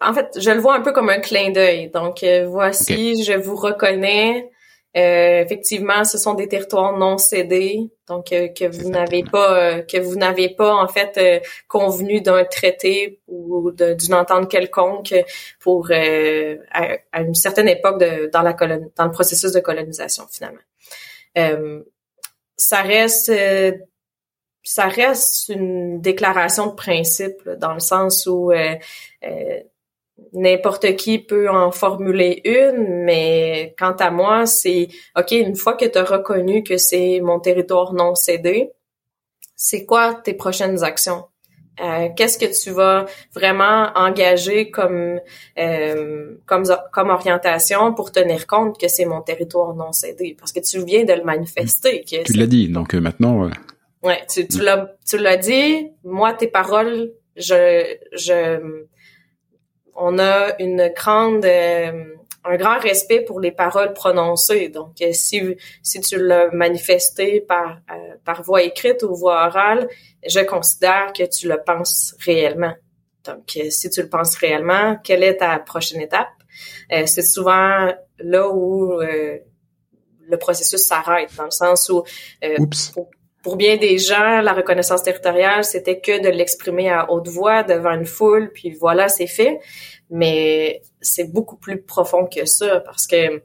en 0.00 0.12
fait, 0.12 0.38
je 0.40 0.50
le 0.50 0.60
vois 0.60 0.74
un 0.74 0.80
peu 0.80 0.92
comme 0.92 1.10
un 1.10 1.20
clin 1.20 1.50
d'œil. 1.50 1.90
Donc, 1.90 2.22
euh, 2.22 2.46
voici, 2.48 3.22
je 3.22 3.34
vous 3.34 3.56
reconnais. 3.56 4.50
Euh, 4.96 5.42
effectivement, 5.42 6.04
ce 6.04 6.16
sont 6.16 6.34
des 6.34 6.48
territoires 6.48 6.96
non 6.96 7.18
cédés, 7.18 7.90
donc 8.08 8.32
euh, 8.32 8.48
que 8.48 8.64
vous 8.64 8.88
n'avez 8.88 9.22
pas, 9.22 9.58
euh, 9.58 9.82
que 9.82 9.98
vous 9.98 10.16
n'avez 10.16 10.48
pas 10.48 10.74
en 10.74 10.88
fait 10.88 11.44
convenu 11.68 12.22
d'un 12.22 12.44
traité 12.44 13.20
ou 13.28 13.70
d'une 13.70 14.14
entente 14.14 14.50
quelconque 14.50 15.14
pour 15.60 15.90
à, 15.92 17.20
une 17.20 17.34
certaine 17.34 17.68
époque 17.68 18.00
de, 18.00 18.30
dans 18.32 18.42
la 18.42 18.54
dans 18.54 19.04
le 19.04 19.10
processus 19.10 19.52
de 19.52 19.60
colonisation 19.60 20.24
finalement. 20.30 20.60
ça 22.56 22.80
reste 22.80 23.30
ça 24.62 24.86
reste 24.88 25.48
une 25.48 26.00
déclaration 26.00 26.66
de 26.66 26.74
principe 26.74 27.48
dans 27.58 27.74
le 27.74 27.80
sens 27.80 28.26
où 28.26 28.52
n'importe 30.32 30.96
qui 30.96 31.18
peut 31.18 31.48
en 31.48 31.70
formuler 31.70 32.40
une, 32.44 33.04
mais 33.04 33.74
quant 33.78 33.96
à 33.98 34.10
moi, 34.10 34.46
c'est 34.46 34.88
OK, 35.16 35.32
une 35.32 35.56
fois 35.56 35.74
que 35.74 35.84
tu 35.84 35.98
as 35.98 36.04
reconnu 36.04 36.62
que 36.62 36.76
c'est 36.76 37.20
mon 37.20 37.40
territoire 37.40 37.92
non 37.92 38.14
cédé, 38.14 38.70
c'est 39.56 39.84
quoi 39.84 40.14
tes 40.14 40.34
prochaines 40.34 40.84
actions? 40.84 41.24
Euh, 41.80 42.08
qu'est-ce 42.16 42.38
que 42.38 42.60
tu 42.60 42.70
vas 42.70 43.06
vraiment 43.32 43.90
engager 43.94 44.68
comme, 44.68 45.20
euh, 45.58 46.34
comme 46.44 46.64
comme 46.92 47.10
orientation 47.10 47.94
pour 47.94 48.10
tenir 48.10 48.48
compte 48.48 48.80
que 48.80 48.88
c'est 48.88 49.04
mon 49.04 49.20
territoire 49.20 49.74
non 49.74 49.92
cédé? 49.92 50.36
Parce 50.38 50.50
que 50.50 50.58
tu 50.58 50.84
viens 50.84 51.04
de 51.04 51.12
le 51.12 51.22
manifester 51.22 52.02
que 52.02 52.24
tu 52.24 52.32
l'as 52.32 52.46
dit 52.46 52.68
donc 52.68 52.94
euh, 52.94 53.00
maintenant 53.00 53.48
ouais 54.02 54.24
tu, 54.28 54.46
tu 54.46 54.60
l'as 54.60 54.94
tu 55.06 55.18
l'as 55.18 55.36
dit 55.36 55.90
moi 56.04 56.32
tes 56.34 56.48
paroles 56.48 57.12
je 57.36 57.96
je 58.12 58.86
on 59.98 60.18
a 60.18 60.54
une 60.60 60.92
grande 60.94 61.44
euh, 61.44 62.04
un 62.44 62.56
grand 62.56 62.78
respect 62.78 63.20
pour 63.20 63.40
les 63.40 63.50
paroles 63.50 63.92
prononcées. 63.92 64.68
Donc, 64.68 65.02
euh, 65.02 65.12
si 65.12 65.42
si 65.82 66.00
tu 66.00 66.16
l'as 66.16 66.50
manifesté 66.52 67.40
par 67.40 67.80
euh, 67.90 68.14
par 68.24 68.42
voie 68.42 68.62
écrite 68.62 69.02
ou 69.02 69.14
voix 69.14 69.46
orale, 69.46 69.88
je 70.26 70.40
considère 70.40 71.12
que 71.12 71.24
tu 71.24 71.48
le 71.48 71.62
penses 71.62 72.14
réellement. 72.24 72.74
Donc, 73.24 73.58
si 73.70 73.90
tu 73.90 74.00
le 74.00 74.08
penses 74.08 74.36
réellement, 74.36 74.96
quelle 75.04 75.22
est 75.22 75.38
ta 75.38 75.58
prochaine 75.58 76.00
étape? 76.00 76.28
C'est 76.88 77.22
souvent 77.22 77.92
là 78.20 78.48
où 78.48 79.00
le 79.00 80.36
processus 80.38 80.80
s'arrête, 80.80 81.28
dans 81.36 81.44
le 81.44 81.50
sens 81.50 81.90
où 81.90 82.04
pour, 82.94 83.10
pour, 83.48 83.56
bien 83.56 83.76
des 83.76 83.98
gens, 83.98 84.42
la 84.42 84.52
reconnaissance 84.52 85.02
territoriale, 85.02 85.64
c'était 85.64 86.00
que 86.00 86.22
de 86.22 86.28
l'exprimer 86.28 86.90
à 86.90 87.10
haute 87.10 87.28
voix 87.28 87.62
devant 87.62 87.92
une 87.92 88.06
foule, 88.06 88.50
puis 88.52 88.76
voilà, 88.78 89.08
c'est 89.08 89.26
fait 89.26 89.58
mais 90.10 90.82
c'est 91.00 91.32
beaucoup 91.32 91.56
plus 91.56 91.82
profond 91.82 92.26
que 92.26 92.44
ça 92.46 92.80
parce 92.80 93.06
que 93.06 93.42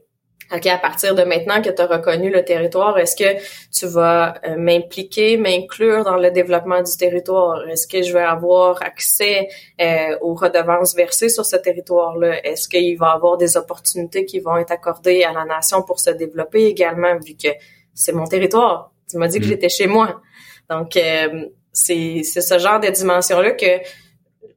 OK, 0.54 0.66
à 0.66 0.76
partir 0.76 1.14
de 1.14 1.22
maintenant 1.22 1.62
que 1.62 1.70
tu 1.70 1.80
as 1.80 1.86
reconnu 1.86 2.30
le 2.30 2.44
territoire, 2.44 2.98
est-ce 2.98 3.16
que 3.16 3.40
tu 3.72 3.86
vas 3.86 4.34
euh, 4.46 4.56
m'impliquer, 4.58 5.38
m'inclure 5.38 6.04
dans 6.04 6.18
le 6.18 6.30
développement 6.30 6.82
du 6.82 6.94
territoire? 6.98 7.66
Est-ce 7.66 7.86
que 7.86 8.02
je 8.02 8.12
vais 8.12 8.22
avoir 8.22 8.80
accès 8.82 9.48
euh, 9.80 10.18
aux 10.20 10.34
redevances 10.34 10.94
versées 10.94 11.30
sur 11.30 11.46
ce 11.46 11.56
territoire-là? 11.56 12.44
Est-ce 12.44 12.68
qu'il 12.68 12.98
va 12.98 13.12
y 13.12 13.16
avoir 13.16 13.38
des 13.38 13.56
opportunités 13.56 14.26
qui 14.26 14.38
vont 14.38 14.58
être 14.58 14.70
accordées 14.70 15.24
à 15.24 15.32
la 15.32 15.46
nation 15.46 15.82
pour 15.82 15.98
se 15.98 16.10
développer 16.10 16.66
également, 16.66 17.16
vu 17.16 17.34
que 17.42 17.48
c'est 17.94 18.12
mon 18.12 18.26
territoire? 18.26 18.93
Tu 19.10 19.18
m'as 19.18 19.28
dit 19.28 19.40
que 19.40 19.44
mm. 19.44 19.48
j'étais 19.48 19.68
chez 19.68 19.86
moi. 19.86 20.20
Donc, 20.70 20.96
euh, 20.96 21.46
c'est 21.72 22.22
ce 22.22 22.58
genre 22.58 22.80
de 22.80 22.88
dimension-là 22.88 23.52
que 23.52 23.80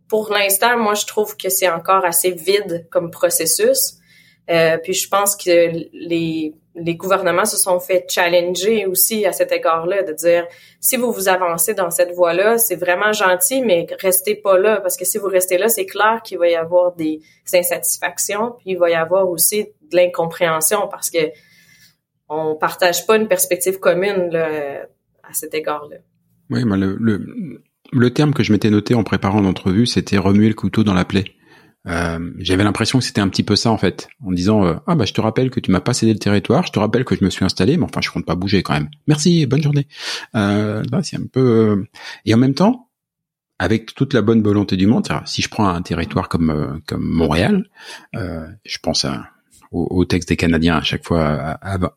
pour 0.09 0.31
l'instant, 0.31 0.77
moi, 0.77 0.93
je 0.93 1.05
trouve 1.05 1.35
que 1.35 1.49
c'est 1.49 1.69
encore 1.69 2.05
assez 2.05 2.31
vide 2.31 2.87
comme 2.89 3.11
processus. 3.11 3.95
Euh, 4.49 4.77
puis 4.77 4.93
je 4.93 5.09
pense 5.09 5.35
que 5.35 5.71
les, 5.91 6.53
les 6.77 6.95
gouvernements 6.95 7.45
se 7.45 7.57
sont 7.57 7.79
fait 7.79 8.05
challenger 8.09 8.85
aussi 8.85 9.25
à 9.25 9.33
cet 9.33 9.51
égard-là, 9.51 10.03
de 10.03 10.13
dire 10.13 10.47
si 10.79 10.95
vous 10.95 11.11
vous 11.11 11.27
avancez 11.27 11.73
dans 11.73 11.89
cette 11.89 12.11
voie-là, 12.11 12.57
c'est 12.57 12.75
vraiment 12.75 13.11
gentil, 13.11 13.61
mais 13.61 13.87
restez 13.99 14.35
pas 14.35 14.57
là, 14.57 14.79
parce 14.79 14.95
que 14.95 15.03
si 15.03 15.17
vous 15.17 15.27
restez 15.27 15.57
là, 15.57 15.69
c'est 15.69 15.85
clair 15.85 16.21
qu'il 16.23 16.37
va 16.37 16.47
y 16.47 16.55
avoir 16.55 16.95
des 16.95 17.19
insatisfactions, 17.51 18.53
puis 18.59 18.71
il 18.71 18.77
va 18.77 18.89
y 18.89 18.95
avoir 18.95 19.27
aussi 19.29 19.63
de 19.63 19.95
l'incompréhension, 19.97 20.87
parce 20.87 21.09
que 21.09 21.19
on 22.29 22.55
partage 22.55 23.05
pas 23.05 23.17
une 23.17 23.27
perspective 23.27 23.79
commune 23.79 24.29
là, 24.31 24.87
à 25.23 25.33
cet 25.33 25.53
égard-là. 25.53 25.97
Oui, 26.49 26.63
mais 26.65 26.77
le, 26.77 26.97
le, 26.99 27.61
le 27.91 28.13
terme 28.13 28.33
que 28.33 28.43
je 28.43 28.51
m'étais 28.51 28.69
noté 28.69 28.95
en 28.95 29.03
préparant 29.03 29.41
l'entrevue, 29.41 29.85
c'était 29.85 30.17
remuer 30.17 30.47
le 30.47 30.53
couteau 30.53 30.83
dans 30.83 30.93
la 30.93 31.05
plaie. 31.05 31.25
Euh, 31.87 32.31
j'avais 32.39 32.63
l'impression 32.63 32.99
que 32.99 33.05
c'était 33.05 33.21
un 33.21 33.29
petit 33.29 33.43
peu 33.43 33.55
ça 33.55 33.71
en 33.71 33.77
fait, 33.77 34.09
en 34.25 34.31
disant 34.31 34.65
euh, 34.65 34.75
ah 34.87 34.95
bah 34.95 35.05
je 35.05 35.13
te 35.13 35.21
rappelle 35.21 35.49
que 35.49 35.61
tu 35.61 35.71
m'as 35.71 35.79
pas 35.79 35.93
cédé 35.93 36.11
le 36.11 36.19
territoire, 36.19 36.65
je 36.65 36.71
te 36.73 36.79
rappelle 36.79 37.05
que 37.05 37.15
je 37.15 37.23
me 37.23 37.29
suis 37.29 37.45
installé, 37.45 37.77
mais 37.77 37.85
enfin 37.85 38.01
je 38.01 38.09
compte 38.09 38.25
pas 38.25 38.35
bouger 38.35 38.61
quand 38.61 38.73
même. 38.73 38.89
Merci, 39.07 39.45
bonne 39.45 39.63
journée. 39.63 39.87
Euh, 40.35 40.83
c'est 41.03 41.15
un 41.15 41.27
peu 41.31 41.39
euh, 41.39 41.87
et 42.25 42.33
en 42.33 42.37
même 42.37 42.55
temps 42.55 42.89
avec 43.57 43.95
toute 43.95 44.13
la 44.13 44.21
bonne 44.21 44.43
volonté 44.43 44.75
du 44.75 44.85
monde, 44.85 45.07
si 45.25 45.41
je 45.41 45.49
prends 45.49 45.67
un 45.67 45.81
territoire 45.81 46.27
comme 46.27 46.49
euh, 46.49 46.77
comme 46.87 47.03
Montréal, 47.03 47.69
je 48.13 48.77
pense 48.83 49.05
à, 49.05 49.29
au, 49.71 50.05
texte 50.05 50.29
des 50.29 50.37
Canadiens 50.37 50.77
à 50.77 50.83
chaque 50.83 51.05
fois 51.05 51.25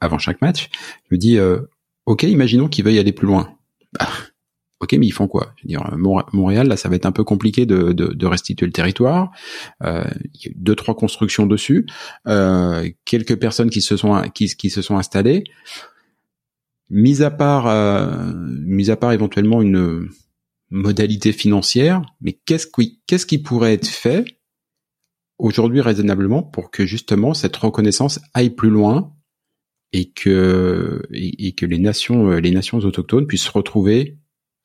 avant 0.00 0.18
chaque 0.18 0.40
match, 0.42 0.70
je 1.08 1.14
me 1.14 1.18
dis 1.18 1.38
ok 2.06 2.22
imaginons 2.24 2.68
qu'ils 2.68 2.84
veuillent 2.84 2.98
aller 2.98 3.12
plus 3.12 3.26
loin. 3.26 3.54
Bah, 3.98 4.06
ok, 4.80 4.94
mais 4.94 5.06
ils 5.06 5.12
font 5.12 5.28
quoi? 5.28 5.52
Je 5.56 5.62
veux 5.64 5.68
dire, 5.68 5.96
Montréal, 6.32 6.66
là, 6.68 6.76
ça 6.76 6.88
va 6.88 6.96
être 6.96 7.06
un 7.06 7.12
peu 7.12 7.24
compliqué 7.24 7.66
de, 7.66 7.92
de, 7.92 8.06
de 8.06 8.26
restituer 8.26 8.66
le 8.66 8.72
territoire. 8.72 9.30
Euh, 9.82 10.04
il 10.34 10.46
y 10.46 10.48
a 10.48 10.52
deux, 10.56 10.74
trois 10.74 10.96
constructions 10.96 11.46
dessus, 11.46 11.86
euh, 12.26 12.88
quelques 13.04 13.36
personnes 13.36 13.70
qui 13.70 13.82
se 13.82 13.96
sont 13.96 14.20
qui, 14.34 14.46
qui 14.56 14.70
se 14.70 14.82
sont 14.82 14.96
installées. 14.96 15.44
Mis 16.88 17.22
à 17.22 17.30
part, 17.30 17.68
euh, 17.68 18.32
mis 18.34 18.90
à 18.90 18.96
part 18.96 19.12
éventuellement 19.12 19.62
une 19.62 20.08
modalité 20.70 21.32
financière, 21.32 22.02
mais 22.20 22.32
qu'est-ce 22.46 22.66
qui, 22.66 23.00
qu'est-ce 23.06 23.26
qui 23.26 23.38
pourrait 23.38 23.74
être 23.74 23.86
fait 23.86 24.24
aujourd'hui 25.40 25.80
raisonnablement 25.80 26.42
pour 26.42 26.70
que 26.70 26.86
justement 26.86 27.34
cette 27.34 27.56
reconnaissance 27.56 28.20
aille 28.34 28.50
plus 28.50 28.70
loin 28.70 29.12
et 29.92 30.10
que 30.10 31.02
et, 31.12 31.52
que 31.54 31.66
les 31.66 31.78
nations 31.78 32.30
les 32.30 32.50
nations 32.52 32.78
autochtones 32.78 33.26
puissent 33.26 33.44
se 33.44 33.50
retrouver 33.50 34.18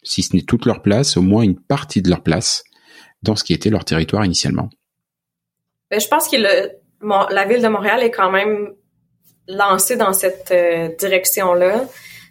si 0.05 0.23
ce 0.23 0.36
n'est 0.36 0.43
toute 0.43 0.65
leur 0.65 0.82
place, 0.82 1.17
au 1.17 1.21
moins 1.21 1.43
une 1.43 1.59
partie 1.59 2.01
de 2.01 2.09
leur 2.09 2.21
place 2.21 2.63
dans 3.23 3.36
ce 3.36 3.43
qui 3.43 3.53
était 3.53 3.69
leur 3.69 3.84
territoire 3.84 4.23
initialement. 4.23 4.69
Ben, 5.89 5.99
je 5.99 6.07
pense 6.07 6.30
que 6.30 6.38
la 6.38 7.45
ville 7.45 7.61
de 7.61 7.67
Montréal 7.67 8.03
est 8.03 8.11
quand 8.11 8.32
même 8.32 8.69
lancée 9.47 9.97
dans 9.97 10.13
cette 10.13 10.51
euh, 10.51 10.89
direction-là. 10.97 11.86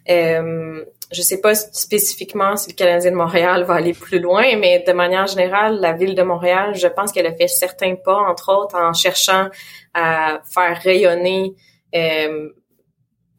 Euh, 0.08 0.84
je 1.14 1.22
sais 1.22 1.40
pas 1.40 1.54
spécifiquement 1.54 2.56
si 2.56 2.70
le 2.70 2.74
Canadien 2.74 3.12
de 3.12 3.16
Montréal 3.16 3.64
va 3.64 3.74
aller 3.74 3.94
plus 3.94 4.18
loin, 4.18 4.56
mais 4.56 4.84
de 4.86 4.92
manière 4.92 5.26
générale, 5.26 5.80
la 5.80 5.92
ville 5.92 6.14
de 6.14 6.22
Montréal, 6.22 6.74
je 6.74 6.88
pense 6.88 7.12
qu'elle 7.12 7.26
a 7.26 7.34
fait 7.34 7.48
certains 7.48 7.94
pas, 7.94 8.16
entre 8.16 8.52
autres 8.52 8.76
en 8.76 8.92
cherchant 8.92 9.48
à 9.94 10.40
faire 10.52 10.80
rayonner 10.82 11.54
euh, 11.94 12.50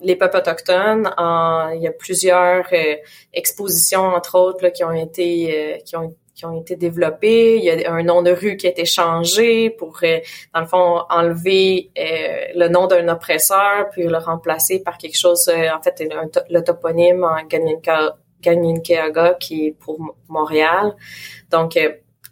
les 0.02 0.16
peuples 0.16 0.38
autochtones. 0.38 1.10
il 1.76 1.82
y 1.82 1.88
a 1.88 1.92
plusieurs 1.92 2.66
euh, 2.74 2.96
expositions, 3.34 4.06
entre 4.06 4.38
autres, 4.38 4.64
là, 4.64 4.72
qui 4.72 4.84
ont 4.84 4.92
été 4.92 5.76
euh, 5.76 5.78
qui 5.86 5.96
ont 5.96 6.16
qui 6.36 6.46
ont 6.46 6.60
été 6.60 6.76
développées. 6.76 7.58
Il 7.58 7.64
y 7.64 7.72
a 7.72 7.92
un 7.92 8.04
nom 8.04 8.22
de 8.22 8.32
rue 8.32 8.58
qui 8.58 8.68
a 8.68 8.70
été 8.70 8.86
changé 8.86 9.70
pour, 9.70 9.98
euh, 10.04 10.20
dans 10.54 10.62
le 10.62 10.68
fond, 10.68 11.02
enlever 11.10 11.92
le 11.96 12.68
nom 12.68 12.88
d'un 12.88 13.08
oppresseur 13.08 13.90
puis 13.92 14.04
le 14.04 14.18
remplacer 14.18 14.84
par 14.84 14.98
quelque 14.98 15.18
chose, 15.18 15.50
en 15.50 15.82
fait, 15.82 16.04
le 16.50 16.64
toponyme 16.64 17.24
en 17.24 17.48
qui 19.40 19.68
est 19.68 19.72
pour 19.72 20.00
Montréal. 20.28 20.96
Donc, 21.50 21.80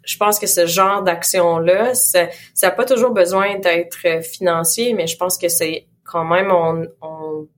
je 0.04 0.16
pense 0.16 0.38
que 0.38 0.46
ce 0.46 0.66
genre 0.66 1.02
d'action-là, 1.02 1.94
ça 1.94 2.28
n'a 2.62 2.70
pas 2.70 2.84
toujours 2.84 3.10
besoin 3.10 3.58
d'être 3.58 4.22
financier, 4.22 4.92
mais 4.92 5.06
je 5.06 5.16
pense 5.16 5.38
que 5.38 5.48
c'est 5.48 5.86
quand 6.04 6.24
même, 6.24 6.52
on, 6.52 6.86
on 7.00 7.48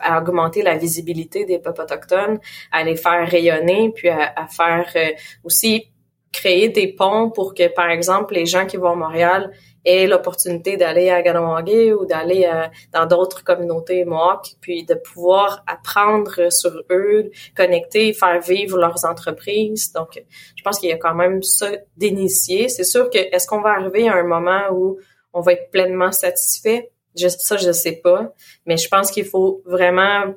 à 0.00 0.18
augmenter 0.18 0.62
la 0.62 0.76
visibilité 0.76 1.44
des 1.44 1.58
peuples 1.58 1.82
autochtones, 1.82 2.38
à 2.72 2.84
les 2.84 2.96
faire 2.96 3.28
rayonner, 3.28 3.92
puis 3.94 4.08
à, 4.08 4.46
faire 4.48 4.90
euh, 4.96 5.10
aussi 5.44 5.90
créer 6.32 6.68
des 6.68 6.88
ponts 6.92 7.30
pour 7.30 7.54
que, 7.54 7.68
par 7.68 7.90
exemple, 7.90 8.34
les 8.34 8.46
gens 8.46 8.66
qui 8.66 8.76
vont 8.76 8.92
à 8.92 8.94
Montréal 8.94 9.50
aient 9.84 10.06
l'opportunité 10.06 10.76
d'aller 10.76 11.10
à 11.10 11.22
Ganawagé 11.22 11.92
ou 11.92 12.04
d'aller 12.04 12.48
dans 12.92 13.06
d'autres 13.06 13.42
communautés 13.42 14.04
Mohawk, 14.04 14.54
puis 14.60 14.84
de 14.84 14.94
pouvoir 14.94 15.64
apprendre 15.66 16.52
sur 16.52 16.82
eux, 16.90 17.30
connecter, 17.56 18.12
faire 18.12 18.40
vivre 18.40 18.78
leurs 18.78 19.04
entreprises. 19.04 19.92
Donc, 19.92 20.22
je 20.56 20.62
pense 20.62 20.78
qu'il 20.78 20.90
y 20.90 20.92
a 20.92 20.98
quand 20.98 21.14
même 21.14 21.42
ça 21.42 21.70
d'initier. 21.96 22.68
C'est 22.68 22.84
sûr 22.84 23.10
que 23.10 23.18
est-ce 23.18 23.46
qu'on 23.46 23.62
va 23.62 23.70
arriver 23.70 24.08
à 24.08 24.14
un 24.14 24.24
moment 24.24 24.68
où 24.72 24.98
on 25.32 25.40
va 25.40 25.52
être 25.52 25.70
pleinement 25.70 26.12
satisfait? 26.12 26.90
Je, 27.16 27.28
ça, 27.28 27.56
je 27.56 27.72
sais 27.72 28.00
pas. 28.02 28.32
Mais 28.66 28.76
je 28.76 28.88
pense 28.88 29.10
qu'il 29.10 29.24
faut 29.24 29.62
vraiment 29.64 30.34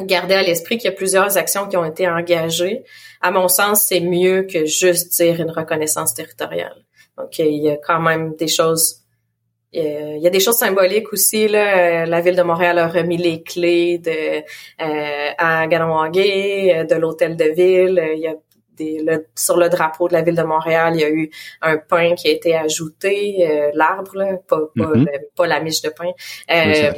garder 0.00 0.34
à 0.34 0.42
l'esprit 0.42 0.78
qu'il 0.78 0.90
y 0.90 0.92
a 0.92 0.96
plusieurs 0.96 1.36
actions 1.36 1.68
qui 1.68 1.76
ont 1.76 1.84
été 1.84 2.08
engagées. 2.08 2.84
À 3.20 3.30
mon 3.30 3.48
sens, 3.48 3.82
c'est 3.82 4.00
mieux 4.00 4.42
que 4.42 4.64
juste 4.66 5.12
dire 5.20 5.40
une 5.40 5.50
reconnaissance 5.50 6.14
territoriale. 6.14 6.84
Donc, 7.16 7.38
il 7.38 7.62
y 7.62 7.70
a 7.70 7.76
quand 7.76 8.00
même 8.00 8.34
des 8.34 8.48
choses 8.48 9.04
il 9.76 10.20
y 10.20 10.26
a 10.26 10.30
des 10.30 10.40
choses 10.40 10.56
symboliques 10.56 11.12
aussi. 11.12 11.48
Là. 11.48 12.06
La 12.06 12.20
ville 12.20 12.36
de 12.36 12.42
Montréal 12.42 12.78
a 12.78 12.86
remis 12.86 13.16
les 13.16 13.42
clés 13.42 13.98
de 13.98 14.38
euh, 14.80 15.30
à 15.36 15.66
Ganawagé, 15.66 16.84
de 16.88 16.94
l'hôtel 16.94 17.36
de 17.36 17.46
ville. 17.46 18.00
Sur 19.34 19.56
le 19.56 19.68
drapeau 19.68 20.08
de 20.08 20.14
la 20.14 20.22
ville 20.22 20.34
de 20.34 20.42
Montréal, 20.42 20.94
il 20.94 21.00
y 21.00 21.04
a 21.04 21.10
eu 21.10 21.30
un 21.62 21.76
pain 21.76 22.14
qui 22.14 22.28
a 22.28 22.30
été 22.30 22.54
ajouté, 22.54 23.46
euh, 23.48 23.70
l'arbre, 23.74 24.40
pas, 24.46 24.60
mm-hmm. 24.76 25.06
pas, 25.36 25.46
la 25.46 25.60
miche 25.60 25.82
de 25.82 25.90
pain. 25.90 26.10
Euh, 26.50 26.92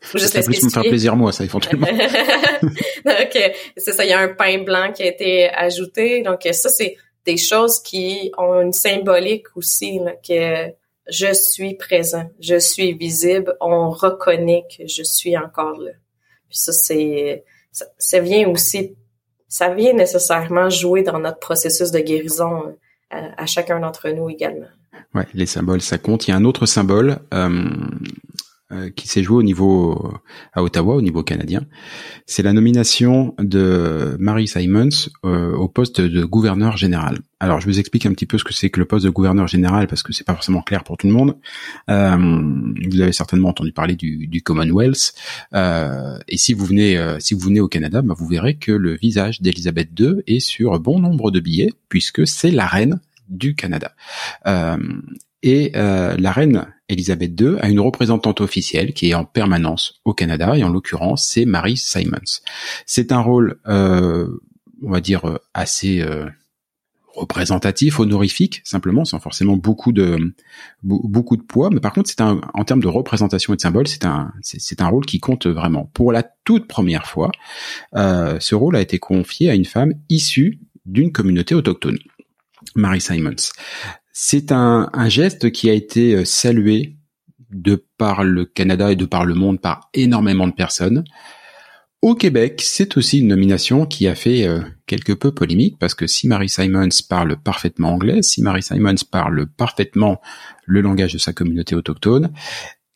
faut 0.00 0.18
juste 0.18 0.34
ça 0.34 0.42
plus 0.42 0.62
me 0.62 0.70
faire 0.70 0.82
plaisir 0.82 1.16
moi, 1.16 1.32
ça 1.32 1.44
éventuellement. 1.44 1.86
donc 3.04 3.38
c'est 3.76 3.92
ça, 3.92 4.04
il 4.04 4.10
y 4.10 4.12
a 4.12 4.18
un 4.18 4.28
pain 4.28 4.58
blanc 4.58 4.92
qui 4.92 5.02
a 5.02 5.06
été 5.06 5.50
ajouté. 5.50 6.22
Donc 6.22 6.40
ça, 6.52 6.68
c'est 6.68 6.96
des 7.24 7.36
choses 7.36 7.80
qui 7.82 8.32
ont 8.38 8.60
une 8.60 8.72
symbolique 8.72 9.46
aussi, 9.56 9.98
là, 9.98 10.12
que 10.26 10.72
je 11.08 11.32
suis 11.32 11.74
présent, 11.74 12.30
je 12.40 12.58
suis 12.58 12.92
visible, 12.92 13.56
on 13.60 13.90
reconnaît 13.90 14.64
que 14.76 14.86
je 14.86 15.02
suis 15.02 15.36
encore 15.36 15.78
là. 15.78 15.92
Puis 16.48 16.58
ça, 16.58 16.72
c'est 16.72 17.44
ça 17.72 18.20
vient 18.20 18.48
aussi 18.48 18.96
ça 19.50 19.74
vient 19.74 19.92
nécessairement 19.92 20.70
jouer 20.70 21.02
dans 21.02 21.18
notre 21.18 21.40
processus 21.40 21.90
de 21.90 21.98
guérison 21.98 22.76
euh, 23.12 23.28
à, 23.36 23.46
chacun 23.46 23.80
d'entre 23.80 24.08
nous 24.08 24.30
également. 24.30 24.68
Ouais, 25.12 25.26
les 25.34 25.46
symboles, 25.46 25.82
ça 25.82 25.98
compte. 25.98 26.28
Il 26.28 26.30
y 26.30 26.34
a 26.34 26.36
un 26.36 26.44
autre 26.44 26.66
symbole 26.66 27.18
euh, 27.34 27.68
qui 28.94 29.08
s'est 29.08 29.22
joué 29.22 29.36
au 29.36 29.42
niveau 29.42 30.12
à 30.52 30.62
Ottawa, 30.62 30.94
au 30.94 31.02
niveau 31.02 31.22
canadien. 31.22 31.62
C'est 32.26 32.42
la 32.42 32.52
nomination 32.52 33.34
de 33.38 34.16
Mary 34.18 34.46
Simons 34.46 34.88
euh, 35.24 35.52
au 35.54 35.68
poste 35.68 36.00
de 36.00 36.24
gouverneur 36.24 36.76
général. 36.76 37.18
Alors, 37.40 37.60
je 37.60 37.66
vous 37.66 37.78
explique 37.78 38.06
un 38.06 38.12
petit 38.12 38.26
peu 38.26 38.38
ce 38.38 38.44
que 38.44 38.52
c'est 38.52 38.70
que 38.70 38.78
le 38.78 38.86
poste 38.86 39.04
de 39.04 39.10
gouverneur 39.10 39.48
général 39.48 39.86
parce 39.86 40.02
que 40.02 40.12
c'est 40.12 40.24
pas 40.24 40.34
forcément 40.34 40.62
clair 40.62 40.84
pour 40.84 40.96
tout 40.96 41.06
le 41.06 41.12
monde. 41.12 41.36
Euh, 41.88 42.16
vous 42.16 43.00
avez 43.00 43.12
certainement 43.12 43.48
entendu 43.48 43.72
parler 43.72 43.96
du, 43.96 44.26
du 44.26 44.42
Commonwealth. 44.42 45.14
Euh, 45.54 46.18
et 46.28 46.36
si 46.36 46.52
vous 46.52 46.64
venez, 46.64 46.96
euh, 46.98 47.18
si 47.18 47.34
vous 47.34 47.40
venez 47.40 47.60
au 47.60 47.68
Canada, 47.68 48.02
bah, 48.02 48.14
vous 48.16 48.26
verrez 48.26 48.56
que 48.56 48.72
le 48.72 48.94
visage 48.96 49.40
d'Elisabeth 49.40 49.88
II 49.98 50.22
est 50.26 50.40
sur 50.40 50.78
bon 50.80 50.98
nombre 50.98 51.30
de 51.30 51.40
billets 51.40 51.72
puisque 51.88 52.26
c'est 52.26 52.50
la 52.50 52.66
reine 52.66 53.00
du 53.28 53.54
Canada. 53.54 53.94
Euh, 54.46 54.76
et 55.42 55.72
euh, 55.76 56.16
la 56.18 56.32
reine 56.32 56.66
Elisabeth 56.90 57.40
II 57.40 57.56
a 57.60 57.68
une 57.68 57.80
représentante 57.80 58.40
officielle 58.40 58.92
qui 58.92 59.10
est 59.10 59.14
en 59.14 59.24
permanence 59.24 60.00
au 60.04 60.12
Canada, 60.12 60.56
et 60.56 60.64
en 60.64 60.68
l'occurrence, 60.68 61.24
c'est 61.24 61.44
Mary 61.44 61.76
Simons. 61.76 62.40
C'est 62.86 63.12
un 63.12 63.20
rôle, 63.20 63.58
euh, 63.66 64.28
on 64.82 64.90
va 64.90 65.00
dire, 65.00 65.38
assez 65.54 66.00
euh, 66.00 66.26
représentatif, 67.14 68.00
honorifique, 68.00 68.60
simplement, 68.64 69.04
sans 69.04 69.20
forcément 69.20 69.56
beaucoup 69.56 69.92
de 69.92 70.34
beaucoup 70.82 71.36
de 71.36 71.42
poids, 71.42 71.70
mais 71.70 71.80
par 71.80 71.92
contre, 71.92 72.08
c'est 72.08 72.20
un 72.20 72.40
en 72.54 72.64
termes 72.64 72.82
de 72.82 72.88
représentation 72.88 73.52
et 73.52 73.56
de 73.56 73.60
symbole, 73.60 73.88
c'est 73.88 74.04
un 74.04 74.32
c'est 74.42 74.80
un 74.80 74.88
rôle 74.88 75.06
qui 75.06 75.20
compte 75.20 75.46
vraiment. 75.46 75.90
Pour 75.92 76.12
la 76.12 76.22
toute 76.44 76.66
première 76.66 77.06
fois, 77.06 77.30
euh, 77.94 78.38
ce 78.40 78.54
rôle 78.54 78.76
a 78.76 78.80
été 78.80 78.98
confié 78.98 79.50
à 79.50 79.54
une 79.54 79.64
femme 79.64 79.94
issue 80.08 80.60
d'une 80.86 81.12
communauté 81.12 81.54
autochtone. 81.54 81.98
Mary 82.74 83.00
Simons. 83.00 83.50
C'est 84.12 84.52
un, 84.52 84.90
geste 85.08 85.50
qui 85.50 85.70
a 85.70 85.72
été 85.72 86.14
euh, 86.14 86.24
salué 86.24 86.96
de 87.50 87.84
par 87.98 88.24
le 88.24 88.44
Canada 88.44 88.92
et 88.92 88.96
de 88.96 89.04
par 89.04 89.24
le 89.24 89.34
monde 89.34 89.60
par 89.60 89.88
énormément 89.94 90.46
de 90.46 90.52
personnes. 90.52 91.04
Au 92.02 92.14
Québec, 92.14 92.62
c'est 92.64 92.96
aussi 92.96 93.18
une 93.18 93.28
nomination 93.28 93.84
qui 93.84 94.08
a 94.08 94.14
fait 94.14 94.46
euh, 94.46 94.60
quelque 94.86 95.12
peu 95.12 95.32
polémique 95.32 95.78
parce 95.78 95.94
que 95.94 96.06
si 96.06 96.28
Mary 96.28 96.48
Simons 96.48 96.88
parle 97.08 97.36
parfaitement 97.36 97.92
anglais, 97.92 98.22
si 98.22 98.40
Mary 98.42 98.62
Simons 98.62 98.94
parle 99.10 99.46
parfaitement 99.46 100.20
le 100.64 100.80
langage 100.80 101.12
de 101.12 101.18
sa 101.18 101.32
communauté 101.32 101.74
autochtone, 101.74 102.32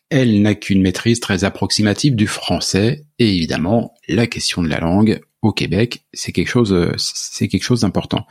elle 0.08 0.40
n'a 0.40 0.54
qu'une 0.54 0.80
maîtrise 0.80 1.20
très 1.20 1.44
approximative 1.44 2.14
du 2.14 2.26
français 2.26 3.04
et 3.18 3.36
évidemment 3.36 3.94
la 4.08 4.26
question 4.26 4.62
de 4.62 4.68
la 4.68 4.80
langue 4.80 5.20
au 5.42 5.52
Québec, 5.52 6.06
c'est 6.14 6.32
quelque 6.32 6.48
chose, 6.48 6.72
euh, 6.72 6.94
c'est 6.96 7.48
quelque 7.48 7.64
chose 7.64 7.82
d'important. 7.82 8.26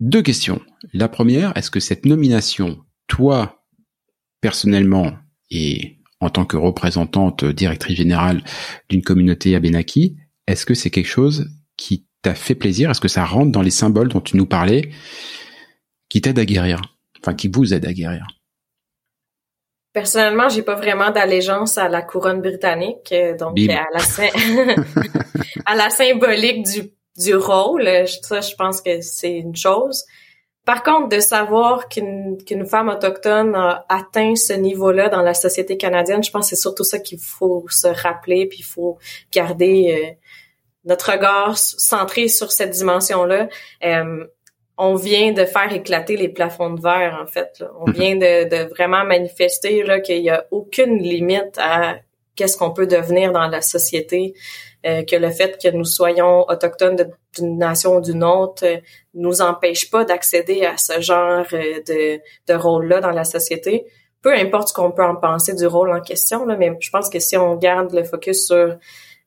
Deux 0.00 0.22
questions. 0.22 0.60
La 0.92 1.08
première, 1.08 1.56
est-ce 1.56 1.70
que 1.70 1.80
cette 1.80 2.04
nomination, 2.04 2.84
toi, 3.06 3.64
personnellement, 4.40 5.12
et 5.50 5.98
en 6.20 6.30
tant 6.30 6.44
que 6.44 6.56
représentante 6.56 7.44
directrice 7.44 7.96
générale 7.96 8.42
d'une 8.88 9.02
communauté 9.02 9.54
Abenaki, 9.54 10.16
est-ce 10.46 10.66
que 10.66 10.74
c'est 10.74 10.90
quelque 10.90 11.06
chose 11.06 11.50
qui 11.76 12.06
t'a 12.22 12.34
fait 12.34 12.54
plaisir? 12.54 12.90
Est-ce 12.90 13.00
que 13.00 13.08
ça 13.08 13.24
rentre 13.24 13.52
dans 13.52 13.62
les 13.62 13.70
symboles 13.70 14.08
dont 14.08 14.20
tu 14.20 14.36
nous 14.36 14.46
parlais, 14.46 14.90
qui 16.08 16.20
t'aident 16.20 16.38
à 16.38 16.44
guérir? 16.44 16.80
Enfin 17.20 17.34
qui 17.34 17.48
vous 17.48 17.72
aide 17.72 17.86
à 17.86 17.92
guérir? 17.92 18.26
Personnellement, 19.92 20.48
j'ai 20.48 20.62
pas 20.62 20.74
vraiment 20.74 21.12
d'allégeance 21.12 21.78
à 21.78 21.88
la 21.88 22.02
couronne 22.02 22.40
britannique, 22.40 23.12
euh, 23.12 23.36
donc 23.36 23.56
à 23.70 23.86
la, 23.92 24.00
à 25.66 25.76
la 25.76 25.88
symbolique 25.88 26.64
du, 26.64 26.90
du 27.16 27.34
rôle. 27.36 27.88
Ça, 28.22 28.40
je 28.40 28.54
pense 28.54 28.80
que 28.80 29.00
c'est 29.00 29.32
une 29.32 29.56
chose. 29.56 30.04
Par 30.64 30.82
contre, 30.82 31.08
de 31.08 31.20
savoir 31.20 31.88
qu'une 31.88 32.38
qu'une 32.42 32.64
femme 32.64 32.88
autochtone 32.88 33.54
a 33.54 33.84
atteint 33.90 34.34
ce 34.34 34.54
niveau-là 34.54 35.10
dans 35.10 35.20
la 35.20 35.34
société 35.34 35.76
canadienne, 35.76 36.24
je 36.24 36.30
pense 36.30 36.48
que 36.48 36.56
c'est 36.56 36.62
surtout 36.62 36.84
ça 36.84 36.98
qu'il 36.98 37.18
faut 37.18 37.66
se 37.68 37.86
rappeler, 37.86 38.46
puis 38.46 38.60
il 38.60 38.64
faut 38.64 38.98
garder 39.30 39.94
euh, 39.94 40.28
notre 40.86 41.12
regard 41.12 41.58
centré 41.58 42.28
sur 42.28 42.50
cette 42.50 42.70
dimension-là. 42.70 43.48
Euh, 43.84 44.24
on 44.78 44.94
vient 44.94 45.32
de 45.32 45.44
faire 45.44 45.72
éclater 45.72 46.16
les 46.16 46.28
plafonds 46.28 46.70
de 46.70 46.80
verre, 46.80 47.20
en 47.22 47.26
fait. 47.26 47.62
On 47.78 47.86
mhm. 47.88 47.94
vient 47.94 48.16
de, 48.16 48.48
de 48.48 48.68
vraiment 48.70 49.04
manifester 49.04 49.84
qu'il 50.02 50.22
y 50.22 50.30
a 50.30 50.46
aucune 50.50 50.98
limite 50.98 51.58
à 51.58 51.96
qu'est-ce 52.36 52.56
qu'on 52.56 52.72
peut 52.72 52.86
devenir 52.86 53.32
dans 53.32 53.46
la 53.48 53.62
société, 53.62 54.34
euh, 54.86 55.02
que 55.02 55.16
le 55.16 55.30
fait 55.30 55.60
que 55.62 55.68
nous 55.68 55.84
soyons 55.84 56.48
autochtones 56.48 56.96
d'une 57.36 57.58
nation 57.58 57.96
ou 57.96 58.00
d'une 58.00 58.24
autre 58.24 58.66
euh, 58.66 58.78
nous 59.14 59.40
empêche 59.40 59.90
pas 59.90 60.04
d'accéder 60.04 60.64
à 60.64 60.76
ce 60.76 61.00
genre 61.00 61.46
euh, 61.52 61.80
de, 61.86 62.20
de 62.46 62.54
rôle-là 62.54 63.00
dans 63.00 63.10
la 63.10 63.24
société. 63.24 63.86
Peu 64.22 64.32
importe 64.34 64.68
ce 64.68 64.74
qu'on 64.74 64.90
peut 64.90 65.04
en 65.04 65.16
penser 65.16 65.54
du 65.54 65.66
rôle 65.66 65.90
en 65.90 66.00
question, 66.00 66.44
là, 66.44 66.56
mais 66.56 66.72
je 66.80 66.90
pense 66.90 67.10
que 67.10 67.18
si 67.18 67.36
on 67.36 67.56
garde 67.56 67.92
le 67.92 68.04
focus 68.04 68.46
sur 68.46 68.78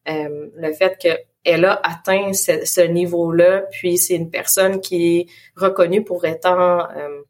le 0.10 0.74
fait 0.74 0.98
que 1.04 1.10
elle 1.48 1.64
a 1.64 1.80
atteint 1.82 2.34
ce, 2.34 2.82
niveau-là, 2.82 3.64
puis 3.72 3.98
c'est 3.98 4.16
une 4.16 4.30
personne 4.30 4.82
qui 4.82 5.18
est 5.18 5.26
reconnue 5.56 6.04
pour 6.04 6.26
étant 6.26 6.82
euh, 6.82 7.22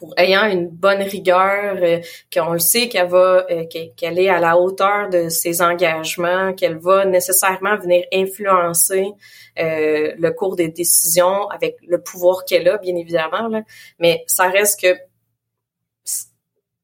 pour 0.00 0.14
ayant 0.16 0.46
une 0.46 0.66
bonne 0.66 1.02
rigueur, 1.02 1.76
euh, 1.76 2.00
qu'on 2.32 2.54
le 2.54 2.58
sait 2.58 2.88
qu'elle 2.88 3.08
va 3.08 3.44
euh, 3.50 3.66
qu'elle 3.66 4.18
est 4.18 4.30
à 4.30 4.40
la 4.40 4.56
hauteur 4.56 5.10
de 5.10 5.28
ses 5.28 5.60
engagements, 5.60 6.54
qu'elle 6.54 6.78
va 6.78 7.04
nécessairement 7.04 7.76
venir 7.76 8.04
influencer 8.12 9.12
le 9.56 10.30
cours 10.30 10.56
des 10.56 10.68
décisions 10.68 11.48
avec 11.50 11.76
le 11.86 12.00
pouvoir 12.00 12.46
qu'elle 12.46 12.66
a, 12.66 12.78
bien 12.78 12.96
évidemment. 12.96 13.48
Là. 13.48 13.60
Mais 13.98 14.24
ça 14.26 14.48
reste 14.48 14.80
que 14.80 14.96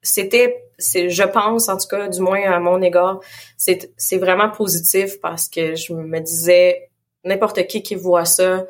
c'était, 0.02 0.68
c'est, 0.76 1.08
je 1.08 1.22
pense, 1.22 1.70
en 1.70 1.78
tout 1.78 1.88
cas, 1.88 2.08
du 2.08 2.20
moins 2.20 2.42
à 2.42 2.60
mon 2.60 2.82
égard, 2.82 3.20
c'est, 3.56 3.90
c'est 3.96 4.18
vraiment 4.18 4.50
positif 4.50 5.18
parce 5.22 5.48
que 5.48 5.74
je 5.74 5.94
me 5.94 6.20
disais, 6.20 6.90
n'importe 7.24 7.66
qui 7.66 7.82
qui 7.82 7.94
voit 7.94 8.26
ça, 8.26 8.66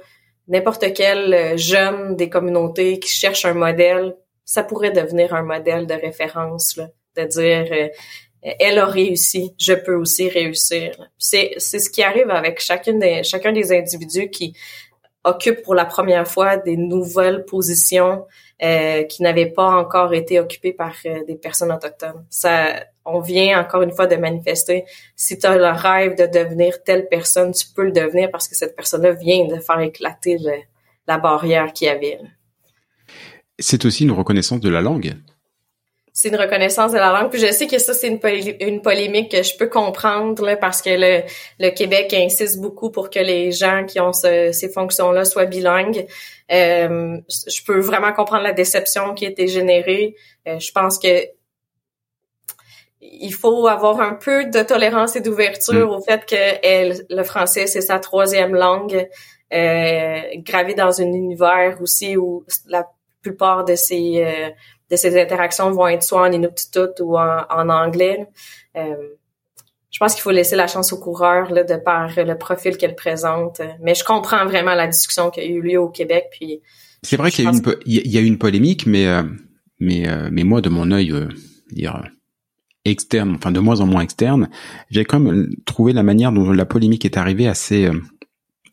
n'importe 0.47 0.93
quel 0.95 1.59
jeune 1.59 2.15
des 2.15 2.31
communautés 2.31 3.01
qui 3.01 3.11
cherche 3.11 3.45
un 3.45 3.55
modèle, 3.55 4.15
ça 4.47 4.63
pourrait 4.63 4.93
devenir 4.93 5.35
un 5.35 5.43
modèle 5.43 5.87
de 5.87 5.95
référence, 5.95 6.77
là, 6.77 6.89
de 7.17 7.25
dire, 7.25 7.67
euh, 7.73 7.89
elle 8.61 8.79
a 8.79 8.87
réussi, 8.87 9.55
je 9.59 9.75
peux 9.75 9.95
aussi 9.95 10.29
réussir. 10.29 10.93
C'est, 11.19 11.55
c'est 11.59 11.81
ce 11.81 11.91
qui 11.91 12.03
arrive 12.03 12.31
avec 12.31 12.61
chacune 12.61 13.01
des, 13.01 13.25
chacun 13.25 13.53
des 13.53 13.73
individus 13.77 14.31
qui 14.31 14.57
occupent 15.25 15.63
pour 15.63 15.75
la 15.75 15.85
première 15.85 16.29
fois 16.29 16.57
des 16.57 16.77
nouvelles 16.77 17.45
positions 17.45 18.25
euh, 18.63 19.03
qui 19.03 19.23
n'avaient 19.23 19.51
pas 19.51 19.67
encore 19.67 20.15
été 20.15 20.39
occupés 20.39 20.73
par 20.73 20.95
euh, 21.07 21.25
des 21.25 21.35
personnes 21.35 21.73
autochtones. 21.73 22.25
Ça, 22.31 22.85
on 23.05 23.19
vient 23.19 23.61
encore 23.61 23.83
une 23.83 23.91
fois 23.91 24.07
de 24.07 24.15
manifester. 24.15 24.85
Si 25.17 25.37
tu 25.39 25.47
as 25.47 25.57
le 25.57 25.77
rêve 25.77 26.17
de 26.17 26.27
devenir 26.27 26.85
telle 26.85 27.09
personne, 27.09 27.53
tu 27.53 27.67
peux 27.75 27.85
le 27.85 27.93
devenir 27.93 28.31
parce 28.31 28.47
que 28.47 28.55
cette 28.55 28.77
personne-là 28.77 29.13
vient 29.13 29.47
de 29.47 29.59
faire 29.59 29.81
éclater 29.81 30.39
la 31.09 31.19
barrière 31.19 31.73
qu'il 31.73 31.89
y 31.89 31.91
avait. 31.91 32.21
C'est 33.59 33.85
aussi 33.85 34.05
une 34.05 34.13
reconnaissance 34.13 34.61
de 34.61 34.69
la 34.69 34.81
langue 34.81 35.17
c'est 36.17 36.31
une 36.31 36.37
reconnaissance 36.37 36.93
de 36.93 36.97
la 36.97 37.13
langue. 37.13 37.31
Puis 37.31 37.39
je 37.39 37.53
sais 37.53 37.67
que 37.67 37.79
ça, 37.79 37.93
c'est 37.93 38.09
une, 38.09 38.19
une, 38.61 38.81
polémique 38.81 39.31
que 39.31 39.43
je 39.43 39.55
peux 39.55 39.69
comprendre 39.69 40.47
là, 40.47 40.57
parce 40.57 40.81
que 40.81 40.89
le, 40.89 41.23
le, 41.61 41.71
Québec 41.73 42.15
insiste 42.15 42.59
beaucoup 42.59 42.91
pour 42.91 43.11
que 43.11 43.19
les 43.19 43.53
gens 43.53 43.85
qui 43.85 44.01
ont 44.01 44.15
ces 44.15 44.71
fonctions-là 44.73 45.27
soient 45.27 45.45
bilingues. 45.45 46.07
Euh, 46.51 47.19
je 47.29 47.63
peux 47.67 47.81
vraiment 47.81 48.15
comprendre 48.15 48.45
la 48.45 48.55
déception 48.55 49.13
qui 49.13 49.27
a 49.27 49.29
été 49.29 49.47
générée. 49.47 50.17
Euh, 50.49 50.59
je 50.59 50.73
pense 50.73 50.99
que 50.99 51.27
il 53.03 53.35
faut 53.35 53.69
avoir 53.69 54.01
un 54.01 54.15
peu 54.15 54.47
de 54.47 54.63
tolérance 54.63 55.17
et 55.17 55.21
d'ouverture 55.21 55.89
mm. 55.89 55.97
au 55.97 56.01
fait 56.01 56.25
que 56.25 57.15
le 57.15 57.23
français, 57.25 57.67
c'est 57.67 57.83
sa 57.83 57.99
troisième 57.99 58.55
langue, 58.55 59.07
euh, 59.53 60.21
gravée 60.37 60.75
dans 60.75 61.03
un 61.03 61.13
univers 61.13 61.77
aussi 61.83 62.17
où 62.17 62.45
la 62.69 62.87
plupart 63.27 63.65
de 63.65 63.75
ces 63.75 64.25
euh, 64.25 64.51
de 64.91 64.97
ces 64.97 65.21
interactions 65.21 65.71
vont 65.73 65.89
être 65.89 66.03
soit 66.03 66.23
en 66.23 66.31
inuktitut 66.31 67.01
ou 67.01 67.19
en, 67.19 67.69
anglais. 67.69 68.27
Euh, 68.77 68.95
je 69.91 69.99
pense 69.99 70.15
qu'il 70.15 70.23
faut 70.23 70.31
laisser 70.31 70.57
la 70.57 70.69
chance 70.69 70.93
au 70.93 70.99
coureur 70.99 71.51
là, 71.51 71.65
de 71.65 71.77
par 71.77 72.11
le 72.17 72.39
profil 72.39 72.77
qu'elle 72.77 72.95
présente. 72.95 73.61
Mais 73.81 73.95
je 73.95 74.05
comprends 74.05 74.45
vraiment 74.45 74.75
la 74.75 74.87
discussion 74.87 75.31
qui 75.31 75.41
a 75.41 75.45
eu 75.45 75.61
lieu 75.61 75.81
au 75.81 75.89
Québec. 75.89 76.27
Puis 76.31 76.61
c'est 77.03 77.17
vrai 77.17 77.31
qu'il 77.31 77.45
y 77.45 77.49
a, 77.49 77.51
une, 77.51 77.63
il 77.87 78.13
y 78.13 78.19
a 78.19 78.21
une 78.21 78.39
polémique, 78.39 78.87
mais 78.87 79.07
euh, 79.09 79.23
mais 79.81 80.09
euh, 80.09 80.29
mais 80.31 80.45
moi 80.45 80.61
de 80.61 80.69
mon 80.69 80.93
œil, 80.93 81.13
dire 81.73 82.05
externe, 82.85 83.35
enfin 83.35 83.51
de 83.51 83.59
moins 83.59 83.81
en 83.81 83.87
moins 83.87 84.03
externe, 84.03 84.49
j'ai 84.91 85.05
quand 85.05 85.19
même 85.19 85.49
trouvé 85.65 85.93
la 85.93 86.05
manière 86.05 86.31
dont 86.31 86.53
la 86.53 86.67
polémique 86.67 87.05
est 87.05 87.17
arrivée 87.17 87.49
assez 87.49 87.91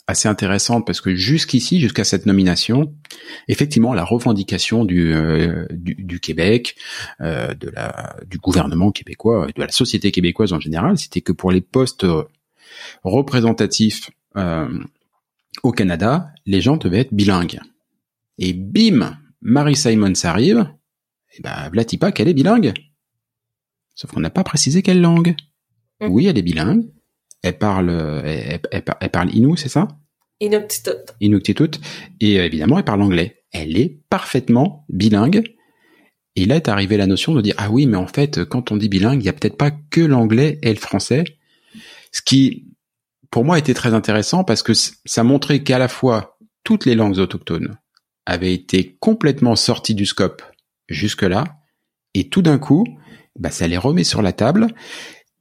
assez 0.08 0.28
intéressante 0.28 0.86
parce 0.86 1.02
que 1.02 1.16
jusqu'ici, 1.16 1.80
jusqu'à 1.80 2.04
cette 2.04 2.26
nomination, 2.26 2.94
effectivement, 3.48 3.94
la 3.94 4.04
revendication 4.04 4.84
du, 4.84 5.14
euh, 5.14 5.66
du, 5.72 6.20
Québec, 6.20 6.76
euh, 7.22 7.54
de 7.54 7.70
la, 7.70 8.18
du 8.28 8.38
gouvernement 8.38 8.92
québécois, 8.92 9.48
de 9.56 9.62
la 9.62 9.72
société 9.72 10.12
québécoise 10.12 10.52
en 10.52 10.60
général, 10.60 10.98
c'était 10.98 11.22
que 11.22 11.32
pour 11.32 11.52
les 11.52 11.62
postes 11.62 12.06
représentatifs 13.04 14.12
euh, 14.36 14.68
au 15.62 15.72
Canada, 15.72 16.32
les 16.46 16.62
gens 16.62 16.78
devaient 16.78 17.02
être 17.02 17.14
bilingues. 17.14 17.60
Et 18.38 18.54
bim, 18.54 19.18
Marie 19.42 19.76
Simon 19.76 20.16
s'arrive, 20.16 20.68
et 21.38 21.42
ben, 21.42 21.70
Vlatipa, 21.72 22.12
qu'elle 22.12 22.28
est 22.28 22.34
bilingue. 22.34 22.74
Sauf 23.96 24.12
qu'on 24.12 24.20
n'a 24.20 24.30
pas 24.30 24.44
précisé 24.44 24.82
quelle 24.82 25.02
langue. 25.02 25.36
Mmh. 26.02 26.08
Oui, 26.10 26.26
elle 26.26 26.38
est 26.38 26.44
bilingue, 26.44 26.86
elle 27.44 27.58
parle, 27.58 27.90
elle, 28.26 28.60
elle, 28.72 29.10
parle 29.10 29.34
Inou, 29.36 29.56
c'est 29.56 29.70
ça? 29.70 29.88
Inuktitut. 30.40 31.14
Inuktitut. 31.22 31.80
Et 32.20 32.40
euh, 32.40 32.46
évidemment, 32.46 32.78
elle 32.78 32.86
parle 32.86 33.02
anglais. 33.02 33.44
Elle 33.52 33.78
est 33.78 34.00
parfaitement 34.10 34.86
bilingue. 34.90 35.44
Et 36.36 36.46
là 36.46 36.56
est 36.56 36.68
arrivée 36.68 36.98
la 36.98 37.06
notion 37.06 37.34
de 37.34 37.42
dire 37.42 37.54
ah 37.58 37.70
oui, 37.70 37.86
mais 37.86 37.98
en 37.98 38.08
fait, 38.08 38.44
quand 38.44 38.72
on 38.72 38.78
dit 38.78 38.90
bilingue, 38.90 39.22
il 39.22 39.26
y 39.26 39.30
a 39.30 39.34
peut-être 39.34 39.58
pas 39.58 39.72
que 39.72 40.02
l'anglais 40.02 40.58
et 40.64 40.70
le 40.70 40.80
français. 40.80 41.24
Ce 42.12 42.22
qui, 42.22 42.68
pour 43.30 43.46
moi, 43.46 43.60
était 43.60 43.76
très 43.76 43.94
intéressant 43.94 44.44
parce 44.44 44.64
que 44.64 44.74
ça 44.74 45.24
montrait 45.24 45.64
qu'à 45.64 45.78
la 45.78 45.88
fois 45.88 46.38
toutes 46.64 46.86
les 46.86 46.96
langues 46.96 47.20
autochtones 47.20 47.78
avaient 48.26 48.54
été 48.54 48.96
complètement 49.00 49.56
sorties 49.56 49.96
du 49.96 50.06
scope 50.06 50.42
jusque-là, 50.88 51.44
et 52.14 52.30
tout 52.30 52.42
d'un 52.42 52.58
coup, 52.58 52.86
bah, 53.38 53.52
ça 53.52 53.68
les 53.68 53.78
remet 53.78 54.04
sur 54.04 54.22
la 54.22 54.32
table. 54.32 54.68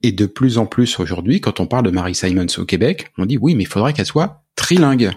Et 0.03 0.13
de 0.13 0.27
plus 0.27 0.59
en 0.59 0.67
plus 0.67 0.99
aujourd'hui, 0.99 1.41
quand 1.41 1.61
on 1.61 1.67
parle 1.67 1.85
de 1.85 1.91
Marie 1.91 2.15
Simons 2.15 2.47
au 2.59 2.65
Québec, 2.65 3.13
on 3.19 3.27
dit 3.27 3.39
oui, 3.39 3.55
mais 3.55 3.63
il 3.63 3.69
faudrait 3.69 3.93
qu'elle 3.93 4.07
soit 4.07 4.43
trilingue. 4.57 5.13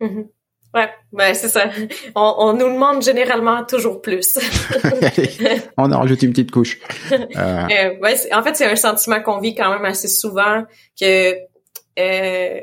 Mm-hmm. 0.00 0.26
Ouais, 0.72 0.88
ben 1.12 1.34
c'est 1.34 1.48
ça. 1.48 1.68
On, 2.14 2.52
nous 2.52 2.72
demande 2.72 3.02
généralement 3.02 3.64
toujours 3.64 4.00
plus. 4.00 4.38
on 5.76 5.90
a 5.90 5.96
rajouté 5.96 6.26
une 6.26 6.32
petite 6.32 6.52
couche. 6.52 6.78
Euh... 7.12 7.66
euh 7.70 7.98
ouais, 8.00 8.14
en 8.32 8.42
fait, 8.42 8.54
c'est 8.54 8.66
un 8.66 8.76
sentiment 8.76 9.20
qu'on 9.20 9.40
vit 9.40 9.54
quand 9.54 9.70
même 9.72 9.84
assez 9.84 10.06
souvent 10.06 10.64
que 10.98 11.34
euh, 11.98 12.60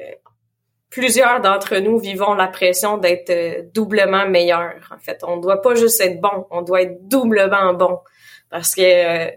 plusieurs 0.89 1.41
d'entre 1.41 1.78
nous 1.78 1.99
vivons 1.99 2.34
la 2.34 2.47
pression 2.47 2.97
d'être 2.97 3.30
euh, 3.30 3.63
doublement 3.74 4.28
meilleurs. 4.28 4.89
En 4.95 4.99
fait, 4.99 5.20
on 5.24 5.38
doit 5.38 5.61
pas 5.61 5.76
juste 5.76 5.99
être 5.99 6.22
bon, 6.22 6.47
on 6.49 6.61
doit 6.61 6.84
être 6.84 7.07
doublement 7.07 7.74
bon 7.74 7.99
parce 8.49 8.74
que 8.74 9.32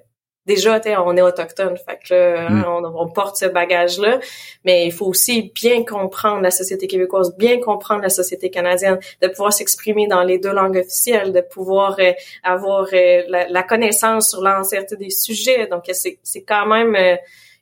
déjà, 0.47 0.81
on 1.05 1.17
est 1.17 1.23
autochtone, 1.23 1.77
fait 1.77 1.99
que 2.09 2.49
mm. 2.51 2.65
on, 2.95 3.09
porte 3.09 3.37
ce 3.37 3.47
bagage-là, 3.47 4.21
mais 4.65 4.87
il 4.87 4.93
faut 4.93 5.07
aussi 5.07 5.53
bien 5.55 5.85
comprendre 5.85 6.41
la 6.43 6.51
société 6.51 6.87
québécoise, 6.87 7.37
bien 7.37 7.61
comprendre 7.61 8.03
la 8.03 8.09
société 8.09 8.51
canadienne, 8.51 8.99
de 9.23 9.29
pouvoir 9.29 9.53
s'exprimer 9.53 10.07
dans 10.07 10.23
les 10.23 10.39
deux 10.39 10.53
langues 10.53 10.79
officielles, 10.79 11.33
de 11.33 11.41
pouvoir 11.41 11.97
euh, 11.99 12.13
avoir 12.43 12.87
euh, 12.93 13.23
la, 13.29 13.63
connaissance 13.63 14.31
sur 14.31 14.43
l'entièreté 14.43 14.97
des 14.97 15.11
sujets. 15.11 15.67
Donc, 15.67 15.85
c'est 15.93 16.43
quand 16.43 16.67
même 16.67 16.95
euh, 16.97 17.17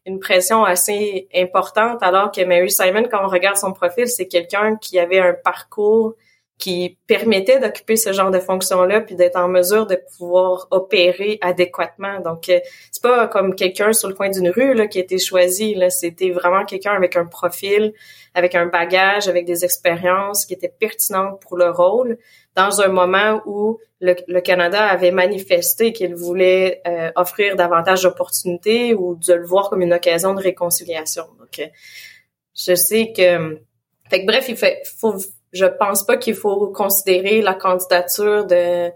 une 0.07 0.21
pression 0.21 0.65
assez 0.65 1.29
importante, 1.35 2.03
alors 2.03 2.31
que 2.31 2.43
Mary 2.45 2.71
Simon, 2.71 3.05
quand 3.11 3.25
on 3.25 3.29
regarde 3.29 3.57
son 3.57 3.73
profil, 3.73 4.09
c'est 4.09 4.27
quelqu'un 4.27 4.77
qui 4.77 4.99
avait 4.99 5.21
un 5.21 5.35
parcours 5.35 6.15
qui 6.59 6.99
permettait 7.07 7.61
d'occuper 7.61 7.95
ce 7.97 8.13
genre 8.13 8.33
de 8.33 8.41
fonction-là 8.41 9.01
puis 9.01 9.15
d'être 9.15 9.37
en 9.37 9.47
mesure 9.47 9.87
de 9.87 9.97
pouvoir 10.17 10.67
opérer 10.73 11.39
adéquatement. 11.41 12.21
Donc 12.21 12.49
euh, 12.49 12.59
c'est 12.91 13.03
pas 13.03 13.29
comme 13.29 13.55
quelqu'un 13.55 13.93
sur 13.93 14.09
le 14.09 14.15
coin 14.15 14.29
d'une 14.29 14.51
rue 14.51 14.75
là 14.75 14.89
qui 14.89 14.99
a 14.99 15.03
été 15.03 15.19
choisi 15.19 15.77
c'était 15.91 16.31
vraiment 16.31 16.65
quelqu'un 16.65 16.93
avec 16.93 17.17
un 17.17 17.27
profil, 17.27 17.93
avec 18.35 18.57
un 18.57 18.67
bagage, 18.67 19.29
avec 19.29 19.45
des 19.45 19.65
expériences 19.65 20.45
qui 20.45 20.55
étaient 20.55 20.69
pertinentes 20.69 21.41
pour 21.41 21.57
le 21.57 21.71
rôle 21.71 22.19
dans 22.57 22.81
un 22.81 22.89
moment 22.89 23.41
où 23.47 23.79
le, 24.01 24.41
Canada 24.41 24.85
avait 24.85 25.13
manifesté 25.13 25.93
qu'il 25.93 26.15
voulait 26.17 26.83
euh, 26.87 27.11
offrir 27.15 27.55
davantage 27.55 28.03
d'opportunités 28.03 28.95
ou 28.95 29.15
de 29.15 29.33
le 29.33 29.47
voir 29.47 29.71
comme 29.71 29.83
une 29.83 29.93
occasion 29.93 30.35
de 30.35 30.41
réconciliation. 30.41 31.25
Donc, 31.39 31.61
je 32.57 32.75
sais 32.75 33.13
que, 33.17 33.59
fait 34.11 34.23
que 34.23 34.27
bref, 34.27 34.47
il 34.49 34.57
fait, 34.57 34.83
faut, 34.99 35.17
je 35.53 35.67
pense 35.67 36.05
pas 36.05 36.17
qu'il 36.17 36.35
faut 36.35 36.69
considérer 36.69 37.43
la 37.43 37.55
candidature 37.55 38.47
de 38.47 38.91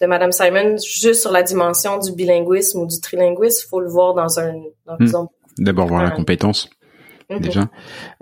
de 0.00 0.06
Madame 0.06 0.32
Simon 0.32 0.76
juste 0.78 1.22
sur 1.22 1.30
la 1.30 1.44
dimension 1.44 1.98
du 1.98 2.12
bilinguisme 2.12 2.80
ou 2.80 2.86
du 2.86 3.00
trilinguisme. 3.00 3.62
Il 3.64 3.68
faut 3.68 3.80
le 3.80 3.88
voir 3.88 4.14
dans 4.14 4.40
un 4.40 4.52
hmm. 4.98 5.26
D'abord 5.58 5.86
voir 5.86 6.02
la 6.02 6.10
compétence. 6.10 6.68
Mhm. 7.30 7.40
déjà. 7.40 7.70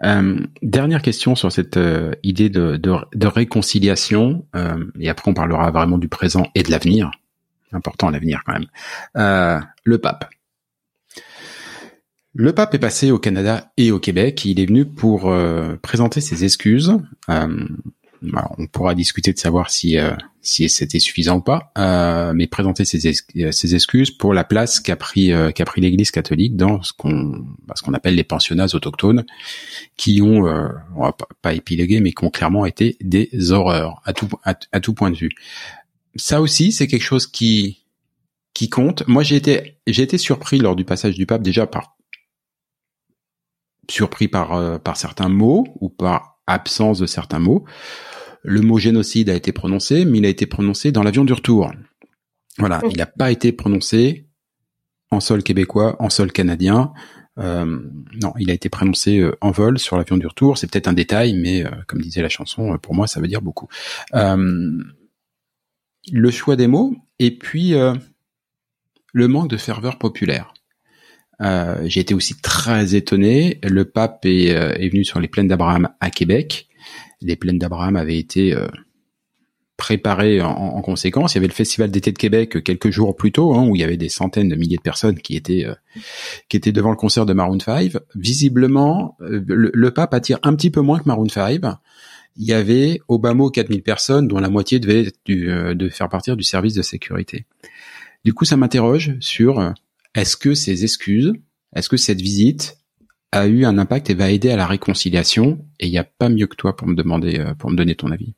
Euh, 0.05 0.39
dernière 0.63 1.03
question 1.03 1.35
sur 1.35 1.51
cette 1.51 1.77
euh, 1.77 2.13
idée 2.23 2.51
de, 2.51 2.77
de, 2.77 2.95
de 3.15 3.27
réconciliation, 3.27 4.47
euh, 4.55 4.85
et 5.01 5.09
après 5.09 5.31
on 5.31 5.35
parlera 5.35 5.71
vraiment 5.71 5.99
du 5.99 6.09
présent 6.09 6.47
et 6.55 6.63
de 6.63 6.71
l'avenir. 6.71 7.11
Important 7.73 8.11
l'avenir 8.11 8.43
quand 8.45 8.53
même. 8.53 8.67
Euh, 9.17 9.59
le 9.85 9.99
pape. 9.99 10.27
Le 12.35 12.53
pape 12.55 12.75
est 12.75 12.79
passé 12.79 13.11
au 13.11 13.19
Canada 13.19 13.73
et 13.77 13.91
au 13.91 13.99
Québec. 13.99 14.45
Il 14.45 14.59
est 14.59 14.67
venu 14.67 14.87
pour 14.87 15.31
euh, 15.31 15.77
présenter 15.83 16.21
ses 16.21 16.45
excuses 16.45 16.99
on 18.59 18.67
pourra 18.67 18.95
discuter 18.95 19.33
de 19.33 19.39
savoir 19.39 19.71
si 19.71 19.99
euh, 19.99 20.15
c'était 20.41 20.99
suffisant 20.99 21.39
ou 21.39 21.41
pas, 21.41 21.73
euh, 21.79 22.33
mais 22.35 22.47
présenter 22.47 22.85
ses, 22.85 23.07
excuses 23.75 24.11
pour 24.11 24.35
la 24.35 24.45
place 24.45 24.81
qu'a 24.81 24.97
pris 24.97 25.33
euh, 25.33 25.51
pris 25.51 25.81
l'Église 25.81 26.11
catholique 26.11 26.57
dans 26.57 26.83
ce 26.83 26.93
qu'on 26.93 27.45
bah, 27.67 27.75
ce 27.77 27.83
qu'on 27.83 27.95
appelle 27.95 28.15
les 28.15 28.25
pensionnats 28.25 28.67
autochtones, 28.75 29.25
qui 29.97 30.23
ont 30.23 30.45
on 30.97 31.03
va 31.03 31.17
pas 31.41 31.55
épiloguer, 31.55 32.01
mais 32.01 32.13
qui 32.13 32.25
ont 32.25 32.31
clairement 32.31 32.67
été 32.67 32.97
des 33.01 33.31
horreurs 33.51 34.03
à 34.05 34.13
tout 34.81 34.95
point 34.95 35.11
de 35.11 35.17
vue. 35.17 35.31
Ça 36.17 36.41
aussi, 36.41 36.73
c'est 36.73 36.87
quelque 36.87 37.05
chose 37.05 37.27
qui 37.27 37.79
compte. 38.71 39.07
Moi, 39.09 39.23
j'ai 39.23 39.43
j'ai 39.87 40.03
été 40.03 40.19
surpris 40.19 40.59
lors 40.59 40.77
du 40.77 40.85
passage 40.85 41.15
du 41.15 41.27
pape 41.27 41.43
déjà 41.43 41.67
par 41.67 41.97
surpris 43.93 44.29
par 44.29 44.81
par 44.81 44.97
certains 44.97 45.29
mots 45.29 45.65
ou 45.81 45.89
par 45.89 46.39
absence 46.47 46.99
de 46.99 47.07
certains 47.07 47.39
mots 47.39 47.65
le 48.43 48.61
mot 48.61 48.79
génocide 48.79 49.31
a 49.31 49.35
été 49.35 49.53
prononcé, 49.53 50.05
mais 50.05 50.19
il 50.19 50.27
a 50.27 50.29
été 50.29 50.47
prononcé 50.47 50.93
dans 50.93 51.03
l'avion 51.03 51.25
du 51.25 51.33
retour. 51.33 51.73
Voilà, 52.59 52.81
il 52.91 52.97
n'a 52.97 53.07
pas 53.07 53.31
été 53.31 53.53
prononcé 53.53 54.27
en 55.11 55.21
sol 55.21 55.43
québécois, 55.43 55.97
en 56.01 56.11
sol 56.11 56.33
canadien. 56.33 56.93
Euh, 57.39 57.81
non, 58.21 58.35
il 58.39 58.51
a 58.51 58.53
été 58.53 58.69
prononcé 58.69 59.19
euh, 59.19 59.37
en 59.41 59.53
vol 59.53 59.79
sur 59.79 59.97
l'avion 59.97 60.17
du 60.17 60.27
retour. 60.27 60.59
C'est 60.59 60.71
peut-être 60.71 60.89
un 60.89 60.93
détail, 60.93 61.35
mais 61.35 61.65
euh, 61.65 61.71
comme 61.87 62.03
disait 62.03 62.21
la 62.21 62.29
chanson, 62.29 62.77
pour 62.79 62.95
moi, 62.95 63.07
ça 63.07 63.21
veut 63.21 63.29
dire 63.29 63.43
beaucoup. 63.43 63.69
le 64.13 64.83
choix 66.31 66.57
des 66.57 66.67
mots 66.67 66.95
et 67.21 67.39
puis 67.39 67.75
le 69.13 69.29
manque 69.29 69.49
de 69.49 69.57
ferveur 69.57 69.99
populaire. 69.99 70.53
J'ai 71.41 72.01
été 72.01 72.15
aussi 72.15 72.35
très 72.41 72.95
étonné. 72.95 73.59
Le 73.63 73.85
pape 73.85 74.25
est, 74.25 74.49
est 74.49 74.89
venu 74.89 75.05
sur 75.05 75.19
les 75.19 75.29
plaines 75.29 75.49
d'Abraham 75.49 75.89
à 76.01 76.11
Québec 76.11 76.69
les 77.23 77.37
plaines 77.37 77.59
d'Abraham 77.59 77.97
avaient 77.97 78.19
été 78.19 78.55
euh, 78.55 78.67
préparées 79.77 80.41
en, 80.41 80.81
conséquence. 80.83 81.35
Il 81.35 81.37
y 81.37 81.39
avait 81.39 81.49
le 81.49 81.53
Festival 81.53 81.91
d'été 81.91 82.13
de 82.13 82.19
Québec 82.19 82.63
quelques 82.63 82.91
jours 82.91 83.17
plus 83.17 83.33
tôt, 83.33 83.55
hein, 83.55 83.67
où 83.67 83.75
il 83.75 83.81
y 83.81 83.85
avait 83.85 83.97
des 83.97 84.09
centaines 84.09 84.49
de 84.49 84.55
milliers 84.55 84.77
de 84.77 84.83
personnes 84.83 85.19
qui 85.19 85.37
étaient 85.37 85.65
euh, 85.65 85.75
qui 86.49 86.57
étaient 86.57 86.73
devant 86.73 86.91
le 86.91 86.97
concert 86.97 87.27
de 87.27 87.33
Maroon 87.33 87.59
5. 87.59 87.93
Visiblement, 88.15 89.17
euh, 89.23 89.43
le, 89.47 89.91
pape 89.91 90.15
attire 90.15 90.39
un 90.43 90.55
petit 90.55 90.71
peu 90.71 90.81
moins 90.81 90.99
que 90.99 91.05
Maroon 91.07 91.29
5. 91.29 91.61
Il 92.37 92.47
y 92.47 92.53
avait 92.53 93.01
au 93.09 93.19
bas 93.19 93.35
mot 93.35 93.51
4000 93.51 93.83
personnes, 93.83 94.29
dont 94.29 94.39
la 94.39 94.49
moitié 94.49 94.79
devait 94.79 95.13
de 95.27 95.89
faire 95.91 96.09
partir 96.09 96.37
du 96.37 96.45
service 96.45 96.75
de 96.75 96.81
sécurité. 96.81 97.45
Du 98.25 98.33
coup, 98.33 98.47
ça 98.47 98.57
m'interroge 98.57 99.17
sur 99.21 99.75
est-ce 100.15 100.37
que 100.37 100.55
ces 100.55 100.85
excuses, 100.85 101.33
est-ce 101.75 101.89
que 101.89 101.97
cette 101.97 102.21
visite 102.21 102.77
a 103.33 103.47
eu 103.47 103.65
un 103.65 103.79
impact 103.79 104.11
et 104.11 104.15
va 104.15 104.31
aider 104.31 104.51
à 104.51 104.57
la 104.57 104.67
réconciliation. 104.67 105.59
Et 105.81 105.87
il 105.87 105.91
n'y 105.91 105.99
a 105.99 106.05
pas 106.05 106.29
mieux 106.29 106.47
que 106.47 106.55
toi 106.55 106.77
pour 106.77 106.87
me 106.87 106.95
demander, 106.95 107.41
euh, 107.41 107.55
pour 107.55 107.71
me 107.71 107.77
donner 107.77 107.97
ton 107.97 108.13
avis? 108.13 108.35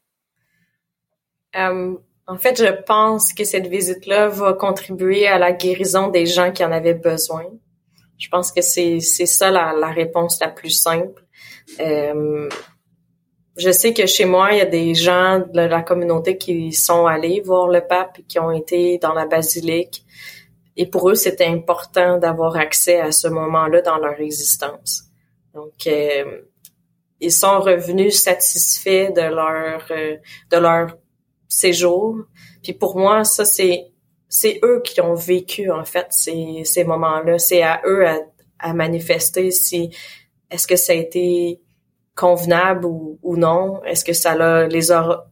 Euh, 1.57 1.95
en 2.27 2.39
fait, 2.39 2.59
je 2.59 2.83
pense 2.87 3.33
que 3.33 3.45
cette 3.45 3.67
visite-là 3.67 4.29
va 4.29 4.55
contribuer 4.55 5.27
à 5.27 5.39
la 5.39 5.53
guérison 5.53 6.09
des 6.09 6.27
gens 6.27 6.53
qui 6.53 6.65
en 6.65 6.73
avaient 6.73 6.95
besoin. 6.95 7.45
Je 8.19 8.29
pense 8.29 8.53
que 8.53 8.63
c'est 8.63 9.01
ça 9.01 9.51
la, 9.51 9.75
la, 9.79 9.91
réponse 9.91 10.41
la 10.41 10.49
plus 10.49 10.71
simple. 10.71 11.25
Euh, 11.81 12.49
je 13.57 13.71
sais 13.71 13.93
que 13.93 14.07
chez 14.07 14.25
moi, 14.25 14.53
il 14.53 14.59
y 14.59 14.61
a 14.61 14.67
des 14.67 14.95
gens 14.95 15.41
de 15.41 15.61
la 15.61 15.83
communauté 15.83 16.39
qui 16.39 16.73
sont 16.73 17.07
allés 17.07 17.41
voir 17.41 17.69
le 17.69 17.81
pape 17.81 18.19
qui 18.29 18.39
ont 18.39 18.53
été 18.53 18.99
dans 18.99 19.13
la 19.13 19.27
basilique 19.27 20.04
et 20.77 20.87
pour 20.87 21.09
eux, 21.09 21.15
c'était 21.15 21.47
important 21.47 22.19
d'avoir 22.19 22.57
accès 22.57 23.01
à 23.01 23.13
ce 23.13 23.29
moment-là 23.29 23.81
dans 23.83 23.99
leur 23.99 24.21
existence. 24.21 25.05
Donc, 25.55 25.87
euh, 25.87 26.43
ils 27.21 27.33
sont 27.33 27.61
revenus 27.61 28.21
satisfaits 28.21 29.13
de 29.13 29.23
leur 29.23 29.87
euh, 29.91 30.17
de 30.51 30.57
leur 30.57 30.97
séjour. 31.49 32.17
Puis 32.63 32.73
pour 32.73 32.99
moi, 32.99 33.25
ça 33.25 33.45
c'est 33.45 33.87
c'est 34.29 34.59
eux 34.65 34.83
qui 34.85 35.01
ont 35.01 35.15
vécu 35.15 35.71
en 35.71 35.85
fait 35.85 36.07
ces 36.11 36.63
ces 36.65 36.85
moments-là. 36.85 37.39
C'est 37.39 37.63
à 37.63 37.81
eux 37.87 38.07
à, 38.07 38.19
à 38.59 38.75
manifester 38.75 39.53
si 39.53 39.91
est-ce 40.51 40.67
que 40.67 40.77
ça 40.77 40.93
a 40.93 40.97
été 40.97 41.61
convenable 42.17 42.87
ou, 42.87 43.19
ou 43.23 43.37
non? 43.37 43.83
Est-ce 43.85 44.05
que 44.05 44.13
ça 44.13 44.35
leur, 44.37 44.69
les 44.69 44.89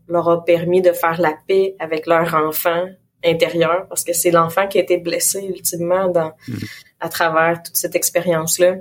leur 0.08 0.28
a 0.28 0.44
permis 0.44 0.82
de 0.82 0.92
faire 0.92 1.20
la 1.20 1.34
paix 1.46 1.76
avec 1.78 2.06
leur 2.06 2.34
enfant? 2.34 2.86
Intérieur 3.24 3.86
parce 3.88 4.04
que 4.04 4.12
c'est 4.12 4.30
l'enfant 4.30 4.66
qui 4.68 4.78
a 4.78 4.82
été 4.82 4.98
blessé 4.98 5.44
ultimement 5.44 6.08
dans 6.08 6.32
mm-hmm. 6.48 6.68
à 7.00 7.08
travers 7.08 7.62
toute 7.62 7.76
cette 7.76 7.94
expérience 7.94 8.58
là. 8.58 8.76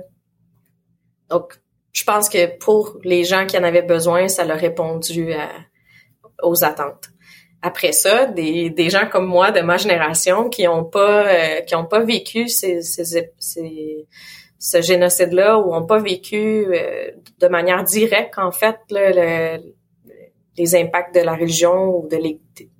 Donc 1.30 1.60
je 1.92 2.04
pense 2.04 2.28
que 2.28 2.58
pour 2.58 2.98
les 3.04 3.24
gens 3.24 3.46
qui 3.46 3.58
en 3.58 3.64
avaient 3.64 3.82
besoin, 3.82 4.28
ça 4.28 4.44
leur 4.44 4.56
a 4.56 4.60
répondu 4.60 5.34
aux 6.42 6.64
attentes. 6.64 7.08
Après 7.62 7.92
ça, 7.92 8.26
des, 8.26 8.70
des 8.70 8.90
gens 8.90 9.06
comme 9.06 9.26
moi 9.26 9.52
de 9.52 9.60
ma 9.60 9.76
génération 9.76 10.48
qui 10.48 10.66
ont 10.66 10.84
pas 10.84 11.26
euh, 11.28 11.60
qui 11.60 11.76
ont 11.76 11.86
pas 11.86 12.00
vécu 12.00 12.48
ces, 12.48 12.82
ces, 12.82 13.30
ces 13.38 14.08
ce 14.58 14.80
génocide-là 14.80 15.58
ou 15.58 15.72
ont 15.72 15.86
pas 15.86 15.98
vécu 15.98 16.66
euh, 16.66 17.10
de 17.38 17.48
manière 17.48 17.84
directe 17.84 18.38
en 18.38 18.50
fait 18.50 18.76
le, 18.90 19.58
les 20.56 20.74
impacts 20.74 21.14
de 21.14 21.20
la 21.20 21.34
religion 21.34 21.98
ou 21.98 22.08
de 22.08 22.16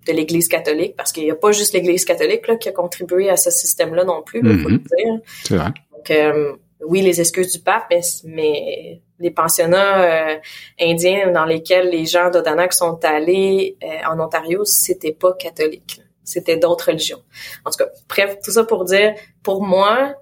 l'Église 0.08 0.48
catholique, 0.48 0.96
parce 0.96 1.12
qu'il 1.12 1.24
n'y 1.24 1.30
a 1.30 1.36
pas 1.36 1.52
juste 1.52 1.74
l'Église 1.74 2.04
catholique 2.04 2.48
là, 2.48 2.56
qui 2.56 2.68
a 2.68 2.72
contribué 2.72 3.30
à 3.30 3.36
ce 3.36 3.50
système-là 3.50 4.04
non 4.04 4.22
plus, 4.22 4.40
il 4.42 4.58
faut 4.58 4.68
le 4.68 4.78
mm-hmm. 4.78 4.96
dire. 4.96 5.20
C'est 5.44 5.56
vrai. 5.56 5.72
Donc, 5.92 6.10
euh, 6.10 6.56
oui, 6.84 7.02
les 7.02 7.20
excuses 7.20 7.52
du 7.52 7.60
pape, 7.60 7.92
mais, 8.24 9.00
les 9.20 9.30
pensionnats 9.30 10.32
euh, 10.32 10.38
indiens 10.80 11.30
dans 11.30 11.44
lesquels 11.44 11.90
les 11.90 12.06
gens 12.06 12.28
d'Odanak 12.30 12.72
sont 12.72 12.98
allés 13.04 13.76
euh, 13.84 14.10
en 14.10 14.18
Ontario, 14.18 14.64
c'était 14.64 15.12
pas 15.12 15.32
catholique. 15.34 16.02
C'était 16.24 16.56
d'autres 16.56 16.88
religions. 16.88 17.22
En 17.64 17.70
tout 17.70 17.76
cas, 17.76 17.90
bref, 18.08 18.38
tout 18.42 18.50
ça 18.50 18.64
pour 18.64 18.84
dire, 18.84 19.14
pour 19.44 19.64
moi, 19.64 20.16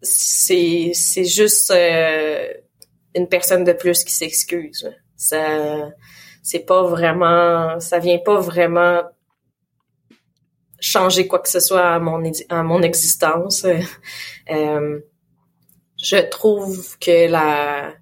c'est 0.00 0.92
c'est 0.94 1.24
juste 1.24 1.70
une 1.70 3.28
personne 3.28 3.64
de 3.64 3.72
plus 3.72 4.02
qui 4.04 4.14
s'excuse. 4.14 4.90
Ça 5.16 5.90
c'est 6.46 6.60
pas 6.64 6.84
vraiment, 6.84 7.80
ça 7.80 7.98
vient 7.98 8.20
pas 8.20 8.38
vraiment 8.38 9.02
changer 10.78 11.26
quoi 11.26 11.40
que 11.40 11.48
ce 11.48 11.58
soit 11.58 11.88
à 11.94 11.98
mon, 11.98 12.22
à 12.48 12.62
mon 12.62 12.82
existence. 12.82 13.66
Euh, 14.48 15.00
je 16.00 16.16
trouve 16.28 16.96
que 17.00 17.28
la, 17.28 17.92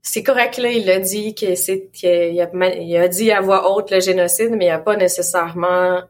c'est 0.00 0.22
correct 0.22 0.56
là, 0.56 0.70
il 0.70 0.88
a 0.88 0.98
dit 1.00 1.34
que 1.34 1.54
c'est, 1.54 1.90
qu'il 1.90 2.40
a, 2.40 2.74
il 2.76 2.96
a 2.96 3.08
dit 3.08 3.30
à 3.30 3.42
voix 3.42 3.70
haute 3.70 3.90
le 3.90 4.00
génocide, 4.00 4.52
mais 4.52 4.64
il 4.64 4.70
a 4.70 4.78
pas 4.78 4.96
nécessairement 4.96 6.00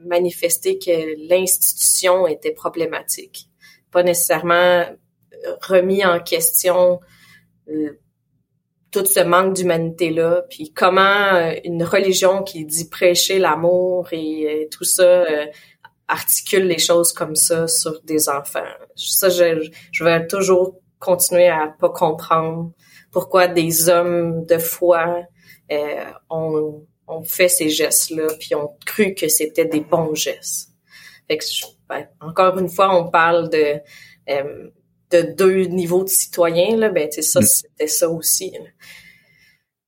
manifesté 0.00 0.76
que 0.76 1.28
l'institution 1.28 2.26
était 2.26 2.50
problématique, 2.50 3.46
pas 3.92 4.02
nécessairement 4.02 4.86
remis 5.62 6.04
en 6.04 6.18
question 6.18 6.98
euh, 7.68 7.99
tout 8.90 9.06
ce 9.06 9.20
manque 9.20 9.54
d'humanité-là, 9.54 10.42
puis 10.50 10.72
comment 10.72 11.34
euh, 11.34 11.54
une 11.64 11.84
religion 11.84 12.42
qui 12.42 12.64
dit 12.64 12.88
prêcher 12.88 13.38
l'amour 13.38 14.08
et 14.12 14.46
euh, 14.46 14.68
tout 14.70 14.84
ça 14.84 15.02
euh, 15.02 15.46
articule 16.08 16.64
les 16.64 16.78
choses 16.78 17.12
comme 17.12 17.36
ça 17.36 17.68
sur 17.68 18.00
des 18.02 18.28
enfants. 18.28 18.64
Ça, 18.96 19.28
je, 19.28 19.70
je 19.92 20.04
vais 20.04 20.26
toujours 20.26 20.80
continuer 20.98 21.48
à 21.48 21.68
pas 21.78 21.90
comprendre 21.90 22.72
pourquoi 23.12 23.46
des 23.46 23.88
hommes 23.88 24.44
de 24.44 24.58
foi 24.58 25.22
ont, 26.28 26.84
ont 27.06 27.22
fait 27.22 27.48
ces 27.48 27.68
gestes-là, 27.68 28.26
puis 28.40 28.56
ont 28.56 28.76
cru 28.84 29.14
que 29.14 29.28
c'était 29.28 29.64
des 29.64 29.80
bons 29.80 30.14
gestes. 30.14 30.70
Fait 31.28 31.38
que, 31.38 31.44
ben, 31.88 32.08
encore 32.20 32.58
une 32.58 32.68
fois, 32.68 32.94
on 32.94 33.08
parle 33.08 33.48
de 33.50 33.80
de 35.10 35.22
deux 35.22 35.64
niveaux 35.64 36.04
de 36.04 36.08
citoyens, 36.08 36.76
là, 36.76 36.88
ben, 36.88 37.10
ça, 37.10 37.40
mm. 37.40 37.44
c'était 37.44 37.86
ça 37.86 38.08
aussi. 38.08 38.52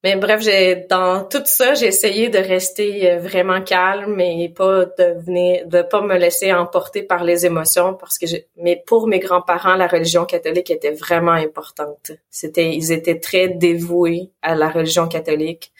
Mais 0.05 0.16
bref, 0.16 0.43
j'ai 0.43 0.87
dans 0.91 1.25
tout 1.25 1.43
ça, 1.45 1.75
j'ai 1.75 1.87
essayé 1.87 2.29
de 2.29 2.39
rester 2.39 3.09
euh, 3.09 3.18
vraiment 3.20 3.62
calme 3.62 4.18
et 4.18 4.49
pas 4.49 4.85
de 4.85 5.20
venir, 5.25 5.66
de 5.68 5.83
pas 5.83 6.01
me 6.01 6.16
laisser 6.16 6.53
emporter 6.53 7.05
par 7.05 7.23
les 7.23 7.47
émotions 7.47 7.95
parce 7.95 8.18
que 8.18 8.27
mais 8.57 8.83
pour 8.85 9.07
mes 9.07 9.20
grands-parents, 9.20 9.77
la 9.77 9.87
religion 9.87 10.25
catholique 10.25 10.70
était 10.70 10.91
vraiment 10.91 11.33
importante. 11.33 12.11
C'était, 12.31 12.75
ils 12.75 12.91
étaient 12.91 13.20
très 13.20 13.49
dévoués 13.49 14.31
à 14.43 14.57
la 14.57 14.70
religion 14.70 15.07
catholique 15.07 15.73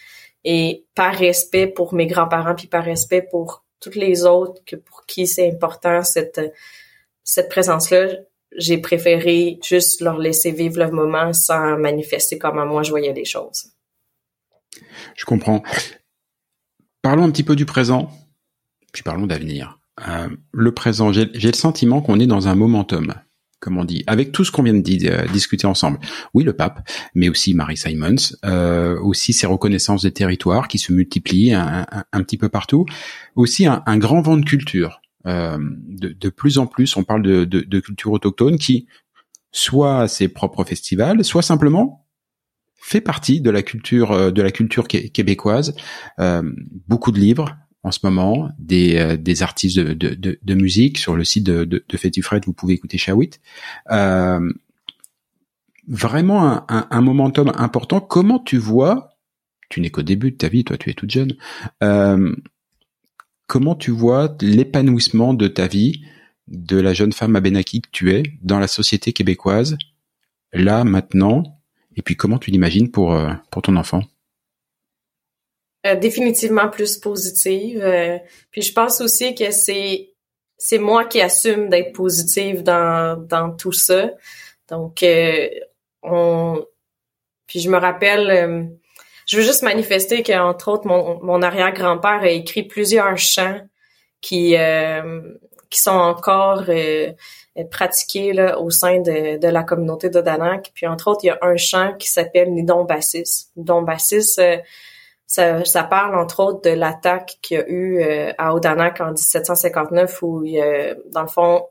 et 0.45 0.85
par 0.95 1.15
respect 1.15 1.67
pour 1.67 1.93
mes 1.93 2.07
grands-parents 2.07 2.55
puis 2.55 2.69
par 2.69 2.85
respect 2.85 3.23
pour 3.23 3.65
toutes 3.81 3.97
les 3.97 4.25
autres 4.25 4.63
que 4.65 4.77
pour 4.77 5.05
qui 5.05 5.27
c'est 5.27 5.49
important 5.49 6.05
cette 6.05 6.41
cette 7.25 7.49
présence-là, 7.49 8.09
j'ai 8.59 8.79
préféré 8.79 9.59
juste 9.63 10.01
leur 10.01 10.19
laisser 10.19 10.53
vivre 10.53 10.79
le 10.79 10.91
moment 10.91 11.33
sans 11.33 11.79
manifester 11.79 12.39
comment 12.39 12.67
moi 12.67 12.83
je 12.83 12.91
voyais 12.91 13.13
les 13.13 13.25
choses. 13.25 13.73
Je 15.17 15.25
comprends. 15.25 15.63
Parlons 17.03 17.25
un 17.25 17.31
petit 17.31 17.43
peu 17.43 17.57
du 17.57 17.67
présent, 17.67 18.11
puis 18.93 19.03
parlons 19.03 19.27
d'avenir. 19.27 19.79
Euh, 20.09 20.29
le 20.53 20.73
présent, 20.73 21.13
j'ai 21.13 21.27
le 21.27 21.53
sentiment 21.53 22.01
qu'on 22.01 22.21
est 22.21 22.27
dans 22.27 22.49
un 22.49 22.55
momentum, 22.55 23.15
comme 23.61 23.77
on 23.77 23.85
dit, 23.85 24.05
avec 24.07 24.33
tout 24.33 24.45
ce 24.45 24.51
qu'on 24.51 24.63
vient 24.63 24.75
de 24.75 25.07
euh, 25.09 25.27
discuter 25.33 25.67
ensemble. 25.67 25.99
Oui, 26.33 26.45
le 26.45 26.53
pape, 26.53 26.89
mais 27.15 27.29
aussi 27.29 27.55
Marie 27.55 27.77
Simons, 27.77 28.35
euh, 28.45 28.99
aussi 29.01 29.33
ces 29.33 29.47
reconnaissances 29.47 30.03
des 30.03 30.13
territoires 30.13 30.69
qui 30.69 30.79
se 30.79 30.93
multiplient 30.93 31.53
un, 31.55 31.85
petit 32.23 32.39
peu 32.39 32.49
partout, 32.49 32.87
aussi 33.37 33.67
un, 33.67 33.99
grand 33.99 34.23
vent 34.23 34.37
de 34.37 34.45
culture. 34.45 35.01
De, 35.25 36.29
plus 36.29 36.59
en 36.59 36.67
plus, 36.67 36.97
on 36.97 37.05
parle 37.05 37.23
de, 37.23 37.45
de 37.45 37.81
culture 37.81 38.13
autochtone 38.13 38.59
qui 38.59 38.87
soit 39.53 40.09
ses 40.09 40.29
propres 40.29 40.65
festivals, 40.65 41.25
soit 41.25 41.43
simplement 41.43 42.03
fait 42.83 43.01
partie 43.01 43.41
de 43.41 43.51
la 43.51 43.63
culture 43.63 44.11
euh, 44.11 44.31
de 44.33 44.43
la 44.43 44.51
culture 44.51 44.89
québécoise. 44.89 45.75
Euh, 46.19 46.43
beaucoup 46.89 47.13
de 47.13 47.21
livres 47.21 47.57
en 47.85 47.91
ce 47.91 48.01
moment, 48.03 48.51
des, 48.59 48.97
euh, 48.97 49.17
des 49.17 49.43
artistes 49.43 49.79
de, 49.79 49.93
de, 49.93 50.39
de, 50.41 50.55
musique 50.55 50.99
sur 50.99 51.17
le 51.17 51.25
site 51.25 51.45
de, 51.45 51.65
de, 51.65 51.85
de 51.89 52.23
Fred, 52.23 52.45
vous 52.45 52.53
pouvez 52.53 52.75
écouter 52.75 52.99
Shawit. 52.99 53.41
Euh, 53.91 54.53
vraiment 55.89 56.47
un, 56.49 56.65
un, 56.69 56.87
un, 56.91 57.01
momentum 57.01 57.53
important. 57.57 58.01
Comment 58.01 58.39
tu 58.39 58.57
vois, 58.57 59.17
tu 59.69 59.81
n'es 59.81 59.91
qu'au 59.91 60.03
début 60.03 60.31
de 60.31 60.37
ta 60.37 60.49
vie, 60.49 60.65
toi 60.65 60.77
tu 60.77 60.91
es 60.91 60.95
toute 60.95 61.11
jeune, 61.11 61.35
euh, 61.83 62.35
comment 63.53 63.75
tu 63.75 63.91
vois 63.91 64.35
l'épanouissement 64.41 65.35
de 65.35 65.47
ta 65.47 65.67
vie, 65.67 66.07
de 66.49 66.81
la 66.81 66.95
jeune 66.95 67.13
femme 67.13 67.37
Abenaki 67.37 67.83
que 67.83 67.91
tu 67.93 68.11
es 68.15 68.23
dans 68.41 68.59
la 68.59 68.67
société 68.67 69.13
québécoise, 69.13 69.77
là, 70.55 70.85
maintenant, 70.85 71.61
et 71.95 72.01
puis 72.01 72.17
comment 72.17 72.39
tu 72.39 72.51
l'imagines 72.51 72.91
pour 72.91 73.13
euh, 73.13 73.31
pour 73.51 73.61
ton 73.61 73.77
enfant? 73.77 74.05
Euh, 75.87 75.97
Définitivement 75.97 76.71
plus 76.71 76.97
positive. 76.97 77.83
Euh, 77.83 78.17
puis 78.51 78.63
je 78.63 78.73
pense 78.73 79.03
aussi 79.03 79.35
que 79.35 79.51
c'est 79.51 80.15
c'est 80.57 80.79
moi 80.79 81.05
qui 81.05 81.21
assume 81.21 81.69
d'être 81.69 81.93
positive 81.93 82.63
dans 82.63 83.23
dans 83.23 83.55
tout 83.55 83.73
ça. 83.73 84.13
Donc 84.71 85.05
on 86.03 86.65
puis 87.47 87.61
je 87.61 87.69
me 87.69 87.77
rappelle 87.77 88.81
je 89.27 89.37
veux 89.37 89.43
juste 89.43 89.63
manifester 89.63 90.23
qu'entre 90.23 90.69
autres 90.69 90.87
mon, 90.87 91.23
mon 91.23 91.43
arrière-grand-père 91.43 92.23
a 92.23 92.29
écrit 92.29 92.63
plusieurs 92.63 93.17
chants 93.19 93.61
qui 94.21 94.57
qui 95.71 95.81
sont 95.81 95.91
encore 95.91 96.65
pratiqué 97.71 98.33
là, 98.33 98.59
au 98.59 98.71
sein 98.71 99.01
de, 99.01 99.39
de 99.39 99.49
la 99.49 99.63
communauté 99.63 100.09
d'Odanak. 100.09 100.71
Puis 100.75 100.87
entre 100.87 101.09
autres, 101.09 101.21
il 101.25 101.29
y 101.29 101.31
a 101.31 101.39
un 101.43 101.57
chant 101.57 101.95
qui 101.99 102.09
s'appelle 102.09 102.53
Nidon 102.53 102.85
Bassis. 102.85 103.51
Nidon 103.57 103.83
Bassis, 103.83 104.37
euh, 104.39 104.57
ça, 105.27 105.65
ça, 105.65 105.85
parle 105.85 106.17
entre 106.17 106.41
autres 106.41 106.63
de 106.63 106.75
l'attaque 106.75 107.39
qu'il 107.43 107.59
y 107.59 107.61
a 107.61 107.69
eu 107.69 108.03
euh, 108.03 108.33
à 108.39 108.55
Odanak 108.55 109.01
en 109.01 109.13
1759 109.13 110.23
où 110.23 110.45
il 110.45 110.53
y 110.53 110.61
a, 110.61 110.95
dans 111.11 111.23
le 111.23 111.29
fond 111.29 111.67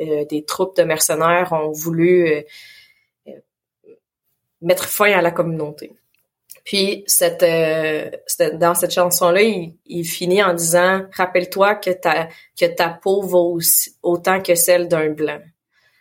euh, 0.00 0.24
des 0.24 0.44
troupes 0.44 0.76
de 0.76 0.82
mercenaires 0.82 1.52
ont 1.52 1.72
voulu 1.72 2.44
mettre 4.60 4.88
fin 4.88 5.12
à 5.12 5.20
la 5.20 5.30
communauté. 5.30 5.92
Puis 6.64 7.04
cette, 7.06 7.42
euh, 7.42 8.10
dans 8.54 8.74
cette 8.74 8.92
chanson-là, 8.92 9.42
il, 9.42 10.04
finit 10.04 10.42
en 10.42 10.54
disant 10.54 11.02
rappelle-toi 11.12 11.74
que 11.74 11.90
ta 11.90 12.28
que 12.58 12.64
ta 12.64 12.88
peau 12.88 13.20
vaut 13.20 13.58
autant 14.02 14.40
que 14.40 14.54
celle 14.54 14.88
d'un 14.88 15.10
blanc. 15.10 15.40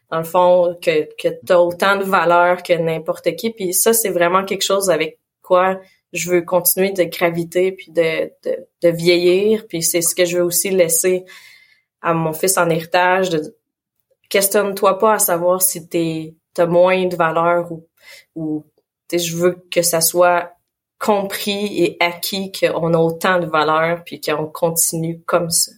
Dans 0.09 0.19
le 0.19 0.23
fond, 0.23 0.77
que 0.81 1.09
que 1.21 1.27
t'as 1.45 1.57
autant 1.57 1.97
de 1.97 2.03
valeur 2.03 2.63
que 2.63 2.73
n'importe 2.73 3.35
qui. 3.35 3.49
Puis 3.51 3.73
ça, 3.73 3.91
c'est 3.91 4.09
vraiment 4.09 4.45
quelque 4.45 4.63
chose 4.63 4.89
avec 4.89 5.19
quoi 5.41 5.81
je 6.13 6.29
veux 6.29 6.43
continuer 6.43 6.91
de 6.91 7.03
graviter 7.03 7.71
puis 7.73 7.91
de, 7.91 8.31
de, 8.45 8.67
de 8.83 8.89
vieillir. 8.89 9.65
Puis 9.67 9.83
c'est 9.83 10.01
ce 10.01 10.15
que 10.15 10.23
je 10.23 10.37
veux 10.37 10.43
aussi 10.43 10.69
laisser 10.69 11.25
à 12.01 12.13
mon 12.13 12.31
fils 12.31 12.57
en 12.57 12.69
héritage. 12.69 13.31
De, 13.31 13.57
questionne-toi 14.29 14.97
pas 14.97 15.15
à 15.15 15.19
savoir 15.19 15.61
si 15.61 15.89
t'es 15.89 16.35
t'as 16.53 16.67
moins 16.67 17.05
de 17.05 17.15
valeur 17.17 17.69
ou 17.71 17.87
ou 18.35 18.63
je 19.19 19.35
veux 19.35 19.63
que 19.71 19.81
ça 19.81 20.01
soit 20.01 20.53
compris 20.99 21.83
et 21.83 21.97
acquis 21.99 22.51
qu'on 22.51 22.93
a 22.93 22.97
autant 22.97 23.39
de 23.39 23.45
valeur 23.45 24.03
puis 24.05 24.21
qu'on 24.21 24.45
continue 24.45 25.21
comme 25.25 25.49
ça. 25.49 25.71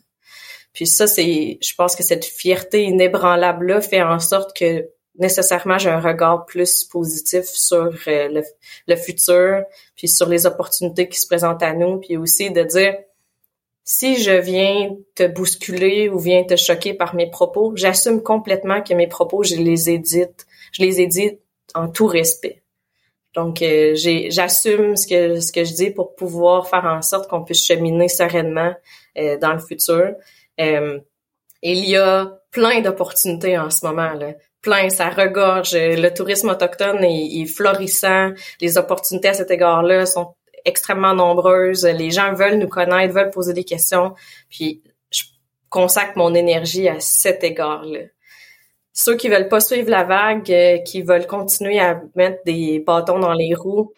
Puis 0.74 0.86
ça, 0.88 1.08
c'est, 1.08 1.58
je 1.62 1.74
pense 1.76 1.96
que 1.96 2.04
cette 2.04 2.26
fierté 2.26 2.84
inébranlable 2.84 3.68
là 3.68 3.82
fait 3.82 4.04
en 4.04 4.20
sorte 4.20 4.56
que 4.56 4.88
nécessairement 5.18 5.78
j'ai 5.78 5.90
un 5.90 6.02
regard 6.02 6.46
plus 6.46 6.84
positif 6.84 7.46
sur 7.46 7.98
euh, 8.08 8.28
le, 8.28 8.44
le, 8.88 8.96
futur, 8.96 9.64
puis 9.96 10.10
sur 10.10 10.28
les 10.28 10.46
opportunités 10.46 11.08
qui 11.08 11.20
se 11.20 11.28
présentent 11.28 11.64
à 11.64 11.74
nous, 11.74 12.00
puis 12.00 12.18
aussi 12.18 12.52
de 12.52 12.64
dire 12.64 12.96
si 13.86 14.22
je 14.22 14.32
viens 14.32 14.96
te 15.16 15.28
bousculer 15.28 16.10
ou 16.10 16.20
viens 16.20 16.44
te 16.44 16.56
choquer 16.56 16.94
par 16.94 17.16
mes 17.16 17.30
propos, 17.30 17.74
j'assume 17.76 18.22
complètement 18.22 18.82
que 18.82 18.94
mes 18.94 19.08
propos, 19.08 19.44
je 19.44 19.56
les 19.56 19.90
édite, 19.90 20.46
je 20.72 20.84
les 20.84 21.00
édite 21.00 21.40
en 21.74 21.88
tout 21.88 22.08
respect. 22.08 22.65
Donc, 23.36 23.62
euh, 23.62 23.94
j'assume 23.96 24.96
ce 24.96 25.08
que 25.08 25.42
ce 25.42 25.52
que 25.52 25.66
je 25.66 25.74
dis 25.74 25.92
pour 25.92 26.16
pouvoir 26.16 26.70
faire 26.70 26.86
en 26.86 27.02
sorte 27.02 27.30
qu'on 27.30 27.44
puisse 27.44 27.66
cheminer 27.66 28.08
sereinement 28.08 28.74
euh, 29.18 29.38
dans 29.38 29.54
le 29.54 29.60
futur. 29.60 30.14
Euh, 30.62 31.00
il 31.62 31.90
y 31.90 31.98
a 31.98 32.40
plein 32.52 32.80
d'opportunités 32.80 33.58
en 33.58 33.70
ce 33.70 33.86
moment. 33.86 34.14
Là. 34.14 34.34
Plein, 34.62 34.90
ça 34.90 35.10
regorge. 35.10 35.74
Le 35.74 36.10
tourisme 36.10 36.50
autochtone 36.50 37.04
est, 37.04 37.42
est 37.42 37.46
florissant. 37.46 38.32
Les 38.62 38.78
opportunités 38.78 39.30
à 39.30 39.34
cet 39.34 39.52
égard-là 39.52 40.06
sont 40.06 40.34
extrêmement 40.64 41.14
nombreuses. 41.14 41.86
Les 41.86 42.12
gens 42.12 42.34
veulent 42.34 42.58
nous 42.58 42.70
connaître, 42.70 43.14
veulent 43.14 43.32
poser 43.32 43.54
des 43.54 43.66
questions. 43.66 44.16
Puis, 44.50 44.82
je 45.12 45.24
consacre 45.70 46.18
mon 46.18 46.34
énergie 46.34 46.88
à 46.88 47.00
cet 47.00 47.44
égard-là 47.44 48.00
ceux 48.96 49.18
qui 49.18 49.28
veulent 49.28 49.50
pas 49.50 49.60
suivre 49.60 49.90
la 49.90 50.06
vague, 50.06 50.50
euh, 50.50 50.78
qui 50.80 51.02
veulent 51.02 51.28
continuer 51.28 51.80
à 51.80 52.02
mettre 52.16 52.42
des 52.46 52.80
bâtons 52.80 53.20
dans 53.20 53.34
les 53.34 53.54
roues, 53.54 53.92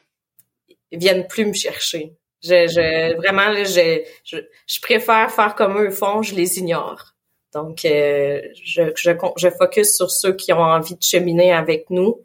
viennent 0.92 1.28
plus 1.28 1.46
me 1.46 1.54
chercher. 1.54 2.14
Je, 2.44 2.68
je 2.68 3.16
vraiment, 3.16 3.54
je, 3.64 4.02
je, 4.24 4.82
préfère 4.82 5.32
faire 5.32 5.54
comme 5.54 5.78
eux 5.80 5.92
font, 5.92 6.24
je 6.24 6.34
les 6.34 6.58
ignore. 6.58 7.14
Donc, 7.54 7.86
euh, 7.86 8.42
je, 8.64 8.92
je, 8.96 9.12
je 9.38 9.50
focus 9.50 9.96
sur 9.96 10.10
ceux 10.10 10.34
qui 10.34 10.52
ont 10.52 10.62
envie 10.62 10.96
de 10.96 11.04
cheminer 11.04 11.54
avec 11.54 11.92
nous, 11.92 12.20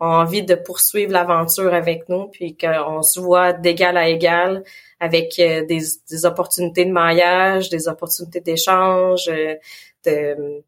ont 0.00 0.06
envie 0.06 0.42
de 0.42 0.56
poursuivre 0.56 1.12
l'aventure 1.12 1.72
avec 1.72 2.08
nous, 2.08 2.26
puis 2.28 2.56
qu'on 2.56 3.02
se 3.02 3.20
voit 3.20 3.52
d'égal 3.52 3.96
à 3.96 4.08
égal 4.08 4.64
avec 4.98 5.38
euh, 5.38 5.64
des, 5.64 5.80
des 6.10 6.26
opportunités 6.26 6.86
de 6.86 6.92
maillage, 6.92 7.68
des 7.68 7.86
opportunités 7.86 8.40
d'échange, 8.40 9.26
de 10.04 10.64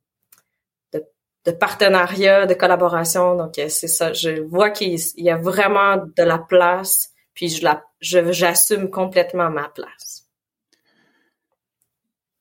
de 1.48 1.52
partenariat, 1.52 2.44
de 2.44 2.52
collaboration. 2.52 3.34
Donc, 3.34 3.58
euh, 3.58 3.68
c'est 3.70 3.88
ça. 3.88 4.12
Je 4.12 4.42
vois 4.42 4.70
qu'il 4.70 4.98
y 5.16 5.30
a 5.30 5.38
vraiment 5.38 5.96
de 5.96 6.22
la 6.22 6.38
place, 6.38 7.08
puis 7.32 7.48
je 7.48 7.64
la, 7.64 7.82
j'assume 8.00 8.90
complètement 8.90 9.48
ma 9.50 9.68
place. 9.70 10.26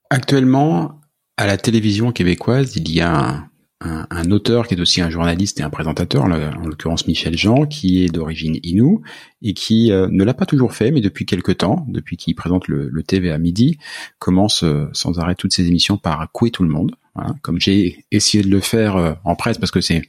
Actuellement, 0.09 0.99
à 1.37 1.47
la 1.47 1.57
télévision 1.57 2.11
québécoise, 2.11 2.75
il 2.75 2.91
y 2.91 2.99
a 2.99 3.17
un, 3.17 3.49
un, 3.81 4.31
auteur 4.31 4.67
qui 4.67 4.73
est 4.73 4.79
aussi 4.79 5.01
un 5.01 5.09
journaliste 5.09 5.59
et 5.59 5.63
un 5.63 5.69
présentateur, 5.69 6.23
en 6.23 6.27
l'occurrence 6.27 7.05
Michel 7.07 7.37
Jean, 7.37 7.65
qui 7.65 8.03
est 8.03 8.07
d'origine 8.07 8.57
Inou 8.63 9.01
et 9.41 9.53
qui 9.53 9.91
euh, 9.91 10.07
ne 10.09 10.23
l'a 10.23 10.33
pas 10.33 10.47
toujours 10.47 10.73
fait, 10.73 10.91
mais 10.91 11.01
depuis 11.01 11.25
quelque 11.25 11.51
temps, 11.51 11.85
depuis 11.87 12.17
qu'il 12.17 12.33
présente 12.35 12.67
le, 12.67 12.89
le, 12.89 13.03
TV 13.03 13.31
à 13.31 13.37
midi, 13.37 13.77
commence 14.19 14.63
euh, 14.63 14.87
sans 14.93 15.19
arrêt 15.19 15.35
toutes 15.35 15.53
ses 15.53 15.67
émissions 15.67 15.97
par 15.97 16.31
couer 16.31 16.49
tout 16.49 16.63
le 16.63 16.69
monde, 16.69 16.95
hein, 17.15 17.35
comme 17.43 17.61
j'ai 17.61 18.03
essayé 18.11 18.43
de 18.43 18.49
le 18.49 18.61
faire 18.61 18.95
euh, 18.95 19.13
en 19.23 19.35
presse 19.35 19.59
parce 19.59 19.71
que 19.71 19.81
c'est 19.81 20.01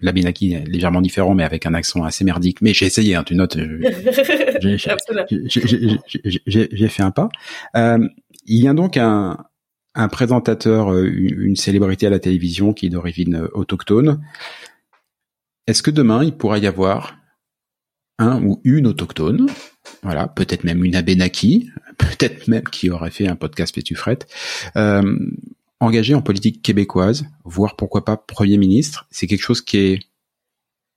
la 0.00 0.10
Binaki 0.10 0.54
est 0.54 0.66
légèrement 0.66 1.00
différent, 1.00 1.34
mais 1.34 1.44
avec 1.44 1.64
un 1.64 1.74
accent 1.74 2.02
assez 2.02 2.24
merdique. 2.24 2.60
Mais 2.60 2.74
j'ai 2.74 2.86
essayé, 2.86 3.14
hein, 3.14 3.22
tu 3.22 3.36
notes. 3.36 3.56
J'ai 4.60 4.76
fait 6.88 7.04
un 7.04 7.12
pas. 7.12 7.28
il 7.76 8.60
y 8.60 8.66
a 8.66 8.74
donc 8.74 8.96
un, 8.96 9.38
un 9.94 10.08
présentateur, 10.08 10.92
euh, 10.92 11.06
une 11.06 11.56
célébrité 11.56 12.06
à 12.06 12.10
la 12.10 12.18
télévision 12.18 12.72
qui 12.72 12.86
est 12.86 12.90
d'origine 12.90 13.36
euh, 13.36 13.48
autochtone. 13.52 14.24
Est-ce 15.66 15.82
que 15.82 15.90
demain, 15.90 16.24
il 16.24 16.36
pourra 16.36 16.58
y 16.58 16.66
avoir 16.66 17.16
un 18.18 18.42
ou 18.42 18.60
une 18.64 18.86
autochtone? 18.86 19.48
Voilà, 20.02 20.28
peut-être 20.28 20.64
même 20.64 20.84
une 20.84 20.96
Abenaki, 20.96 21.70
peut-être 21.98 22.48
même 22.48 22.64
qui 22.64 22.90
aurait 22.90 23.10
fait 23.10 23.28
un 23.28 23.36
podcast 23.36 23.74
Pétufrette, 23.74 24.26
euh, 24.76 25.18
engagé 25.80 26.14
en 26.14 26.22
politique 26.22 26.62
québécoise, 26.62 27.26
voire 27.44 27.76
pourquoi 27.76 28.04
pas 28.04 28.16
Premier 28.16 28.56
ministre, 28.56 29.06
c'est 29.10 29.26
quelque 29.26 29.42
chose 29.42 29.60
qui 29.60 29.78
est, 29.78 29.98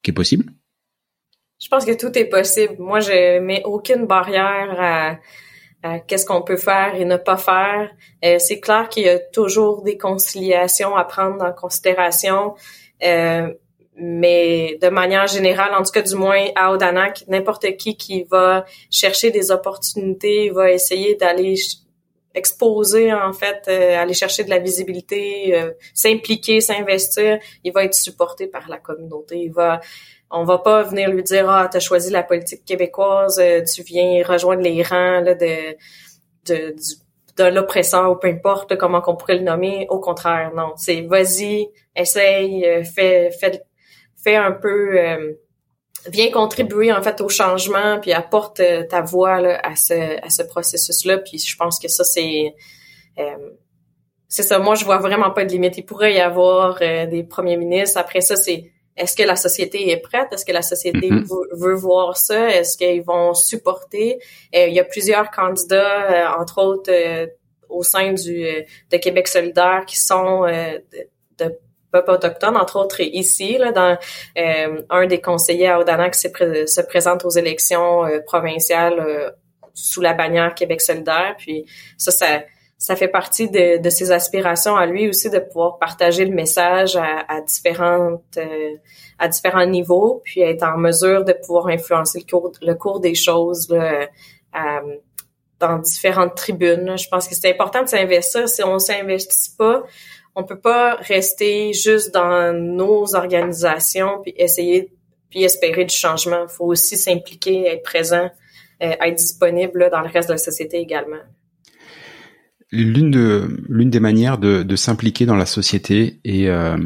qui 0.04 0.12
est 0.12 0.14
possible? 0.14 0.46
Je 1.60 1.70
pense 1.70 1.86
que 1.86 1.98
tout 1.98 2.18
est 2.18 2.26
possible. 2.26 2.76
Moi, 2.80 3.00
je 3.00 3.40
mets 3.40 3.64
aucune 3.64 4.06
barrière 4.06 4.76
à, 4.80 5.20
qu'est-ce 6.08 6.26
qu'on 6.26 6.42
peut 6.42 6.58
faire 6.58 6.96
et 6.96 7.06
ne 7.06 7.18
pas 7.18 7.38
faire. 7.38 7.90
Euh, 8.24 8.38
c'est 8.40 8.60
clair 8.60 8.90
qu'il 8.90 9.04
y 9.04 9.10
a 9.10 9.20
toujours 9.20 9.84
des 9.84 9.98
conciliations 9.98 10.96
à 10.96 11.04
prendre 11.04 11.44
en 11.44 11.54
considération. 11.54 12.56
Euh, 13.04 13.54
mais 13.98 14.78
de 14.82 14.90
manière 14.90 15.28
générale, 15.28 15.74
en 15.74 15.84
tout 15.84 15.92
cas 15.92 16.02
du 16.02 16.16
moins 16.16 16.48
à 16.56 16.72
Odanak, 16.74 17.24
n'importe 17.28 17.78
qui 17.78 17.96
qui 17.96 18.24
va 18.30 18.66
chercher 18.92 19.32
des 19.32 19.52
opportunités, 19.52 20.50
va 20.50 20.72
essayer 20.72 21.16
d'aller 21.16 21.56
exposer 22.36 23.14
en 23.14 23.34
fait, 23.34 23.64
euh, 23.68 23.98
aller 23.98 24.14
chercher 24.14 24.44
de 24.44 24.50
la 24.50 24.60
visibilité, 24.60 25.56
euh, 25.56 25.72
s'impliquer, 25.94 26.62
s'investir, 26.62 27.40
il 27.64 27.72
va 27.72 27.86
être 27.86 27.96
supporté 27.96 28.48
par 28.48 28.68
la 28.68 28.78
communauté. 28.78 29.38
Il 29.38 29.54
va, 29.54 29.80
on 30.36 30.44
va 30.44 30.60
pas 30.60 30.84
venir 30.84 31.10
lui 31.10 31.24
dire 31.24 31.50
ah 31.50 31.68
t'as 31.72 31.80
choisi 31.80 32.12
la 32.12 32.24
politique 32.24 32.66
québécoise, 32.66 33.40
euh, 33.40 33.64
tu 33.64 33.84
viens 33.84 34.24
rejoindre 34.24 34.62
les 34.62 34.84
rangs 34.84 35.22
là, 35.22 35.36
de 35.36 35.76
de 36.48 36.76
de 37.38 37.44
l'oppresseur 37.44 38.12
ou 38.12 38.16
peu 38.16 38.30
importe 38.30 38.78
comment 38.78 39.02
qu'on 39.02 39.18
pourrait 39.18 39.38
le 39.38 39.44
nommer. 39.44 39.88
Au 39.90 40.00
contraire, 40.00 40.54
non, 40.56 40.72
c'est 40.78 41.02
vas-y, 41.02 41.68
essaye, 41.96 42.64
fais 42.86 43.30
fais 43.32 43.62
fait 44.26 44.36
un 44.36 44.52
peu 44.52 45.00
euh, 45.00 45.34
vient 46.08 46.32
contribuer 46.32 46.92
en 46.92 47.02
fait 47.02 47.22
au 47.22 47.30
changement 47.30 48.00
puis 48.00 48.12
apporte 48.12 48.60
euh, 48.60 48.84
ta 48.84 49.02
voix 49.02 49.40
là, 49.40 49.60
à 49.64 49.76
ce 49.76 50.24
à 50.26 50.30
ce 50.30 50.44
processus 50.44 51.06
là 51.06 51.20
puis 51.20 51.38
je 51.38 51.56
pense 51.56 51.80
que 51.80 51.88
ça 51.88 52.04
c'est 52.04 52.54
euh, 53.20 53.50
c'est 54.28 54.44
ça. 54.44 54.58
Moi 54.60 54.76
je 54.76 54.84
vois 54.84 54.98
vraiment 54.98 55.32
pas 55.32 55.46
de 55.46 55.52
limite. 55.52 55.78
Il 55.78 55.86
pourrait 55.86 56.16
y 56.16 56.20
avoir 56.20 56.80
des 56.80 57.24
premiers 57.24 57.56
ministres. 57.56 57.98
Après 57.98 58.22
ça 58.22 58.36
c'est 58.36 58.72
est-ce 58.98 59.16
que 59.16 59.24
la 59.24 59.36
société 59.36 59.92
est 59.92 59.98
prête? 59.98 60.28
Est-ce 60.32 60.46
que 60.46 60.54
la 60.54 60.62
société 60.62 61.10
mm-hmm. 61.10 61.28
veut, 61.54 61.76
voir 61.76 62.18
ça? 62.18 62.50
Est-ce 62.50 62.78
qu'ils 62.78 63.04
vont 63.04 63.34
supporter? 63.34 64.20
Il 64.54 64.74
y 64.74 64.80
a 64.80 64.86
plusieurs 64.86 65.32
candidats 65.32 66.36
entre 66.40 66.60
autres 66.62 66.92
au 67.68 67.84
sein 67.84 68.14
du 68.14 68.46
de 68.92 68.98
Québec 68.98 69.28
solidaire 69.28 69.84
qui 69.86 70.00
sont 70.00 70.46
de 70.46 71.60
peuple 71.96 72.12
autochtone, 72.12 72.58
entre 72.58 72.78
autres 72.78 73.02
ici, 73.02 73.58
là, 73.58 73.72
dans 73.72 73.98
euh, 74.38 74.82
un 74.90 75.06
des 75.08 75.22
conseillers 75.22 75.70
à 75.70 75.80
Odanak 75.80 76.14
qui 76.14 76.20
se, 76.20 76.82
présente 76.82 77.24
aux 77.24 77.30
élections 77.30 78.06
euh, 78.06 78.20
provinciales 78.26 79.00
euh, 79.00 79.32
sous 79.74 80.02
la 80.02 80.14
bannière 80.14 80.54
Québec 80.56 80.82
solidaire. 80.82 81.36
Puis 81.38 81.66
ça, 81.98 82.12
ça, 82.12 82.44
ça 82.78 82.96
fait 82.96 83.08
partie 83.08 83.50
de, 83.50 83.82
de, 83.82 83.90
ses 83.90 84.12
aspirations 84.12 84.76
à 84.76 84.86
lui 84.86 85.08
aussi 85.08 85.30
de 85.30 85.40
pouvoir 85.40 85.78
partager 85.80 86.26
le 86.26 86.34
message 86.34 86.96
à, 86.96 87.26
à 87.28 87.42
différentes 87.42 88.38
à 89.18 89.28
différents 89.30 89.66
niveaux, 89.66 90.22
puis 90.26 90.42
être 90.42 90.64
en 90.64 90.78
mesure 90.78 91.24
de 91.24 91.34
pouvoir 91.34 91.68
influencer 91.68 92.20
le 92.20 92.30
cours, 92.30 92.52
le 92.62 92.76
cours 92.76 93.00
des 93.00 93.16
choses 93.16 93.70
là, 93.70 94.10
dans 95.60 95.78
différentes 95.80 96.36
tribunes. 96.36 96.98
Je 96.98 97.08
pense 97.08 97.28
que 97.28 97.36
c'est 97.36 97.50
important 97.50 97.84
de 97.84 97.88
s'investir. 97.88 98.50
Si 98.50 98.64
on 98.64 98.78
s'investit 98.80 99.56
pas, 99.58 99.84
on 100.36 100.44
peut 100.44 100.60
pas 100.60 100.96
rester 100.96 101.74
juste 101.74 102.14
dans 102.14 102.54
nos 102.54 103.16
organisations 103.16 104.22
puis 104.22 104.34
essayer 104.38 104.92
puis 105.30 105.44
espérer 105.44 105.86
du 105.86 105.96
changement. 105.96 106.44
Il 106.44 106.50
faut 106.50 106.66
aussi 106.66 106.98
s'impliquer, 106.98 107.68
être 107.68 107.84
présent, 107.84 108.30
euh, 108.84 108.92
être 109.02 109.16
disponible 109.16 109.90
dans 109.90 110.02
le 110.02 110.10
reste 110.10 110.30
de 110.30 110.34
la 110.34 110.38
société 110.38 110.78
également. 110.78 111.22
L'une 112.76 113.10
de 113.10 113.64
l'une 113.70 113.90
des 113.90 114.02
manières 114.02 114.38
de, 114.38 114.64
de 114.64 114.76
s'impliquer 114.76 115.26
dans 115.26 115.38
la 115.38 115.46
société 115.46 116.20
et 116.24 116.50
euh, 116.50 116.78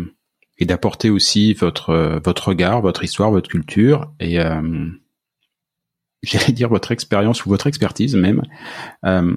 et 0.58 0.66
d'apporter 0.66 1.10
aussi 1.10 1.54
votre 1.54 2.20
votre 2.24 2.50
regard, 2.50 2.82
votre 2.82 3.04
histoire, 3.04 3.32
votre 3.32 3.50
culture 3.50 4.14
et 4.20 4.40
euh, 4.40 4.88
j'allais 6.22 6.54
dire 6.54 6.70
votre 6.70 6.92
expérience 6.92 7.46
ou 7.46 7.50
votre 7.50 7.68
expertise 7.68 8.16
même. 8.16 8.44
Euh, 9.06 9.36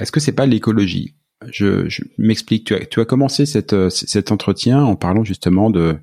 est-ce 0.00 0.10
que 0.10 0.20
c'est 0.20 0.32
pas 0.32 0.46
l'écologie? 0.46 1.14
Je, 1.52 1.88
je 1.88 2.02
m'explique. 2.18 2.66
Tu 2.66 2.74
as, 2.74 2.84
tu 2.86 3.00
as 3.00 3.04
commencé 3.04 3.46
cette, 3.46 3.88
cet 3.90 4.32
entretien 4.32 4.82
en 4.82 4.96
parlant 4.96 5.22
justement 5.22 5.70
de, 5.70 5.96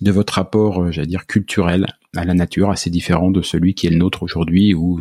de 0.00 0.10
votre 0.10 0.32
rapport, 0.34 0.90
j'allais 0.90 1.06
dire, 1.06 1.26
culturel 1.26 1.86
à 2.16 2.24
la 2.24 2.32
nature, 2.32 2.70
assez 2.70 2.88
différent 2.88 3.30
de 3.30 3.42
celui 3.42 3.74
qui 3.74 3.86
est 3.86 3.90
le 3.90 3.98
nôtre 3.98 4.22
aujourd'hui, 4.22 4.72
où 4.72 4.98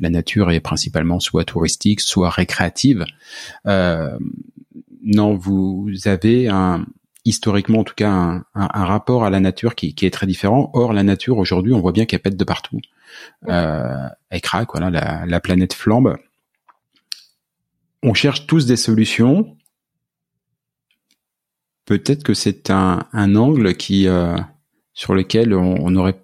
la 0.00 0.10
nature 0.10 0.50
est 0.50 0.60
principalement 0.60 1.20
soit 1.20 1.44
touristique, 1.44 2.00
soit 2.00 2.30
récréative. 2.30 3.04
Euh, 3.66 4.18
non, 5.04 5.34
vous 5.34 5.90
avez 6.04 6.48
un, 6.48 6.86
historiquement 7.24 7.80
en 7.80 7.84
tout 7.84 7.94
cas 7.94 8.10
un, 8.10 8.44
un, 8.54 8.84
rapport 8.84 9.24
à 9.24 9.30
la 9.30 9.40
nature 9.40 9.74
qui, 9.74 9.94
qui, 9.94 10.06
est 10.06 10.10
très 10.10 10.26
différent. 10.26 10.70
Or, 10.74 10.92
la 10.92 11.02
nature 11.02 11.38
aujourd'hui, 11.38 11.72
on 11.72 11.80
voit 11.80 11.92
bien 11.92 12.06
qu'elle 12.06 12.20
pète 12.20 12.36
de 12.36 12.44
partout. 12.44 12.80
Euh, 13.48 14.08
elle 14.30 14.40
craque, 14.40 14.70
voilà, 14.72 14.90
la, 14.90 15.26
la 15.26 15.40
planète 15.40 15.74
flambe 15.74 16.16
on 18.02 18.14
cherche 18.14 18.46
tous 18.46 18.66
des 18.66 18.76
solutions. 18.76 19.56
Peut-être 21.84 22.22
que 22.22 22.34
c'est 22.34 22.70
un, 22.70 23.06
angle 23.12 23.74
qui 23.74 24.06
euh, 24.08 24.36
sur 24.94 25.14
lequel 25.14 25.54
on, 25.54 25.94
aurait 25.96 26.21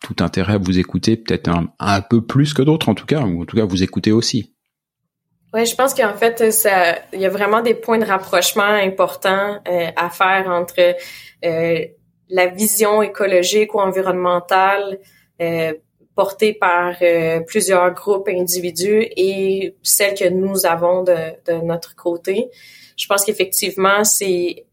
tout 0.00 0.16
intérêt 0.20 0.54
à 0.54 0.58
vous 0.58 0.78
écouter, 0.78 1.16
peut-être 1.16 1.50
un, 1.78 2.00
peu 2.02 2.24
plus 2.24 2.54
que 2.54 2.62
d'autres 2.62 2.88
en 2.88 2.94
tout 2.94 3.06
cas, 3.06 3.20
ou 3.20 3.42
en 3.42 3.44
tout 3.44 3.56
cas 3.56 3.64
vous 3.64 3.82
écouter 3.82 4.12
aussi. 4.12 4.52
Oui, 5.54 5.64
je 5.64 5.74
pense 5.74 5.94
qu'en 5.94 6.14
fait, 6.14 6.52
ça, 6.52 6.96
il 7.12 7.20
y 7.20 7.26
a 7.26 7.30
vraiment 7.30 7.62
des 7.62 7.74
points 7.74 7.98
de 7.98 8.04
rapprochement 8.04 8.62
importants 8.62 9.58
euh, 9.68 9.88
à 9.96 10.10
faire 10.10 10.48
entre 10.48 10.96
euh, 11.44 11.84
la 12.28 12.46
vision 12.48 13.00
écologique 13.00 13.74
ou 13.74 13.80
environnementale 13.80 14.98
portée 16.16 16.54
par 16.54 16.96
euh, 17.02 17.40
plusieurs 17.40 17.92
groupes 17.92 18.28
individus 18.28 19.06
et 19.16 19.76
celle 19.82 20.14
que 20.14 20.28
nous 20.28 20.66
avons 20.66 21.04
de, 21.04 21.14
de 21.46 21.64
notre 21.64 21.94
côté. 21.94 22.48
Je 22.96 23.06
pense 23.06 23.24
qu'effectivement, 23.24 24.02
c'est 24.02 24.64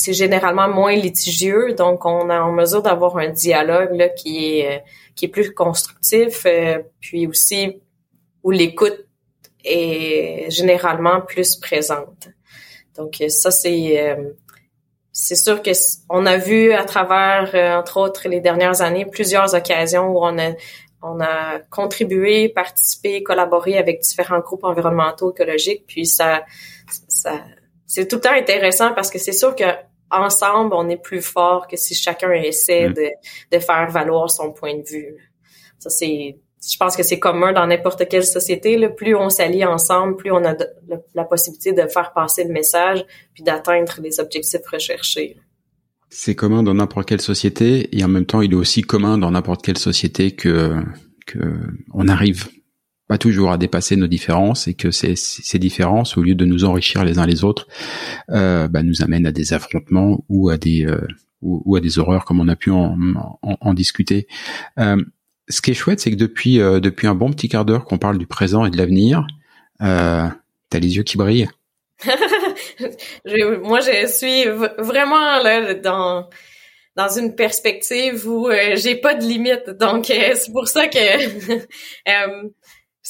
c'est 0.00 0.14
généralement 0.14 0.68
moins 0.68 0.94
litigieux, 0.94 1.74
donc 1.74 2.04
on 2.06 2.30
est 2.30 2.38
en 2.38 2.52
mesure 2.52 2.82
d'avoir 2.82 3.18
un 3.18 3.28
dialogue 3.28 3.92
là, 3.92 4.08
qui 4.08 4.58
est 4.58 4.76
euh, 4.76 4.78
qui 5.14 5.26
est 5.26 5.28
plus 5.28 5.52
constructif, 5.52 6.46
euh, 6.46 6.78
puis 7.00 7.26
aussi 7.26 7.80
où 8.42 8.50
l'écoute 8.50 9.06
est 9.64 10.50
généralement 10.50 11.20
plus 11.20 11.56
présente. 11.56 12.28
Donc 12.96 13.22
ça 13.28 13.50
c'est 13.50 14.16
c'est 15.12 15.36
sûr 15.36 15.62
que 15.62 15.70
on 16.08 16.24
a 16.24 16.36
vu 16.38 16.72
à 16.72 16.84
travers, 16.84 17.50
euh, 17.54 17.78
entre 17.78 17.98
autres, 17.98 18.28
les 18.28 18.40
dernières 18.40 18.80
années, 18.80 19.04
plusieurs 19.04 19.54
occasions 19.54 20.08
où 20.08 20.18
on 20.24 20.38
a 20.38 20.52
on 21.02 21.20
a 21.20 21.60
contribué, 21.70 22.50
participé, 22.50 23.22
collaboré 23.22 23.78
avec 23.78 24.00
différents 24.00 24.40
groupes 24.40 24.64
environnementaux 24.64 25.32
écologiques. 25.32 25.84
Puis 25.86 26.06
ça, 26.06 26.44
ça 27.08 27.32
c'est 27.86 28.06
tout 28.06 28.16
le 28.16 28.22
temps 28.22 28.32
intéressant 28.32 28.92
parce 28.94 29.10
que 29.10 29.18
c'est 29.18 29.32
sûr 29.32 29.56
que 29.56 29.64
ensemble, 30.10 30.74
on 30.74 30.88
est 30.88 31.00
plus 31.00 31.22
fort 31.22 31.66
que 31.68 31.76
si 31.76 31.94
chacun 31.94 32.32
essaie 32.32 32.88
mm. 32.88 32.94
de, 32.94 33.08
de 33.52 33.58
faire 33.58 33.88
valoir 33.90 34.30
son 34.30 34.52
point 34.52 34.76
de 34.76 34.82
vue. 34.82 35.32
Ça, 35.78 35.90
c'est 35.90 36.36
je 36.62 36.76
pense 36.76 36.94
que 36.94 37.02
c'est 37.02 37.18
commun 37.18 37.52
dans 37.52 37.66
n'importe 37.66 38.06
quelle 38.08 38.24
société. 38.24 38.76
Là. 38.76 38.90
Plus 38.90 39.14
on 39.14 39.30
s'allie 39.30 39.64
ensemble, 39.64 40.16
plus 40.16 40.30
on 40.30 40.44
a 40.44 40.54
la 41.14 41.24
possibilité 41.24 41.72
de 41.72 41.86
faire 41.88 42.12
passer 42.12 42.44
le 42.44 42.52
message 42.52 43.04
puis 43.32 43.42
d'atteindre 43.42 43.94
les 44.02 44.20
objectifs 44.20 44.66
recherchés. 44.70 45.38
C'est 46.10 46.34
commun 46.34 46.62
dans 46.62 46.74
n'importe 46.74 47.08
quelle 47.08 47.20
société 47.20 47.96
et 47.96 48.04
en 48.04 48.08
même 48.08 48.26
temps, 48.26 48.42
il 48.42 48.52
est 48.52 48.56
aussi 48.56 48.82
commun 48.82 49.16
dans 49.16 49.30
n'importe 49.30 49.62
quelle 49.62 49.78
société 49.78 50.32
que 50.32 50.82
que 51.26 51.38
on 51.94 52.08
arrive 52.08 52.48
pas 53.10 53.18
toujours 53.18 53.50
à 53.50 53.58
dépasser 53.58 53.96
nos 53.96 54.06
différences 54.06 54.68
et 54.68 54.74
que 54.74 54.92
ces, 54.92 55.16
ces 55.16 55.58
différences, 55.58 56.16
au 56.16 56.22
lieu 56.22 56.36
de 56.36 56.44
nous 56.44 56.64
enrichir 56.64 57.04
les 57.04 57.18
uns 57.18 57.26
les 57.26 57.42
autres, 57.42 57.66
euh, 58.30 58.68
bah, 58.68 58.84
nous 58.84 59.02
amènent 59.02 59.26
à 59.26 59.32
des 59.32 59.52
affrontements 59.52 60.24
ou 60.28 60.48
à 60.48 60.56
des 60.56 60.86
euh, 60.86 61.08
ou, 61.42 61.74
à 61.74 61.80
des 61.80 61.98
horreurs 61.98 62.24
comme 62.24 62.38
on 62.38 62.46
a 62.46 62.54
pu 62.54 62.70
en, 62.70 62.96
en, 63.42 63.58
en 63.60 63.74
discuter. 63.74 64.28
Euh, 64.78 65.02
ce 65.48 65.60
qui 65.60 65.72
est 65.72 65.74
chouette, 65.74 65.98
c'est 65.98 66.12
que 66.12 66.16
depuis 66.16 66.60
euh, 66.60 66.78
depuis 66.78 67.08
un 67.08 67.16
bon 67.16 67.32
petit 67.32 67.48
quart 67.48 67.64
d'heure 67.64 67.84
qu'on 67.84 67.98
parle 67.98 68.16
du 68.16 68.28
présent 68.28 68.64
et 68.64 68.70
de 68.70 68.76
l'avenir, 68.76 69.26
euh, 69.82 70.28
t'as 70.68 70.78
les 70.78 70.94
yeux 70.94 71.02
qui 71.02 71.16
brillent. 71.16 71.48
moi, 73.64 73.80
je 73.80 74.06
suis 74.06 74.44
vraiment 74.78 75.42
là 75.42 75.74
dans 75.74 76.28
dans 76.96 77.08
une 77.08 77.34
perspective 77.34 78.28
où 78.28 78.48
euh, 78.48 78.76
j'ai 78.76 78.96
pas 78.96 79.14
de 79.14 79.24
limite. 79.24 79.70
Donc 79.70 80.10
euh, 80.10 80.32
c'est 80.34 80.52
pour 80.52 80.68
ça 80.68 80.88
que 80.88 80.98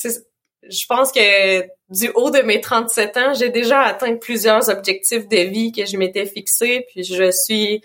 je 0.05 0.86
pense 0.86 1.12
que 1.12 1.62
du 1.89 2.10
haut 2.14 2.31
de 2.31 2.43
mes 2.43 2.60
37 2.60 3.16
ans, 3.16 3.35
j'ai 3.35 3.51
déjà 3.51 3.81
atteint 3.81 4.16
plusieurs 4.16 4.68
objectifs 4.68 5.27
de 5.28 5.39
vie 5.39 5.72
que 5.72 5.86
je 5.86 5.97
m'étais 5.97 6.27
fixés, 6.27 6.86
puis 6.89 7.05
je 7.05 7.31
suis 7.31 7.82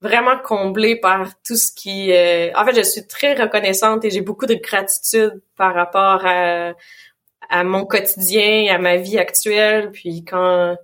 vraiment 0.00 0.38
comblée 0.38 0.96
par 0.96 1.30
tout 1.44 1.56
ce 1.56 1.72
qui... 1.72 2.12
Euh, 2.12 2.50
en 2.54 2.64
fait, 2.64 2.74
je 2.76 2.82
suis 2.82 3.06
très 3.06 3.34
reconnaissante 3.34 4.04
et 4.04 4.10
j'ai 4.10 4.20
beaucoup 4.20 4.46
de 4.46 4.54
gratitude 4.54 5.40
par 5.56 5.74
rapport 5.74 6.24
à, 6.24 6.74
à 7.48 7.64
mon 7.64 7.84
quotidien, 7.84 8.72
à 8.72 8.78
ma 8.78 8.96
vie 8.96 9.18
actuelle. 9.18 9.90
Puis 9.92 10.24
quand 10.24 10.76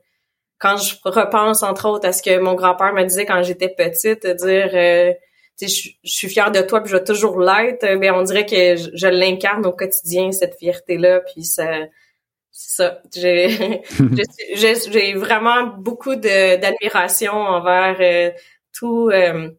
quand 0.64 0.78
je 0.78 0.94
repense 1.04 1.62
entre 1.62 1.86
autres 1.88 2.08
à 2.08 2.12
ce 2.12 2.22
que 2.22 2.38
mon 2.38 2.54
grand-père 2.54 2.94
me 2.94 3.04
disait 3.04 3.26
quand 3.26 3.42
j'étais 3.42 3.68
petite, 3.68 4.26
dire 4.26 4.70
euh, 4.72 5.12
je, 5.60 5.66
je 5.66 5.90
suis 6.02 6.28
fière 6.28 6.50
de 6.50 6.60
toi 6.60 6.80
puis 6.80 6.90
je 6.90 6.96
vais 6.96 7.04
toujours 7.04 7.40
l'être, 7.40 7.86
mais 7.98 8.10
on 8.10 8.22
dirait 8.22 8.46
que 8.46 8.76
je, 8.76 8.90
je 8.94 9.06
l'incarne 9.06 9.64
au 9.66 9.72
quotidien 9.72 10.32
cette 10.32 10.56
fierté 10.58 10.98
là 10.98 11.20
puis 11.20 11.44
ça 11.44 11.66
c'est 12.56 12.76
ça. 12.76 13.02
J'ai 13.12 13.82
j'ai 14.54 15.14
vraiment 15.14 15.66
beaucoup 15.66 16.14
d'admiration 16.14 17.32
envers 17.32 17.96
euh, 18.00 18.30
tout 18.72 19.10
euh, 19.12 19.50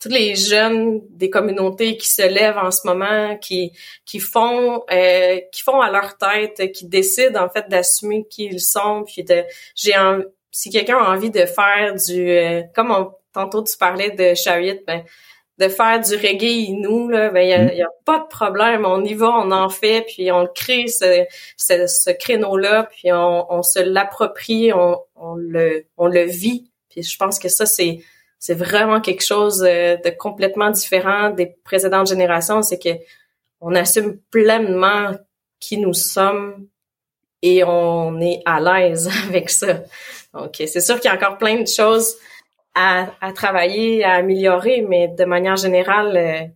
tous 0.00 0.08
les 0.08 0.36
jeunes 0.36 1.00
des 1.10 1.30
communautés 1.30 1.96
qui 1.96 2.08
se 2.08 2.22
lèvent 2.22 2.58
en 2.58 2.70
ce 2.70 2.86
moment, 2.86 3.36
qui 3.38 3.72
qui 4.04 4.20
font 4.20 4.84
euh, 4.92 5.40
qui 5.52 5.62
font 5.62 5.80
à 5.80 5.90
leur 5.90 6.16
tête, 6.16 6.70
qui 6.72 6.86
décident 6.86 7.44
en 7.44 7.48
fait 7.48 7.68
d'assumer 7.68 8.24
qui 8.30 8.44
ils 8.46 8.60
sont, 8.60 9.04
puis 9.04 9.24
de 9.24 9.42
j'ai 9.74 9.94
si 10.52 10.70
quelqu'un 10.70 10.98
a 10.98 11.10
envie 11.14 11.30
de 11.30 11.44
faire 11.46 11.94
du 11.94 12.30
euh, 12.30 12.62
comme 12.74 12.92
on, 12.92 13.12
tantôt 13.32 13.62
tu 13.62 13.76
parlais 13.76 14.10
de 14.10 14.34
Chariot, 14.34 14.80
ben 14.86 15.04
de 15.58 15.68
faire 15.68 16.00
du 16.00 16.14
reggae 16.16 16.70
nous 16.70 17.08
là 17.08 17.28
ben 17.28 17.46
y 17.46 17.52
a, 17.52 17.64
mm. 17.64 17.74
y 17.74 17.82
a, 17.82 17.88
pas 18.04 18.20
de 18.20 18.26
problème. 18.28 18.84
On 18.86 19.04
y 19.04 19.14
va 19.14 19.28
on 19.28 19.50
en 19.50 19.68
fait 19.68 20.02
puis 20.06 20.32
on 20.32 20.46
crée 20.46 20.88
ce, 20.88 21.24
ce, 21.56 21.86
ce 21.86 22.10
créneau 22.10 22.56
là 22.56 22.84
puis 22.84 23.12
on, 23.12 23.52
on 23.52 23.62
se 23.62 23.80
l'approprie 23.80 24.72
on, 24.72 24.98
on 25.16 25.34
le 25.34 25.86
on 25.96 26.06
le 26.06 26.24
vit. 26.24 26.70
Puis 26.88 27.02
je 27.02 27.16
pense 27.16 27.38
que 27.38 27.48
ça 27.48 27.66
c'est 27.66 28.00
c'est 28.38 28.54
vraiment 28.54 29.00
quelque 29.00 29.24
chose 29.24 29.62
euh, 29.64 29.96
de 29.98 30.10
complètement 30.10 30.70
différent 30.70 31.30
des 31.30 31.54
précédentes 31.64 32.08
générations. 32.08 32.62
C'est 32.62 32.78
que 32.78 32.90
on 33.60 33.74
assume 33.76 34.18
pleinement 34.32 35.12
qui 35.60 35.78
nous 35.78 35.94
sommes 35.94 36.66
et 37.40 37.62
on 37.62 38.20
est 38.20 38.42
à 38.44 38.58
l'aise 38.58 39.08
avec 39.28 39.48
ça. 39.48 39.82
Donc 40.34 40.56
c'est 40.56 40.80
sûr 40.80 40.98
qu'il 40.98 41.08
y 41.08 41.14
a 41.14 41.16
encore 41.16 41.38
plein 41.38 41.60
de 41.60 41.68
choses 41.68 42.16
à, 42.74 43.12
à, 43.20 43.32
travailler, 43.32 44.04
à 44.04 44.14
améliorer, 44.14 44.84
mais 44.88 45.08
de 45.08 45.24
manière 45.24 45.56
générale, 45.56 46.16
euh, 46.16 46.46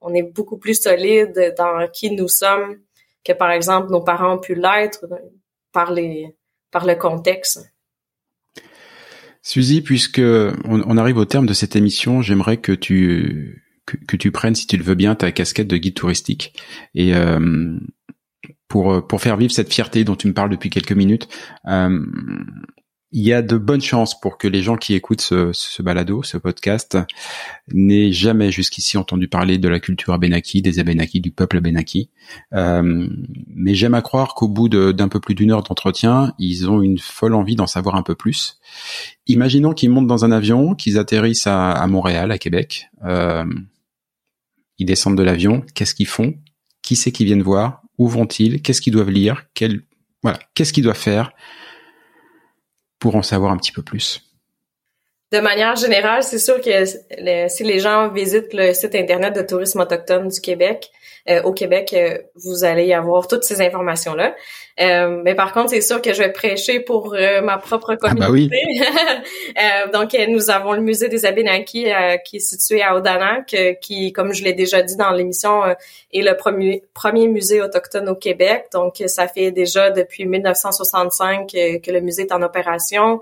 on 0.00 0.14
est 0.14 0.22
beaucoup 0.22 0.58
plus 0.58 0.80
solide 0.80 1.54
dans 1.56 1.88
qui 1.88 2.10
nous 2.10 2.28
sommes 2.28 2.76
que 3.24 3.32
par 3.32 3.50
exemple 3.50 3.90
nos 3.90 4.02
parents 4.02 4.34
ont 4.34 4.38
pu 4.38 4.54
l'être 4.54 5.06
par 5.72 5.92
les 5.92 6.36
par 6.70 6.86
le 6.86 6.94
contexte. 6.94 7.72
Suzy, 9.42 9.82
puisque 9.82 10.22
on, 10.64 10.96
arrive 10.96 11.18
au 11.18 11.26
terme 11.26 11.46
de 11.46 11.52
cette 11.52 11.76
émission, 11.76 12.22
j'aimerais 12.22 12.56
que 12.56 12.72
tu 12.72 13.62
que, 13.86 14.16
tu 14.16 14.30
prennes, 14.30 14.54
si 14.54 14.66
tu 14.66 14.78
le 14.78 14.82
veux 14.82 14.94
bien, 14.94 15.14
ta 15.14 15.30
casquette 15.32 15.68
de 15.68 15.76
guide 15.76 15.94
touristique 15.94 16.58
et 16.94 17.14
euh, 17.14 17.78
pour 18.68 19.06
pour 19.06 19.20
faire 19.20 19.36
vivre 19.36 19.52
cette 19.52 19.72
fierté 19.72 20.04
dont 20.04 20.16
tu 20.16 20.28
me 20.28 20.32
parles 20.32 20.50
depuis 20.50 20.70
quelques 20.70 20.92
minutes. 20.92 21.28
Euh, 21.66 22.00
il 23.16 23.22
y 23.22 23.32
a 23.32 23.42
de 23.42 23.56
bonnes 23.56 23.80
chances 23.80 24.18
pour 24.18 24.38
que 24.38 24.48
les 24.48 24.60
gens 24.60 24.76
qui 24.76 24.92
écoutent 24.92 25.20
ce, 25.20 25.52
ce 25.52 25.82
balado, 25.82 26.24
ce 26.24 26.36
podcast, 26.36 26.98
n'aient 27.72 28.10
jamais 28.10 28.50
jusqu'ici 28.50 28.98
entendu 28.98 29.28
parler 29.28 29.56
de 29.56 29.68
la 29.68 29.78
culture 29.78 30.12
abénaki, 30.12 30.62
des 30.62 30.80
abénakis, 30.80 31.20
du 31.20 31.30
peuple 31.30 31.58
abénaki. 31.58 32.10
Euh, 32.54 33.08
mais 33.54 33.76
j'aime 33.76 33.94
à 33.94 34.02
croire 34.02 34.34
qu'au 34.34 34.48
bout 34.48 34.68
d'un 34.68 35.06
peu 35.06 35.20
plus 35.20 35.36
d'une 35.36 35.52
heure 35.52 35.62
d'entretien, 35.62 36.34
ils 36.40 36.68
ont 36.68 36.82
une 36.82 36.98
folle 36.98 37.34
envie 37.34 37.54
d'en 37.54 37.68
savoir 37.68 37.94
un 37.94 38.02
peu 38.02 38.16
plus. 38.16 38.58
Imaginons 39.28 39.74
qu'ils 39.74 39.90
montent 39.90 40.08
dans 40.08 40.24
un 40.24 40.32
avion, 40.32 40.74
qu'ils 40.74 40.98
atterrissent 40.98 41.46
à, 41.46 41.70
à, 41.70 41.86
Montréal, 41.86 42.32
à 42.32 42.38
Québec. 42.38 42.88
Euh, 43.04 43.44
ils 44.78 44.86
descendent 44.86 45.16
de 45.16 45.22
l'avion. 45.22 45.64
Qu'est-ce 45.76 45.94
qu'ils 45.94 46.08
font? 46.08 46.34
Qui 46.82 46.96
c'est 46.96 47.12
qu'ils 47.12 47.26
viennent 47.26 47.42
voir? 47.42 47.82
Où 47.96 48.08
vont-ils? 48.08 48.60
Qu'est-ce 48.60 48.80
qu'ils 48.80 48.92
doivent 48.92 49.10
lire? 49.10 49.44
Quel, 49.54 49.82
Voilà, 50.24 50.40
qu'est-ce 50.54 50.72
qu'ils 50.72 50.82
doivent 50.82 50.98
faire? 50.98 51.30
Pour 53.04 53.16
en 53.16 53.22
savoir 53.22 53.52
un 53.52 53.58
petit 53.58 53.70
peu 53.70 53.82
plus? 53.82 54.22
De 55.30 55.38
manière 55.38 55.76
générale, 55.76 56.22
c'est 56.22 56.38
sûr 56.38 56.58
que 56.58 56.86
si 56.86 57.62
les 57.62 57.78
gens 57.78 58.08
visitent 58.08 58.54
le 58.54 58.72
site 58.72 58.94
internet 58.94 59.36
de 59.36 59.42
tourisme 59.42 59.80
autochtone 59.80 60.28
du 60.28 60.40
Québec, 60.40 60.90
euh, 61.30 61.42
au 61.42 61.52
Québec, 61.52 61.94
euh, 61.94 62.18
vous 62.34 62.64
allez 62.64 62.92
avoir 62.92 63.26
toutes 63.28 63.44
ces 63.44 63.62
informations-là. 63.62 64.34
Euh, 64.80 65.20
mais 65.24 65.34
par 65.34 65.52
contre, 65.52 65.70
c'est 65.70 65.80
sûr 65.80 66.02
que 66.02 66.12
je 66.12 66.18
vais 66.18 66.32
prêcher 66.32 66.80
pour 66.80 67.16
ma 67.42 67.58
propre 67.58 67.94
communauté. 67.94 68.22
Ah 68.22 68.26
bah 68.26 68.32
oui. 68.32 68.50
donc, 69.92 70.16
nous 70.28 70.50
avons 70.50 70.72
le 70.72 70.80
musée 70.80 71.08
des 71.08 71.24
Abénakis 71.24 71.86
qui 72.24 72.36
est 72.36 72.40
situé 72.40 72.82
à 72.82 72.96
Odanak, 72.96 73.56
qui, 73.80 74.12
comme 74.12 74.34
je 74.34 74.44
l'ai 74.44 74.52
déjà 74.52 74.82
dit 74.82 74.96
dans 74.96 75.12
l'émission, 75.12 75.62
est 75.64 76.22
le 76.22 76.36
premier, 76.36 76.82
premier 76.92 77.28
musée 77.28 77.62
autochtone 77.62 78.08
au 78.08 78.16
Québec. 78.16 78.66
Donc, 78.72 79.02
ça 79.06 79.28
fait 79.28 79.50
déjà 79.50 79.90
depuis 79.90 80.26
1965 80.26 81.46
que 81.46 81.90
le 81.90 82.00
musée 82.00 82.22
est 82.22 82.32
en 82.32 82.42
opération. 82.42 83.20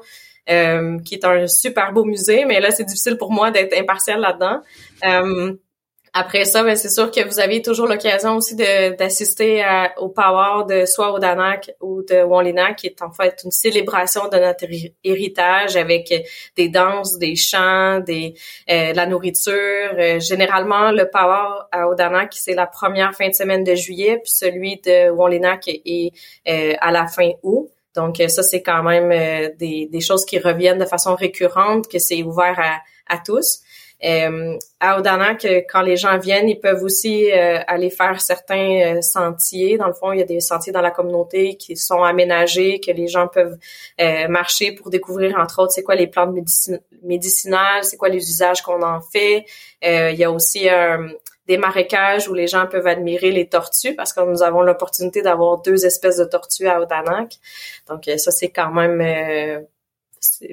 Euh, 0.50 0.98
qui 0.98 1.14
est 1.14 1.24
un 1.24 1.46
super 1.46 1.92
beau 1.92 2.04
musée, 2.04 2.44
mais 2.46 2.58
là, 2.58 2.72
c'est 2.72 2.82
difficile 2.82 3.16
pour 3.16 3.30
moi 3.30 3.52
d'être 3.52 3.78
impartial 3.78 4.20
là-dedans. 4.20 4.60
Euh, 6.14 6.20
après 6.22 6.44
ça, 6.44 6.62
ben, 6.62 6.76
c'est 6.76 6.90
sûr 6.90 7.10
que 7.10 7.26
vous 7.26 7.40
avez 7.40 7.62
toujours 7.62 7.86
l'occasion 7.86 8.36
aussi 8.36 8.54
d'assister 8.54 9.64
au 9.96 10.08
Power 10.08 10.64
de 10.68 10.86
soit 10.86 11.18
Danak 11.18 11.70
ou 11.80 12.02
de 12.02 12.22
Wonlina, 12.22 12.74
qui 12.74 12.86
est 12.86 13.02
en 13.02 13.10
fait 13.10 13.40
une 13.44 13.50
célébration 13.50 14.28
de 14.28 14.36
notre 14.36 14.66
héritage 15.04 15.76
avec 15.76 16.12
des 16.56 16.68
danses, 16.68 17.18
des 17.18 17.34
chants, 17.34 18.00
des 18.00 18.34
euh, 18.70 18.92
la 18.92 19.06
nourriture. 19.06 20.20
généralement, 20.20 20.92
le 20.92 21.08
Power 21.10 21.64
à 21.72 21.88
Odanak, 21.88 22.32
c'est 22.34 22.54
la 22.54 22.66
première 22.66 23.14
fin 23.14 23.28
de 23.28 23.34
semaine 23.34 23.64
de 23.64 23.74
juillet, 23.74 24.20
puis 24.22 24.32
celui 24.32 24.76
de 24.76 25.10
Wonlinak 25.10 25.68
est, 25.68 26.12
est 26.44 26.76
à 26.80 26.92
la 26.92 27.06
fin 27.06 27.30
août. 27.42 27.70
Donc 27.94 28.20
euh, 28.20 28.28
ça, 28.28 28.42
c'est 28.42 28.62
quand 28.62 28.82
même 28.82 29.10
euh, 29.12 29.50
des, 29.58 29.88
des, 29.90 30.00
choses 30.00 30.24
qui 30.24 30.38
reviennent 30.38 30.78
de 30.78 30.84
façon 30.84 31.14
récurrente, 31.14 31.88
que 31.88 31.98
c'est 31.98 32.22
ouvert 32.22 32.58
à, 32.58 32.80
à 33.14 33.18
tous. 33.18 33.60
Euh, 34.04 34.58
à 34.80 34.98
Odanak, 34.98 35.46
quand 35.70 35.82
les 35.82 35.96
gens 35.96 36.18
viennent, 36.18 36.48
ils 36.48 36.58
peuvent 36.58 36.82
aussi 36.82 37.30
euh, 37.30 37.60
aller 37.66 37.90
faire 37.90 38.20
certains 38.20 39.00
sentiers. 39.00 39.78
Dans 39.78 39.86
le 39.86 39.92
fond, 39.92 40.12
il 40.12 40.18
y 40.18 40.22
a 40.22 40.26
des 40.26 40.40
sentiers 40.40 40.72
dans 40.72 40.80
la 40.80 40.90
communauté 40.90 41.56
qui 41.56 41.76
sont 41.76 42.02
aménagés, 42.02 42.80
que 42.80 42.90
les 42.90 43.06
gens 43.06 43.28
peuvent 43.28 43.56
marcher 44.28 44.72
pour 44.72 44.90
découvrir, 44.90 45.38
entre 45.38 45.62
autres, 45.62 45.72
c'est 45.72 45.82
quoi 45.82 45.94
les 45.94 46.08
plantes 46.08 46.34
médicinales, 47.02 47.84
c'est 47.84 47.96
quoi 47.96 48.08
les 48.08 48.18
usages 48.18 48.62
qu'on 48.62 48.82
en 48.82 49.00
fait. 49.00 49.44
il 49.82 50.16
y 50.16 50.24
a 50.24 50.30
aussi 50.30 50.68
des 51.46 51.56
marécages 51.56 52.28
où 52.28 52.34
les 52.34 52.46
gens 52.46 52.66
peuvent 52.66 52.86
admirer 52.86 53.32
les 53.32 53.48
tortues 53.48 53.94
parce 53.94 54.12
que 54.12 54.20
nous 54.20 54.42
avons 54.42 54.62
l'opportunité 54.62 55.22
d'avoir 55.22 55.60
deux 55.60 55.84
espèces 55.84 56.18
de 56.18 56.24
tortues 56.24 56.68
à 56.68 56.80
Odanak. 56.80 57.34
Donc 57.88 58.06
euh, 58.08 58.16
ça 58.16 58.30
c'est 58.30 58.50
quand 58.50 58.70
même 58.70 59.00
euh, 59.00 59.60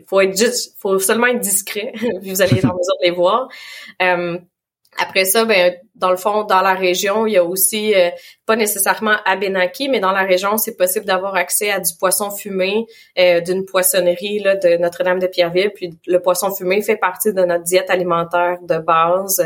faut 0.08 0.22
être 0.22 0.38
juste 0.38 0.76
faut 0.80 1.00
seulement 1.00 1.28
être 1.28 1.40
discret 1.40 1.94
vous 2.22 2.42
allez 2.42 2.58
être 2.58 2.66
en 2.66 2.76
mesure 2.76 2.98
de 3.02 3.06
les 3.06 3.12
voir. 3.12 3.50
Euh, 4.02 4.38
après 4.98 5.24
ça, 5.24 5.46
ben 5.46 5.76
dans 5.96 6.12
le 6.12 6.18
fond, 6.18 6.44
dans 6.44 6.62
la 6.62 6.74
région, 6.74 7.28
il 7.28 7.34
y 7.34 7.38
a 7.38 7.44
aussi 7.44 7.94
euh, 7.94 8.10
pas 8.46 8.56
nécessairement 8.56 9.16
à 9.26 9.36
mais 9.36 10.00
dans 10.00 10.12
la 10.12 10.24
région, 10.24 10.58
c'est 10.58 10.76
possible 10.76 11.06
d'avoir 11.06 11.36
accès 11.36 11.72
à 11.72 11.80
du 11.80 11.94
poisson 11.98 12.32
fumé 12.32 12.86
euh, 13.18 13.42
d'une 13.42 13.66
poissonnerie 13.66 14.40
là, 14.40 14.56
de 14.56 14.78
Notre-Dame 14.78 15.20
de 15.20 15.28
Pierreville. 15.28 15.72
Puis 15.76 15.92
le 16.08 16.20
poisson 16.22 16.54
fumé 16.54 16.82
fait 16.82 16.98
partie 16.98 17.34
de 17.34 17.44
notre 17.44 17.64
diète 17.64 17.90
alimentaire 17.90 18.58
de 18.62 18.78
base, 18.78 19.42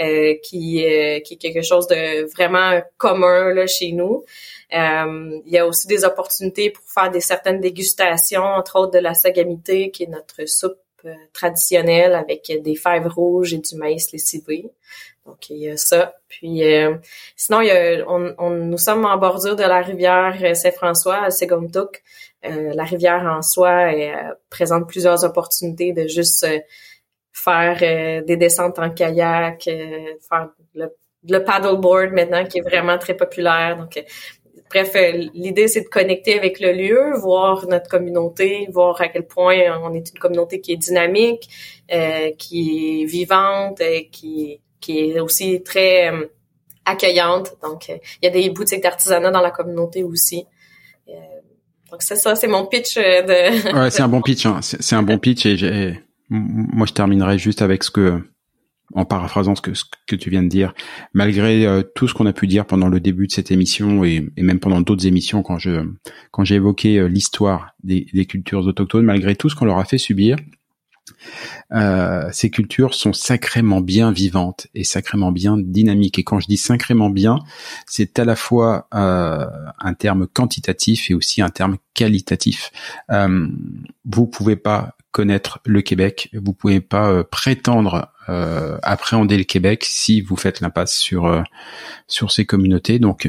euh, 0.00 0.34
qui, 0.42 0.84
qui 1.24 1.34
est 1.34 1.38
quelque 1.38 1.62
chose 1.62 1.86
de 1.86 2.24
vraiment 2.32 2.80
commun 2.96 3.54
là, 3.54 3.66
chez 3.66 3.92
nous. 3.92 4.24
Il 4.72 5.52
y 5.52 5.58
a 5.58 5.66
aussi 5.66 5.86
des 5.86 6.04
opportunités 6.04 6.70
pour 6.70 6.84
faire 6.84 7.10
des 7.10 7.20
certaines 7.20 7.60
dégustations, 7.60 8.42
entre 8.42 8.78
autres 8.78 8.92
de 8.92 8.98
la 8.98 9.14
sagamité, 9.14 9.90
qui 9.90 10.04
est 10.04 10.08
notre 10.08 10.48
soupe 10.48 10.78
euh, 11.04 11.14
traditionnel 11.32 12.14
avec 12.14 12.52
des 12.62 12.76
fèves 12.76 13.08
rouges 13.08 13.52
et 13.54 13.58
du 13.58 13.76
maïs 13.76 14.12
lessivé. 14.12 14.70
Donc 15.26 15.50
il 15.50 15.56
y 15.56 15.68
a 15.68 15.76
ça. 15.76 16.14
Puis 16.28 16.62
euh, 16.64 16.94
sinon, 17.34 17.60
il 17.60 17.66
y 17.66 17.70
a, 17.70 18.04
on, 18.08 18.50
nous 18.50 18.78
sommes 18.78 19.04
en 19.04 19.16
bordure 19.16 19.56
de 19.56 19.64
la 19.64 19.80
rivière 19.80 20.56
Saint-François 20.56 21.24
à 21.24 21.30
Segomtuk. 21.30 22.02
Euh, 22.44 22.72
la 22.74 22.84
rivière 22.84 23.24
en 23.24 23.42
soi 23.42 23.92
présente 24.48 24.88
plusieurs 24.88 25.24
opportunités 25.24 25.92
de 25.92 26.06
juste 26.06 26.46
faire 27.32 28.22
des 28.24 28.36
descentes 28.36 28.78
en 28.78 28.90
kayak, 28.90 29.64
faire 29.64 30.50
le, 30.74 30.86
le 31.28 31.38
paddleboard 31.38 32.12
maintenant 32.12 32.44
qui 32.44 32.58
est 32.58 32.62
vraiment 32.62 32.98
très 32.98 33.14
populaire. 33.14 33.76
Donc 33.76 34.02
Bref, 34.72 34.92
euh, 34.96 35.28
l'idée, 35.34 35.68
c'est 35.68 35.82
de 35.82 35.88
connecter 35.88 36.38
avec 36.38 36.58
le 36.58 36.72
lieu, 36.72 37.18
voir 37.18 37.66
notre 37.68 37.90
communauté, 37.90 38.68
voir 38.72 38.98
à 39.02 39.08
quel 39.08 39.26
point 39.26 39.58
on 39.82 39.92
est 39.92 40.10
une 40.10 40.18
communauté 40.18 40.62
qui 40.62 40.72
est 40.72 40.76
dynamique, 40.76 41.50
euh, 41.92 42.30
qui 42.38 43.02
est 43.02 43.04
vivante, 43.04 43.82
et 43.82 44.08
qui, 44.08 44.60
qui 44.80 44.98
est 44.98 45.20
aussi 45.20 45.62
très 45.62 46.10
euh, 46.10 46.26
accueillante. 46.86 47.54
Donc, 47.62 47.88
il 47.88 48.00
y 48.22 48.26
a 48.26 48.30
des 48.30 48.48
boutiques 48.48 48.82
d'artisanat 48.82 49.30
dans 49.30 49.42
la 49.42 49.50
communauté 49.50 50.02
aussi. 50.04 50.46
donc, 51.90 52.00
c'est 52.00 52.16
ça, 52.16 52.34
c'est 52.34 52.48
mon 52.48 52.64
pitch 52.64 52.96
de... 52.96 53.78
Ouais, 53.78 53.90
c'est 53.90 54.02
un 54.02 54.08
bon 54.08 54.22
pitch. 54.26 54.46
Hein. 54.46 54.60
C'est 54.62 54.96
un 54.96 55.02
bon 55.02 55.18
pitch 55.18 55.44
et 55.44 55.58
j'ai 55.58 55.98
moi, 56.30 56.86
je 56.86 56.94
terminerai 56.94 57.36
juste 57.36 57.60
avec 57.60 57.84
ce 57.84 57.90
que, 57.90 58.22
en 58.94 59.04
paraphrasant 59.04 59.54
ce 59.54 59.62
que, 59.62 59.74
ce 59.74 59.84
que 60.06 60.16
tu 60.16 60.30
viens 60.30 60.42
de 60.42 60.48
dire, 60.48 60.74
malgré 61.14 61.66
euh, 61.66 61.82
tout 61.94 62.08
ce 62.08 62.14
qu'on 62.14 62.26
a 62.26 62.32
pu 62.32 62.46
dire 62.46 62.66
pendant 62.66 62.88
le 62.88 63.00
début 63.00 63.26
de 63.26 63.32
cette 63.32 63.50
émission 63.50 64.04
et, 64.04 64.28
et 64.36 64.42
même 64.42 64.60
pendant 64.60 64.80
d'autres 64.80 65.06
émissions 65.06 65.42
quand 65.42 65.58
je 65.58 65.82
quand 66.30 66.44
j'ai 66.44 66.56
évoqué 66.56 66.98
euh, 66.98 67.06
l'histoire 67.06 67.74
des, 67.82 68.06
des, 68.12 68.26
cultures 68.26 68.66
autochtones, 68.66 69.04
malgré 69.04 69.36
tout 69.36 69.48
ce 69.48 69.56
qu'on 69.56 69.64
leur 69.64 69.78
a 69.78 69.84
fait 69.84 69.98
subir, 69.98 70.36
euh, 71.72 72.28
ces 72.32 72.50
cultures 72.50 72.94
sont 72.94 73.12
sacrément 73.12 73.80
bien 73.80 74.12
vivantes 74.12 74.68
et 74.74 74.84
sacrément 74.84 75.32
bien 75.32 75.56
dynamiques. 75.58 76.18
Et 76.18 76.24
quand 76.24 76.40
je 76.40 76.46
dis 76.46 76.56
sacrément 76.56 77.10
bien, 77.10 77.38
c'est 77.86 78.18
à 78.18 78.24
la 78.24 78.36
fois 78.36 78.88
euh, 78.94 79.46
un 79.78 79.94
terme 79.94 80.26
quantitatif 80.26 81.10
et 81.10 81.14
aussi 81.14 81.42
un 81.42 81.50
terme 81.50 81.76
qualitatif. 81.94 82.70
Vous 84.04 84.26
pouvez 84.26 84.56
pas 84.56 84.96
connaître 85.10 85.60
le 85.66 85.82
Québec, 85.82 86.30
vous 86.32 86.54
pouvez 86.54 86.80
pas 86.80 87.22
prétendre 87.24 88.11
euh, 88.28 88.78
appréhender 88.82 89.36
le 89.36 89.44
Québec 89.44 89.84
si 89.84 90.20
vous 90.20 90.36
faites 90.36 90.60
l'impasse 90.60 90.96
sur 90.96 91.26
euh, 91.26 91.42
sur 92.06 92.30
ces 92.30 92.44
communautés. 92.46 92.98
Donc 92.98 93.28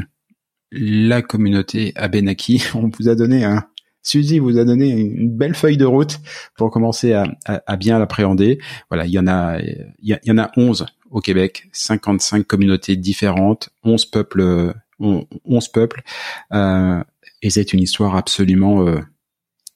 la 0.71 1.21
communauté 1.21 1.93
Abenaki, 1.95 2.63
on 2.75 2.89
vous 2.89 3.09
a 3.09 3.15
donné 3.15 3.43
un 3.43 3.65
Suzy 4.05 4.39
vous 4.39 4.59
a 4.59 4.65
donné 4.65 4.89
une 4.89 5.29
belle 5.29 5.55
feuille 5.55 5.77
de 5.77 5.85
route 5.85 6.19
pour 6.57 6.71
commencer 6.71 7.13
à, 7.13 7.25
à, 7.45 7.77
bien 7.77 7.99
l'appréhender. 7.99 8.59
Voilà, 8.89 9.05
il 9.05 9.13
y 9.13 9.19
en 9.19 9.27
a, 9.27 9.59
il 9.61 10.19
y, 10.21 10.31
en 10.31 10.37
a 10.37 10.51
11 10.57 10.85
au 11.09 11.21
Québec, 11.21 11.69
55 11.71 12.45
communautés 12.45 12.97
différentes, 12.97 13.69
11 13.85 14.03
peuples, 14.07 14.73
11 14.99 15.67
peuples, 15.69 16.03
euh, 16.51 17.01
et 17.41 17.49
c'est 17.49 17.71
une 17.71 17.79
histoire 17.79 18.17
absolument 18.17 18.85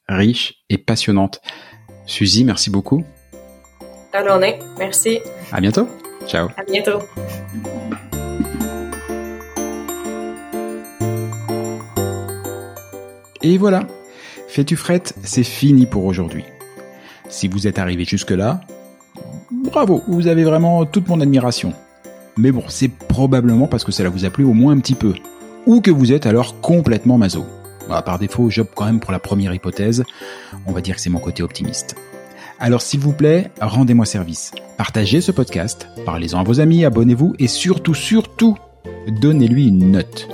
riche 0.09 0.55
et 0.69 0.77
passionnante. 0.77 1.41
Suzy, 2.05 2.43
merci 2.43 2.69
beaucoup. 2.69 3.05
Bonne 4.13 4.27
journée, 4.27 4.59
merci. 4.77 5.19
À 5.51 5.61
bientôt. 5.61 5.87
Ciao. 6.27 6.49
À 6.57 6.63
bientôt. 6.63 6.99
Et 13.43 13.57
voilà, 13.57 13.83
Fais-tu 14.47 14.75
frette, 14.75 15.13
c'est 15.23 15.43
fini 15.43 15.85
pour 15.85 16.05
aujourd'hui. 16.05 16.43
Si 17.29 17.47
vous 17.47 17.67
êtes 17.67 17.77
arrivé 17.77 18.05
jusque-là, 18.05 18.61
bravo, 19.51 20.01
vous 20.07 20.27
avez 20.27 20.43
vraiment 20.45 20.85
toute 20.85 21.07
mon 21.09 21.19
admiration. 21.19 21.73
Mais 22.37 22.51
bon, 22.51 22.63
c'est 22.69 22.87
probablement 22.87 23.67
parce 23.67 23.83
que 23.83 23.91
cela 23.91 24.09
vous 24.09 24.25
a 24.25 24.29
plu 24.29 24.45
au 24.45 24.53
moins 24.53 24.73
un 24.73 24.79
petit 24.79 24.95
peu. 24.95 25.13
Ou 25.65 25.81
que 25.81 25.91
vous 25.91 26.13
êtes 26.13 26.25
alors 26.25 26.61
complètement 26.61 27.17
maso. 27.17 27.45
Bah, 27.89 28.01
par 28.01 28.19
défaut, 28.19 28.49
j'opte 28.49 28.73
quand 28.73 28.85
même 28.85 29.01
pour 29.01 29.11
la 29.11 29.19
première 29.19 29.53
hypothèse. 29.53 30.05
On 30.65 30.71
va 30.71 30.81
dire 30.81 30.95
que 30.95 31.01
c'est 31.01 31.09
mon 31.09 31.19
côté 31.19 31.43
optimiste. 31.43 31.95
Alors 32.59 32.81
s'il 32.81 32.99
vous 32.99 33.13
plaît, 33.13 33.51
rendez-moi 33.61 34.05
service. 34.05 34.51
Partagez 34.77 35.21
ce 35.21 35.31
podcast, 35.31 35.87
parlez-en 36.05 36.39
à 36.39 36.43
vos 36.43 36.59
amis, 36.59 36.85
abonnez-vous 36.85 37.35
et 37.37 37.47
surtout, 37.47 37.93
surtout, 37.93 38.57
donnez-lui 39.21 39.67
une 39.67 39.91
note. 39.91 40.27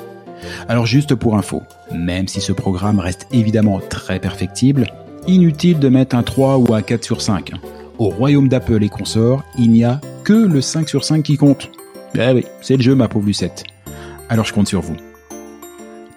Alors 0.70 0.86
juste 0.86 1.16
pour 1.16 1.36
info, 1.36 1.62
même 1.94 2.30
si 2.30 2.40
ce 2.40 2.54
programme 2.54 3.00
reste 3.00 3.28
évidemment 3.32 3.82
très 3.82 4.20
perfectible, 4.20 4.88
inutile 5.28 5.80
de 5.80 5.90
mettre 5.90 6.16
un 6.16 6.24
3 6.24 6.58
ou 6.58 6.74
un 6.74 6.82
4 6.82 7.04
sur 7.04 7.22
5. 7.22 7.52
Au 7.98 8.10
royaume 8.10 8.48
d'Apple 8.48 8.84
et 8.84 8.90
consorts, 8.90 9.44
il 9.58 9.72
n'y 9.72 9.84
a 9.84 10.00
que 10.24 10.34
le 10.34 10.62
5 10.62 10.88
sur 10.88 11.04
5 11.04 11.24
qui 11.24 11.36
compte. 11.36 11.72
Eh 12.16 12.32
oui, 12.32 12.46
c'est 12.62 12.78
le 12.78 12.84
jeu 12.84 12.96
ma 12.96 13.10
pauvre 13.10 13.28
Lucette. 13.28 13.66
Alors 14.30 14.46
je 14.46 14.54
compte 14.54 14.68
sur 14.70 14.82
vous. 14.82 14.96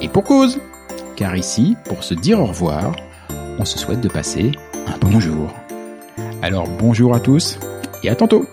Et 0.00 0.08
pour 0.08 0.24
cause 0.24 0.60
Car 1.16 1.36
ici, 1.36 1.76
pour 1.84 2.02
se 2.02 2.14
dire 2.14 2.40
au 2.40 2.46
revoir, 2.46 2.96
on 3.58 3.64
se 3.64 3.78
souhaite 3.78 4.00
de 4.00 4.08
passer 4.08 4.52
un 4.86 4.96
bonjour. 4.98 5.52
Alors 6.40 6.66
bonjour 6.66 7.14
à 7.14 7.20
tous 7.20 7.58
et 8.02 8.08
à 8.08 8.16
tantôt 8.16 8.46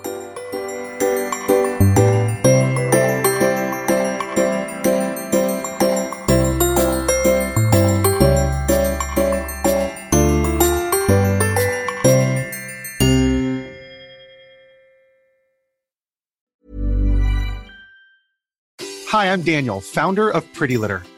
Hi, 19.10 19.32
I'm 19.32 19.41
Daniel, 19.41 19.82
founder 19.82 20.30
of 20.30 20.44
Pretty 20.53 20.78
Litter. 20.78 21.02